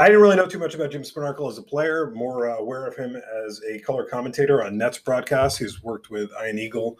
I 0.00 0.06
didn't 0.06 0.22
really 0.22 0.36
know 0.36 0.46
too 0.46 0.60
much 0.60 0.74
about 0.74 0.92
Jim 0.92 1.02
Spanarkel 1.02 1.50
as 1.50 1.58
a 1.58 1.62
player. 1.62 2.10
More 2.14 2.48
uh, 2.48 2.56
aware 2.56 2.86
of 2.86 2.96
him 2.96 3.20
as 3.44 3.60
a 3.68 3.78
color 3.80 4.04
commentator 4.04 4.64
on 4.64 4.78
Nets 4.78 4.98
broadcasts. 4.98 5.58
He's 5.58 5.82
worked 5.82 6.08
with 6.08 6.30
Ian 6.42 6.58
Eagle 6.58 6.98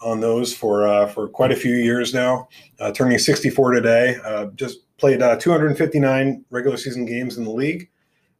on 0.00 0.18
those 0.18 0.52
for 0.52 0.88
uh, 0.88 1.06
for 1.06 1.28
quite 1.28 1.52
a 1.52 1.56
few 1.56 1.74
years 1.76 2.12
now. 2.12 2.48
Uh, 2.80 2.90
turning 2.90 3.18
64 3.18 3.72
today. 3.72 4.16
just 4.56 4.78
played 4.96 5.20
259 5.20 6.44
regular 6.50 6.76
season 6.76 7.04
games 7.04 7.36
in 7.36 7.44
the 7.44 7.50
league 7.50 7.88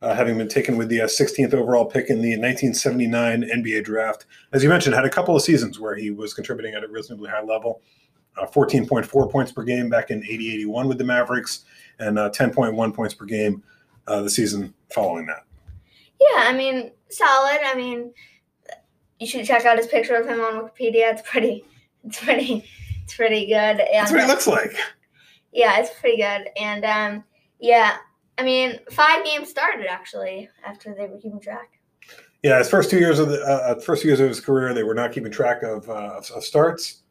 uh, 0.03 0.15
having 0.15 0.37
been 0.37 0.49
taken 0.49 0.77
with 0.77 0.89
the 0.89 1.01
uh, 1.01 1.07
16th 1.07 1.55
overall 1.55 1.85
pick 1.85 2.11
in 2.11 2.21
the 2.21 2.37
1979 2.37 3.43
NBA 3.43 3.85
draft. 3.85 4.27
As 4.53 4.63
you 4.63 4.69
mentioned, 4.69 4.95
had 4.95 5.05
a 5.05 5.11
couple 5.11 5.37
of 5.37 5.43
seasons 5.43 5.79
where 5.79 5.95
he 5.95 6.11
was 6.11 6.35
contributing 6.35 6.75
at 6.75 6.83
a 6.83 6.89
reasonably 6.89 7.31
high 7.31 7.43
level. 7.43 7.81
Uh, 8.37 8.47
14.4 8.47 9.31
points 9.31 9.53
per 9.53 9.63
game 9.63 9.89
back 9.89 10.11
in 10.11 10.25
80 10.25 10.55
81 10.55 10.89
with 10.89 10.99
the 10.99 11.05
Mavericks, 11.05 11.65
and 11.99 12.19
uh, 12.19 12.31
10.1 12.31 12.95
points 12.95 13.15
per 13.15 13.27
game 13.27 13.63
uh, 14.07 14.23
the 14.23 14.31
season 14.31 14.75
following 14.93 15.27
that. 15.27 15.45
Yeah, 16.19 16.49
I 16.49 16.53
mean, 16.53 16.91
solid. 17.11 17.61
I 17.65 17.75
mean, 17.75 18.13
you 19.21 19.27
should 19.27 19.45
check 19.45 19.65
out 19.67 19.77
his 19.77 19.87
picture 19.87 20.17
of 20.17 20.27
him 20.27 20.41
on 20.41 20.55
Wikipedia. 20.55 21.13
It's 21.13 21.23
pretty, 21.23 21.65
it's 22.05 22.19
pretty, 22.19 22.65
it's 23.05 23.15
pretty 23.15 23.47
good. 23.47 23.55
And, 23.55 23.89
That's 23.93 24.11
what 24.11 24.21
he 24.21 24.25
uh, 24.25 24.29
looks 24.29 24.47
like. 24.47 24.75
yeah, 25.53 25.79
it's 25.79 25.91
pretty 26.01 26.17
good. 26.17 26.49
And 26.59 26.85
um, 26.85 27.25
yeah, 27.61 27.99
I 28.39 28.43
mean, 28.45 28.79
five 28.91 29.25
games 29.25 29.49
started 29.49 29.87
actually 29.87 30.49
after 30.65 30.95
they 30.95 31.07
were 31.07 31.19
keeping 31.19 31.41
track. 31.41 31.79
Yeah, 32.43 32.59
his 32.59 32.69
first 32.69 32.91
two 32.91 32.99
years 32.99 33.19
of 33.19 33.29
the 33.29 33.41
uh, 33.43 33.73
uh, 33.73 33.81
first 33.81 34.05
years 34.05 34.19
of 34.19 34.29
his 34.29 34.41
career, 34.41 34.75
they 34.75 34.83
were 34.83 34.95
not 34.95 35.13
keeping 35.13 35.31
track 35.31 35.63
of 35.63 35.89
uh, 35.89 36.21
of, 36.35 36.45
starts, 36.45 37.03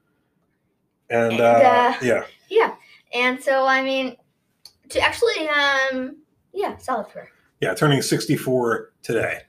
and, 1.09 1.33
And, 1.33 1.41
uh, 1.41 1.43
uh, 1.43 1.93
yeah, 2.01 2.25
Yeah, 2.49 2.75
and 3.13 3.41
so 3.41 3.65
I 3.65 3.81
mean, 3.81 4.17
to 4.89 4.99
actually, 4.99 5.47
um, 5.47 6.17
yeah, 6.53 6.77
solid 6.77 7.07
career. 7.07 7.29
yeah, 7.61 7.73
turning 7.73 8.01
sixty 8.01 8.35
four 8.35 8.91
today, 9.03 9.39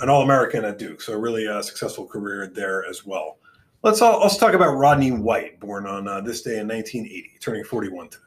an 0.00 0.08
All 0.08 0.22
American 0.22 0.64
at 0.64 0.76
Duke, 0.76 1.00
so 1.00 1.12
a 1.12 1.18
really 1.18 1.46
uh, 1.46 1.62
successful 1.62 2.04
career 2.04 2.48
there 2.48 2.84
as 2.86 3.06
well. 3.06 3.38
Let's 3.84 4.02
all, 4.02 4.20
let's 4.20 4.38
talk 4.38 4.54
about 4.54 4.74
Rodney 4.74 5.12
White, 5.12 5.60
born 5.60 5.86
on 5.86 6.08
uh, 6.08 6.20
this 6.20 6.42
day 6.42 6.58
in 6.58 6.66
1980, 6.66 7.38
turning 7.38 7.62
41 7.62 8.08
today. 8.08 8.24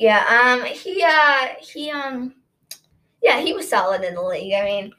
Yeah, 0.00 0.24
um, 0.26 0.64
he, 0.64 1.04
uh, 1.06 1.48
he, 1.60 1.90
um, 1.90 2.34
yeah, 3.22 3.38
he 3.38 3.52
was 3.52 3.68
solid 3.68 4.02
in 4.02 4.14
the 4.14 4.22
league. 4.22 4.54
I 4.54 4.64
mean, 4.64 4.92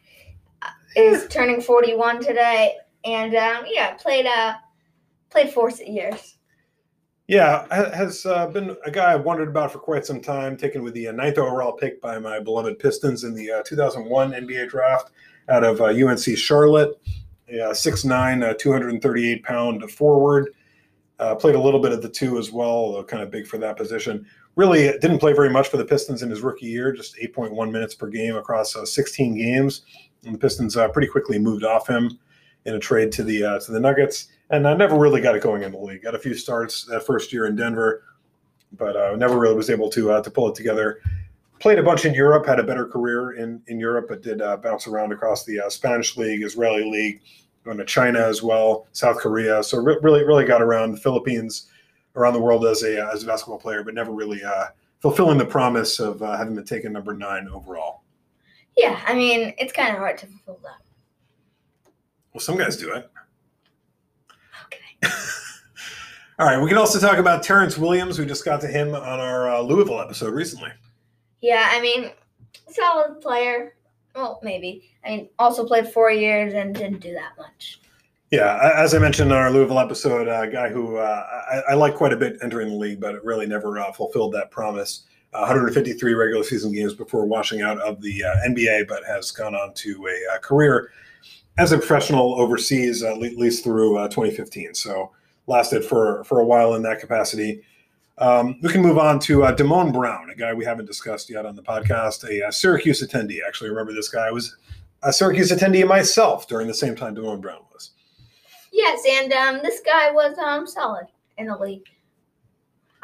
uh, 0.62 0.68
is 0.95 1.28
turning 1.30 1.60
forty-one 1.60 2.24
today, 2.24 2.76
and 3.04 3.34
um, 3.34 3.66
yeah, 3.68 3.95
played 3.95 4.28
uh, 4.28 4.54
played 5.32 5.49
four 5.49 5.72
years. 5.72 6.38
Yeah, 7.28 7.66
has 7.95 8.28
uh, 8.28 8.45
been 8.47 8.76
a 8.86 8.91
guy 8.91 9.14
I've 9.14 9.24
wondered 9.24 9.47
about 9.47 9.72
for 9.72 9.80
quite 9.80 10.06
some 10.06 10.22
time. 10.22 10.56
Taken 10.56 10.84
with 10.84 10.93
the 10.93 11.08
uh, 11.08 11.14
ninth 11.14 11.39
overall 11.39 11.72
pick 11.72 11.99
by 11.99 12.20
my 12.20 12.39
beloved 12.39 12.78
Pistons 12.78 13.24
in 13.24 13.34
the 13.34 13.52
uh, 13.52 13.64
2001 13.64 14.34
NBA 14.34 14.70
draft 14.70 15.10
out 15.49 15.64
of 15.64 15.82
uh, 15.82 15.86
UNC 15.86 16.38
Charlotte. 16.38 17.02
Yeah, 17.49 17.70
6'9", 17.70 18.49
uh, 18.49 18.54
238 18.54 19.43
pound 19.43 19.89
forward. 19.91 20.54
Uh, 21.20 21.36
played 21.36 21.56
a 21.56 21.60
little 21.60 21.80
bit 21.80 21.91
of 21.91 22.02
the 22.02 22.10
two 22.10 22.38
as 22.38 22.52
well, 22.52 22.70
although 22.70 23.04
kind 23.04 23.24
of 23.24 23.32
big 23.32 23.47
for 23.47 23.58
that 23.58 23.78
position. 23.78 24.26
Really 24.56 24.97
didn't 24.99 25.20
play 25.20 25.34
very 25.34 25.49
much 25.49 25.70
for 25.70 25.78
the 25.78 25.86
Pistons 25.86 26.24
in 26.24 26.30
his 26.30 26.41
rookie 26.41 26.66
year, 26.66 26.91
just 26.91 27.16
8.1 27.18 27.72
minutes 27.72 27.95
per 27.95 28.08
game 28.08 28.36
across 28.36 28.76
uh, 28.76 28.86
16 28.86 29.38
games. 29.38 29.84
And 30.26 30.36
the 30.36 30.39
Pistons 30.39 30.76
uh, 30.76 30.88
pretty 30.89 31.08
quickly 31.08 31.39
moved 31.39 31.64
off 31.64 31.88
him 31.88 32.20
in 32.66 32.76
a 32.76 32.80
trade 32.80 33.12
to 33.14 33.24
the 33.24 33.43
uh, 33.43 33.60
to 33.60 33.72
the 33.72 33.80
Nuggets 33.80 34.28
and 34.52 34.68
I 34.68 34.74
never 34.74 34.97
really 34.97 35.22
got 35.22 35.36
it 35.36 35.41
going 35.41 35.64
in 35.64 35.72
the 35.72 35.78
league. 35.78 36.04
Got 36.04 36.14
a 36.14 36.20
few 36.20 36.34
starts 36.34 36.86
that 36.86 37.06
first 37.06 37.34
year 37.34 37.47
in 37.47 37.56
Denver, 37.56 38.04
but 38.74 38.95
uh, 38.95 39.16
never 39.16 39.39
really 39.39 39.56
was 39.56 39.70
able 39.70 39.89
to 39.91 40.12
uh, 40.12 40.22
to 40.22 40.30
pull 40.30 40.49
it 40.49 40.56
together. 40.56 40.99
Played 41.60 41.80
a 41.80 41.84
bunch 41.84 42.06
in 42.06 42.14
Europe, 42.14 42.45
had 42.45 42.60
a 42.60 42.64
better 42.64 42.86
career 42.86 43.32
in 43.32 43.62
in 43.68 43.80
Europe, 43.80 44.08
but 44.10 44.22
did 44.22 44.41
uh, 44.41 44.58
bounce 44.58 44.88
around 44.88 45.14
across 45.14 45.45
the 45.45 45.60
uh, 45.60 45.70
Spanish 45.70 46.18
league, 46.18 46.43
Israeli 46.43 46.84
league, 46.84 47.22
going 47.64 47.78
to 47.78 47.86
China 47.86 48.20
as 48.20 48.43
well, 48.43 48.88
South 48.91 49.18
Korea. 49.18 49.64
So 49.64 49.80
re- 49.80 49.97
really, 50.02 50.24
really 50.26 50.45
got 50.45 50.62
around 50.62 50.91
the 50.91 50.97
Philippines, 50.97 51.70
around 52.16 52.34
the 52.34 52.39
world 52.39 52.66
as 52.66 52.84
a 52.84 53.05
uh, 53.07 53.12
as 53.12 53.24
a 53.24 53.28
basketball 53.28 53.59
player, 53.59 53.84
but 53.84 53.93
never 53.93 54.12
really 54.12 54.43
uh, 54.43 54.66
fulfilling 54.99 55.38
the 55.38 55.45
promise 55.45 55.99
of 55.99 56.22
uh, 56.22 56.38
having 56.38 56.55
been 56.55 56.66
taken 56.66 56.93
number 56.93 57.14
nine 57.14 57.47
overall. 57.49 58.03
Yeah, 58.78 59.01
I 59.05 59.14
mean, 59.14 59.53
it's 59.57 59.74
kind 59.74 59.91
of 59.91 59.97
hard 59.97 60.18
to 60.20 60.28
fulfill 60.28 60.59
that. 60.64 60.82
Well, 62.34 62.41
some 62.41 62.57
guys 62.57 62.78
do 62.78 62.93
it. 62.93 63.09
Okay. 64.66 65.14
All 66.39 66.45
right, 66.45 66.62
we 66.62 66.70
can 66.70 66.78
also 66.78 66.99
talk 66.99 67.18
about 67.18 67.43
Terrence 67.43 67.78
Williams. 67.78 68.18
We 68.18 68.26
just 68.26 68.45
got 68.45 68.62
to 68.62 68.68
him 68.68 68.95
on 68.95 69.20
our 69.20 69.49
uh, 69.49 69.62
Louisville 69.62 69.99
episode 69.99 70.34
recently. 70.34 70.72
Yeah, 71.41 71.68
I 71.70 71.82
mean, 71.82 72.12
solid 72.70 73.20
player. 73.20 73.76
Well, 74.16 74.39
maybe. 74.43 74.89
I 75.05 75.09
mean, 75.09 75.30
also 75.39 75.66
played 75.66 75.88
four 75.88 76.12
years 76.12 76.53
and 76.53 76.74
didn't 76.74 76.99
do 76.99 77.14
that 77.14 77.34
much. 77.38 77.82
Yeah, 78.32 78.71
as 78.77 78.93
I 78.93 78.99
mentioned 78.99 79.34
on 79.34 79.38
our 79.38 79.51
Louisville 79.51 79.79
episode, 79.79 80.29
a 80.29 80.49
guy 80.49 80.69
who 80.69 80.95
uh, 80.95 81.25
I, 81.51 81.71
I 81.71 81.73
like 81.73 81.95
quite 81.95 82.13
a 82.13 82.17
bit 82.17 82.38
entering 82.41 82.69
the 82.69 82.75
league, 82.75 83.01
but 83.01 83.13
it 83.13 83.21
really 83.25 83.45
never 83.45 83.77
uh, 83.77 83.91
fulfilled 83.91 84.34
that 84.36 84.51
promise. 84.51 85.03
Uh, 85.34 85.39
153 85.39 86.13
regular 86.13 86.43
season 86.43 86.73
games 86.73 86.93
before 86.93 87.25
washing 87.25 87.61
out 87.61 87.77
of 87.82 88.01
the 88.01 88.23
uh, 88.23 88.34
NBA, 88.47 88.88
but 88.88 89.03
has 89.05 89.32
gone 89.32 89.53
on 89.53 89.73
to 89.73 90.07
a 90.34 90.39
career 90.39 90.91
as 91.57 91.73
a 91.73 91.77
professional 91.77 92.39
overseas, 92.39 93.03
at 93.03 93.17
least 93.17 93.65
through 93.65 93.97
uh, 93.97 94.07
2015. 94.07 94.75
So 94.75 95.11
lasted 95.47 95.84
for 95.84 96.23
for 96.23 96.39
a 96.39 96.45
while 96.45 96.75
in 96.75 96.82
that 96.84 96.99
capacity. 96.99 97.61
Um, 98.17 98.59
we 98.61 98.69
can 98.69 98.82
move 98.82 98.97
on 98.97 99.19
to 99.21 99.43
uh, 99.43 99.53
Damone 99.53 99.91
Brown, 99.91 100.29
a 100.29 100.36
guy 100.36 100.53
we 100.53 100.63
haven't 100.63 100.86
discussed 100.86 101.29
yet 101.29 101.45
on 101.45 101.55
the 101.57 101.63
podcast, 101.63 102.23
a, 102.29 102.47
uh 102.47 102.51
Syracuse 102.51 103.05
attendee. 103.05 103.39
Actually, 103.45 103.71
remember 103.71 103.93
this 103.93 104.07
guy 104.07 104.27
I 104.27 104.32
was 104.32 104.55
a 105.03 105.11
Syracuse 105.11 105.51
attendee 105.51 105.86
myself 105.86 106.47
during 106.47 106.67
the 106.67 106.73
same 106.73 106.95
time 106.95 107.13
Damone 107.13 107.41
Brown 107.41 107.61
was. 107.73 107.91
Yes, 108.72 109.03
and 109.07 109.34
um, 109.34 109.59
this 109.61 109.82
guy 109.82 110.11
was 110.11 110.38
um 110.38 110.65
solid 110.65 111.07
in 111.38 111.47
the 111.47 111.57
league. 111.57 111.88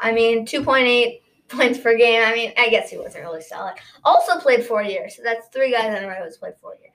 I 0.00 0.12
mean, 0.12 0.46
two 0.46 0.62
point 0.62 0.86
eight 0.86 1.22
points 1.48 1.78
per 1.78 1.96
game. 1.96 2.22
I 2.24 2.32
mean, 2.32 2.52
I 2.58 2.68
guess 2.68 2.90
he 2.90 2.98
wasn't 2.98 3.24
really 3.24 3.42
solid. 3.42 3.74
Also 4.04 4.38
played 4.38 4.64
four 4.64 4.82
years. 4.82 5.16
So 5.16 5.22
that's 5.22 5.48
three 5.48 5.72
guys 5.72 5.96
in 5.96 6.04
a 6.04 6.08
row 6.08 6.24
who's 6.24 6.36
played 6.36 6.54
four 6.60 6.74
years. 6.74 6.92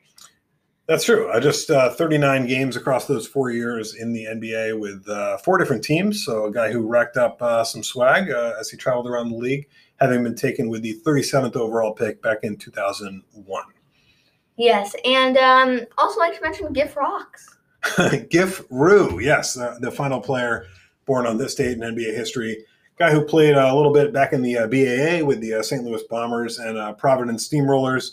That's 0.85 1.05
true. 1.05 1.31
I 1.31 1.39
just 1.39 1.69
uh, 1.69 1.91
39 1.91 2.45
games 2.45 2.75
across 2.75 3.07
those 3.07 3.25
four 3.25 3.51
years 3.51 3.95
in 3.95 4.11
the 4.11 4.25
NBA 4.25 4.77
with 4.77 5.07
uh, 5.07 5.37
four 5.37 5.57
different 5.57 5.81
teams. 5.81 6.25
So 6.25 6.45
a 6.45 6.51
guy 6.51 6.73
who 6.73 6.85
racked 6.85 7.15
up 7.15 7.41
uh, 7.41 7.63
some 7.63 7.83
swag 7.83 8.29
uh, 8.29 8.55
as 8.59 8.69
he 8.69 8.75
traveled 8.75 9.07
around 9.07 9.29
the 9.29 9.37
league, 9.37 9.69
having 10.01 10.23
been 10.23 10.35
taken 10.35 10.67
with 10.67 10.81
the 10.81 10.99
37th 11.05 11.55
overall 11.55 11.93
pick 11.93 12.21
back 12.21 12.39
in 12.43 12.57
2001. 12.57 13.63
Yes, 14.57 14.93
and 15.05 15.37
um, 15.37 15.81
also 15.97 16.19
like 16.19 16.35
to 16.35 16.41
mention 16.41 16.73
Giff 16.73 16.97
Rocks. 16.97 17.57
Giff 18.29 18.63
Roux, 18.69 19.19
yes, 19.19 19.53
the, 19.53 19.77
the 19.79 19.91
final 19.91 20.19
player 20.19 20.67
born 21.05 21.25
on 21.25 21.37
this 21.37 21.55
date 21.55 21.73
in 21.73 21.79
NBA 21.79 22.15
history. 22.15 22.65
Guy 22.97 23.11
who 23.11 23.25
played 23.25 23.55
uh, 23.55 23.71
a 23.71 23.75
little 23.75 23.91
bit 23.91 24.13
back 24.13 24.33
in 24.33 24.41
the 24.41 24.57
uh, 24.57 24.67
BAA 24.67 25.25
with 25.25 25.41
the 25.41 25.55
uh, 25.55 25.63
St. 25.63 25.83
Louis 25.83 26.03
Bombers 26.09 26.59
and 26.59 26.77
uh, 26.77 26.93
Providence 26.93 27.47
Steamrollers. 27.47 28.11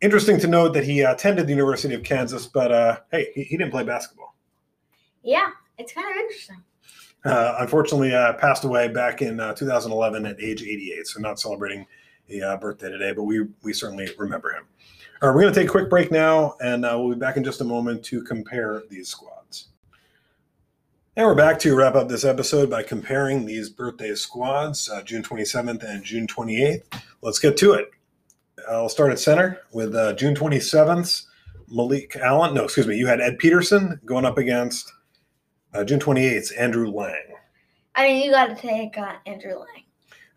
Interesting 0.00 0.38
to 0.40 0.46
note 0.46 0.74
that 0.74 0.84
he 0.84 1.04
uh, 1.04 1.12
attended 1.12 1.46
the 1.46 1.52
University 1.52 1.94
of 1.94 2.04
Kansas, 2.04 2.46
but 2.46 2.70
uh, 2.70 2.98
hey, 3.10 3.30
he, 3.34 3.42
he 3.42 3.56
didn't 3.56 3.72
play 3.72 3.82
basketball. 3.82 4.36
Yeah, 5.22 5.50
it's 5.76 5.92
kind 5.92 6.08
of 6.08 6.16
interesting. 6.16 6.62
Uh, 7.24 7.56
unfortunately, 7.58 8.14
uh, 8.14 8.32
passed 8.34 8.64
away 8.64 8.88
back 8.88 9.22
in 9.22 9.40
uh, 9.40 9.52
2011 9.54 10.24
at 10.24 10.40
age 10.40 10.62
88. 10.62 11.06
So 11.06 11.20
not 11.20 11.40
celebrating 11.40 11.84
a 12.30 12.40
uh, 12.40 12.56
birthday 12.58 12.90
today, 12.90 13.12
but 13.12 13.24
we 13.24 13.46
we 13.62 13.72
certainly 13.72 14.08
remember 14.18 14.50
him. 14.52 14.64
All 15.20 15.28
right, 15.28 15.34
we're 15.34 15.42
going 15.42 15.52
to 15.52 15.60
take 15.60 15.68
a 15.68 15.72
quick 15.72 15.90
break 15.90 16.12
now, 16.12 16.54
and 16.60 16.84
uh, 16.84 16.96
we'll 16.96 17.12
be 17.12 17.18
back 17.18 17.36
in 17.36 17.42
just 17.42 17.60
a 17.60 17.64
moment 17.64 18.04
to 18.04 18.22
compare 18.22 18.84
these 18.88 19.08
squads. 19.08 19.66
And 21.16 21.26
we're 21.26 21.34
back 21.34 21.58
to 21.60 21.74
wrap 21.74 21.96
up 21.96 22.08
this 22.08 22.24
episode 22.24 22.70
by 22.70 22.84
comparing 22.84 23.44
these 23.44 23.68
birthday 23.68 24.14
squads, 24.14 24.88
uh, 24.88 25.02
June 25.02 25.24
27th 25.24 25.82
and 25.82 26.04
June 26.04 26.28
28th. 26.28 26.84
Let's 27.20 27.40
get 27.40 27.56
to 27.56 27.72
it. 27.72 27.90
I'll 28.70 28.88
start 28.88 29.10
at 29.10 29.18
center 29.18 29.58
with 29.72 29.92
uh, 29.96 30.12
June 30.12 30.36
27th, 30.36 31.24
Malik 31.66 32.14
Allen. 32.14 32.54
No, 32.54 32.62
excuse 32.62 32.86
me. 32.86 32.96
You 32.96 33.08
had 33.08 33.20
Ed 33.20 33.38
Peterson 33.38 34.00
going 34.04 34.24
up 34.24 34.38
against 34.38 34.92
uh, 35.74 35.82
June 35.82 35.98
28th, 35.98 36.52
Andrew 36.56 36.92
Lang. 36.92 37.34
I 37.96 38.04
mean, 38.04 38.24
you 38.24 38.30
got 38.30 38.50
to 38.50 38.54
take 38.54 38.96
uh, 38.96 39.14
Andrew 39.26 39.58
Lang. 39.58 39.82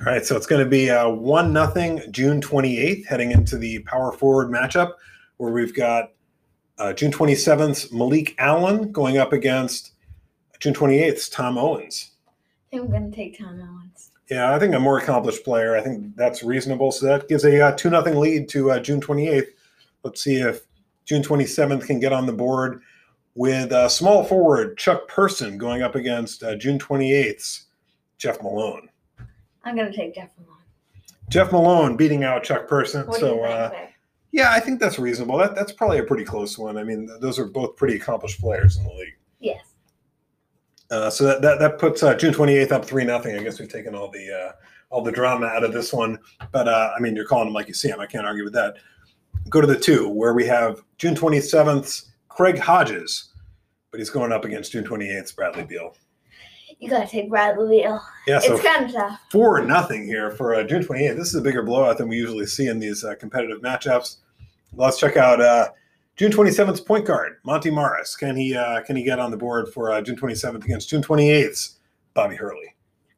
All 0.04 0.12
right, 0.12 0.26
so 0.26 0.36
it's 0.36 0.47
going 0.47 0.64
to 0.64 0.70
be 0.70 0.89
uh, 0.89 1.10
one 1.10 1.54
nothing 1.54 2.02
June 2.10 2.41
28th, 2.41 3.06
heading 3.06 3.30
into 3.30 3.56
the 3.56 3.78
power 3.84 4.12
forward 4.12 4.49
matchup, 4.49 4.93
where 5.38 5.52
we've 5.52 5.76
got 5.76 6.14
uh, 6.80 6.91
June 6.91 7.12
27th 7.12 7.93
Malik 7.93 8.34
Allen 8.39 8.91
going 8.91 9.20
up 9.20 9.32
against 9.32 9.91
June 10.60 10.74
28th 10.74 11.32
Tom 11.32 11.60
Owens. 11.60 12.14
I 12.28 12.32
think 12.72 12.82
I'm 12.82 12.89
going 12.89 13.12
to 13.12 13.16
take 13.16 13.38
Tom 13.38 13.62
Owens. 13.62 14.10
Yeah, 14.28 14.56
I 14.56 14.58
think 14.58 14.74
a 14.74 14.80
more 14.80 14.97
accomplished 14.97 15.43
player. 15.43 15.78
I 15.78 15.82
think 15.82 16.16
that's 16.16 16.41
reasonable. 16.41 16.91
So 16.91 17.06
that 17.06 17.30
gives 17.30 17.45
a 17.45 17.62
uh, 17.62 17.74
two 17.74 17.91
nothing 17.91 18.16
lead 18.16 18.49
to 18.49 18.72
uh, 18.72 18.80
June 18.80 19.02
28th. 19.02 19.49
Let's 20.04 20.24
see 20.24 20.38
if 20.38 20.62
June 21.06 21.22
27th 21.22 21.86
can 21.86 21.99
get 21.99 22.12
on 22.12 22.26
the 22.26 22.34
board 22.34 22.82
with 23.36 23.72
uh, 23.72 23.88
small 23.88 24.24
forward 24.24 24.80
Chuck 24.80 25.08
Person 25.08 25.60
going 25.60 25.84
up 25.84 25.93
against 25.93 26.41
uh, 26.41 26.56
June 26.56 26.80
28th's 26.80 27.68
Jeff 28.18 28.41
Malone. 28.41 28.89
I'm 29.64 29.76
going 29.76 29.91
to 29.91 29.95
take 29.95 30.16
Jeff 30.16 30.30
Malone. 30.39 30.57
Jeff 31.30 31.51
Malone 31.51 31.95
beating 31.95 32.24
out 32.24 32.43
Chuck 32.43 32.68
Person. 32.68 33.07
What 33.07 33.20
so 33.20 33.43
uh, 33.43 33.72
yeah, 34.32 34.51
I 34.51 34.59
think 34.59 34.80
that's 34.80 34.99
reasonable. 34.99 35.38
That 35.38 35.55
that's 35.55 35.72
probably 35.72 35.99
a 35.99 36.03
pretty 36.03 36.26
close 36.26 36.57
one. 36.57 36.78
I 36.78 36.84
mean, 36.84 37.07
th- 37.07 37.20
those 37.20 37.38
are 37.38 37.45
both 37.45 37.76
pretty 37.76 37.95
accomplished 37.95 38.39
players 38.39 38.78
in 38.78 38.84
the 38.84 38.93
league. 38.93 39.18
Yes. 39.39 39.64
Uh, 40.89 41.09
so 41.09 41.26
that 41.26 41.41
that, 41.41 41.59
that 41.59 41.80
puts 41.80 42.03
uh, 42.03 42.16
June 42.16 42.34
28th 42.34 42.72
up 42.72 42.86
three 42.86 43.03
nothing. 43.03 43.36
I 43.36 43.43
guess 43.43 43.59
we've 43.59 43.72
taken 43.72 43.95
all 43.95 44.09
the 44.09 44.32
uh, 44.32 44.51
all 44.89 45.01
the 45.01 45.12
drama 45.12 45.47
out 45.47 45.64
of 45.64 45.74
this 45.74 45.93
one. 45.93 46.20
But 46.51 46.68
uh, 46.68 46.91
I 46.95 46.99
mean, 46.99 47.16
you're 47.16 47.26
calling 47.26 47.47
them 47.47 47.53
like 47.53 47.68
you 47.68 47.74
see 47.74 47.89
them. 47.89 47.99
I 47.99 48.05
can't 48.05 48.26
argue 48.26 48.43
with 48.43 48.53
that. 48.53 48.76
Go 49.49 49.62
to 49.62 49.68
the 49.68 49.78
two 49.78 50.07
where 50.09 50.34
we 50.34 50.45
have 50.45 50.82
June 50.97 51.16
27th's 51.16 52.12
Craig 52.30 52.59
Hodges, 52.59 53.34
but 53.89 53.99
he's 53.99 54.09
going 54.09 54.32
up 54.32 54.45
against 54.45 54.72
June 54.72 54.86
28th's 54.86 55.32
Bradley 55.32 55.64
Beal. 55.64 55.95
You 56.82 56.90
got 56.90 57.06
to 57.06 57.08
take 57.08 57.30
Bradley 57.30 57.82
Beal. 57.82 58.04
Yeah, 58.26 58.40
so 58.40 58.56
it's 58.56 58.66
kind 58.66 58.86
of 58.86 58.92
tough. 58.92 59.20
four 59.30 59.64
nothing 59.64 60.04
here 60.04 60.32
for 60.32 60.56
uh, 60.56 60.64
June 60.64 60.84
28th. 60.84 61.16
This 61.16 61.28
is 61.28 61.36
a 61.36 61.42
bigger 61.42 61.62
blowout 61.62 62.00
than 62.00 62.10
we 62.10 62.18
usually 62.18 62.48
see 62.48 62.68
in 62.68 62.80
these 62.80 63.04
uh, 63.04 63.14
competitive 63.16 63.62
matchups. 63.62 64.18
Let's 64.74 64.98
check 64.98 65.16
out 65.16 65.40
uh, 65.40 65.70
June 66.16 66.32
27th, 66.32 66.84
point 66.88 67.06
guard 67.06 67.38
Monte 67.44 67.70
Morris. 67.70 68.16
Can 68.16 68.36
he 68.36 68.56
uh, 68.56 68.82
can 68.82 68.96
he 68.96 69.04
get 69.04 69.20
on 69.20 69.30
the 69.30 69.38
board 69.38 69.70
for 69.70 69.92
uh, 69.92 70.02
June 70.02 70.16
27th 70.16 70.66
against 70.66 70.90
June 70.90 71.04
28th? 71.04 71.76
Bobby 72.16 72.36
Hurley. 72.36 72.76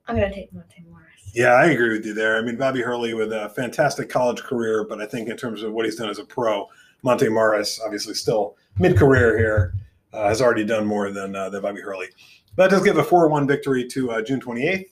I'm 0.09 0.15
gonna 0.15 0.33
take 0.33 0.51
Monte 0.51 0.83
Morris. 0.89 1.07
Yeah, 1.33 1.53
I 1.53 1.67
agree 1.67 1.97
with 1.97 2.05
you 2.05 2.13
there. 2.13 2.37
I 2.37 2.41
mean, 2.41 2.57
Bobby 2.57 2.81
Hurley 2.81 3.13
with 3.13 3.31
a 3.31 3.49
fantastic 3.55 4.09
college 4.09 4.41
career, 4.41 4.83
but 4.83 4.99
I 4.99 5.05
think 5.05 5.29
in 5.29 5.37
terms 5.37 5.63
of 5.63 5.71
what 5.71 5.85
he's 5.85 5.95
done 5.95 6.09
as 6.09 6.19
a 6.19 6.25
pro, 6.25 6.67
Monte 7.01 7.29
Morris, 7.29 7.79
obviously 7.83 8.13
still 8.13 8.57
mid-career 8.77 9.37
here, 9.37 9.73
uh, 10.11 10.27
has 10.27 10.41
already 10.41 10.65
done 10.65 10.85
more 10.85 11.11
than 11.11 11.33
uh, 11.33 11.49
than 11.49 11.61
Bobby 11.61 11.79
Hurley. 11.79 12.07
That 12.55 12.69
does 12.69 12.83
give 12.83 12.97
a 12.97 13.03
4-1 13.03 13.47
victory 13.47 13.87
to 13.89 14.11
uh, 14.11 14.21
June 14.21 14.39
28th, 14.39 14.85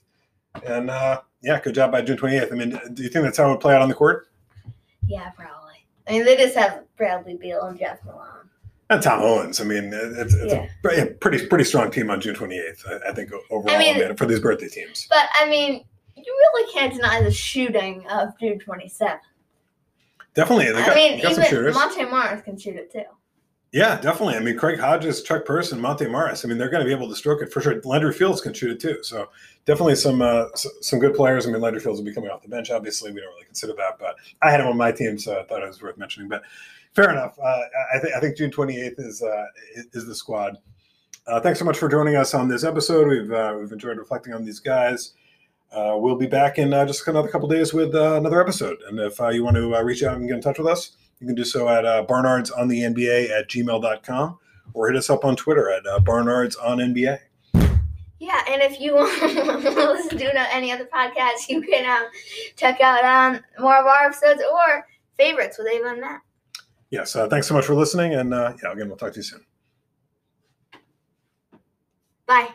and 0.65 0.89
uh, 0.89 1.21
yeah, 1.43 1.59
good 1.61 1.75
job 1.75 1.91
by 1.91 2.01
June 2.01 2.17
28th. 2.17 2.51
I 2.51 2.55
mean, 2.55 2.79
do 2.93 3.03
you 3.03 3.09
think 3.09 3.23
that's 3.25 3.37
how 3.37 3.47
it 3.47 3.51
would 3.51 3.59
play 3.59 3.75
out 3.75 3.81
on 3.81 3.89
the 3.89 3.95
court? 3.95 4.27
Yeah, 5.07 5.29
probably. 5.31 5.85
I 6.07 6.11
mean, 6.13 6.25
they 6.25 6.35
just 6.37 6.55
have 6.55 6.83
Bradley 6.97 7.35
Beal 7.37 7.61
and 7.63 7.77
Jeff 7.77 8.03
Malone. 8.03 8.27
And 8.89 9.01
Tom 9.01 9.21
Owens. 9.21 9.61
I 9.61 9.63
mean, 9.63 9.91
it's, 9.93 10.33
it's 10.33 10.53
Yeah. 10.53 10.63
a 10.63 11.05
pretty- 11.13 11.45
pretty 11.47 11.63
strong 11.63 11.91
team 11.91 12.09
on 12.09 12.19
June 12.19 12.35
28th. 12.35 12.85
I, 12.87 13.09
I 13.09 13.13
think 13.13 13.31
overall, 13.49 13.75
I 13.75 13.77
mean- 13.79 13.99
man, 13.99 14.15
for 14.17 14.25
these 14.25 14.39
birthday 14.39 14.67
teams. 14.67 15.07
But 15.09 15.27
I 15.35 15.47
mean, 15.47 15.85
you 16.15 16.23
really 16.39 16.71
can't 16.73 16.93
deny 16.93 17.21
the 17.21 17.31
shooting 17.31 18.05
of 18.07 18.37
June 18.39 18.59
27th. 18.59 19.19
Definitely, 20.33 20.65
got, 20.67 20.89
I 20.89 20.95
mean, 20.95 21.21
got 21.21 21.33
some 21.35 21.43
even 21.43 21.49
shooters. 21.49 21.75
Monte 21.75 22.05
Morris 22.05 22.41
can 22.41 22.57
shoot 22.57 22.75
it 22.75 22.91
too. 22.91 23.03
Yeah, 23.73 23.99
definitely. 24.01 24.35
I 24.35 24.41
mean, 24.41 24.57
Craig 24.57 24.79
Hodges, 24.79 25.23
Chuck 25.23 25.45
Purse, 25.45 25.71
and 25.71 25.81
Monte 25.81 26.05
Morris. 26.07 26.43
I 26.43 26.49
mean, 26.49 26.57
they're 26.57 26.69
going 26.69 26.83
to 26.83 26.87
be 26.87 26.93
able 26.93 27.07
to 27.07 27.15
stroke 27.15 27.41
it 27.41 27.53
for 27.53 27.61
sure. 27.61 27.79
Landry 27.85 28.11
Fields 28.13 28.41
can 28.41 28.53
shoot 28.53 28.71
it 28.71 28.81
too. 28.81 29.01
So 29.01 29.29
definitely 29.65 29.95
some 29.95 30.21
uh, 30.21 30.47
some 30.55 30.99
good 30.99 31.15
players. 31.15 31.47
I 31.47 31.51
mean, 31.51 31.61
Landry 31.61 31.81
Fields 31.81 31.99
will 31.99 32.05
be 32.05 32.13
coming 32.13 32.29
off 32.29 32.41
the 32.41 32.49
bench. 32.49 32.69
Obviously, 32.69 33.11
we 33.11 33.21
don't 33.21 33.29
really 33.29 33.45
consider 33.45 33.73
that, 33.77 33.97
but 33.97 34.15
I 34.41 34.51
had 34.51 34.59
him 34.59 34.67
on 34.67 34.75
my 34.75 34.91
team, 34.91 35.17
so 35.17 35.39
I 35.39 35.43
thought 35.43 35.63
it 35.63 35.67
was 35.67 35.81
worth 35.81 35.97
mentioning. 35.97 36.27
But 36.27 36.43
fair 36.93 37.11
enough. 37.11 37.39
Uh, 37.39 37.61
I 37.95 37.99
think 37.99 38.13
I 38.13 38.19
think 38.19 38.35
June 38.35 38.51
twenty 38.51 38.77
eighth 38.77 38.99
is 38.99 39.23
uh, 39.23 39.45
is- 39.93 40.05
the 40.05 40.15
squad. 40.15 40.57
Uh, 41.25 41.39
thanks 41.39 41.59
so 41.59 41.63
much 41.63 41.77
for 41.77 41.87
joining 41.87 42.17
us 42.17 42.33
on 42.33 42.49
this 42.49 42.65
episode. 42.65 43.07
We've 43.07 43.31
uh, 43.31 43.55
we've 43.57 43.71
enjoyed 43.71 43.97
reflecting 43.97 44.33
on 44.33 44.43
these 44.43 44.59
guys. 44.59 45.13
Uh, 45.71 45.95
we'll 45.97 46.17
be 46.17 46.27
back 46.27 46.57
in 46.57 46.71
just 46.71 47.07
another 47.07 47.29
couple 47.29 47.47
days 47.47 47.73
with 47.73 47.95
another 47.95 48.41
episode. 48.41 48.79
And 48.89 48.99
if 48.99 49.17
you 49.33 49.45
want 49.45 49.55
to 49.55 49.81
reach 49.81 50.03
out 50.03 50.17
and 50.17 50.27
get 50.27 50.35
in 50.35 50.41
touch 50.41 50.57
with 50.57 50.67
us, 50.67 50.97
you 51.21 51.27
can 51.27 51.35
do 51.35 51.45
so 51.45 51.69
at 51.69 51.85
uh, 51.85 52.03
barnards 52.03 52.51
on 52.51 52.67
the 52.67 52.79
NBA 52.79 53.29
at 53.29 53.47
gmail.com 53.47 54.39
or 54.73 54.87
hit 54.87 54.97
us 54.97 55.09
up 55.09 55.23
on 55.23 55.35
Twitter 55.35 55.69
at 55.69 55.85
uh, 55.85 55.99
barnards 55.99 56.55
on 56.61 56.79
NBA. 56.79 57.19
Yeah, 58.19 58.41
and 58.49 58.61
if 58.61 58.79
you 58.79 58.95
want 58.95 59.19
to 59.19 59.69
listen 59.71 60.17
to 60.17 60.53
any 60.53 60.71
other 60.71 60.85
podcasts, 60.85 61.47
you 61.47 61.61
can 61.61 61.89
um, 61.89 62.09
check 62.55 62.81
out 62.81 63.03
um, 63.03 63.41
more 63.59 63.77
of 63.77 63.85
our 63.85 64.05
episodes 64.05 64.41
or 64.51 64.87
favorites 65.15 65.57
with 65.57 65.67
Ava 65.67 65.89
and 65.89 66.01
Matt. 66.01 66.21
Yes, 66.89 67.15
uh, 67.15 67.27
thanks 67.29 67.47
so 67.47 67.53
much 67.53 67.65
for 67.65 67.75
listening. 67.75 68.15
And 68.15 68.33
uh, 68.33 68.53
yeah, 68.61 68.73
again, 68.73 68.87
we'll 68.87 68.97
talk 68.97 69.13
to 69.13 69.19
you 69.19 69.23
soon. 69.23 69.45
Bye. 72.25 72.49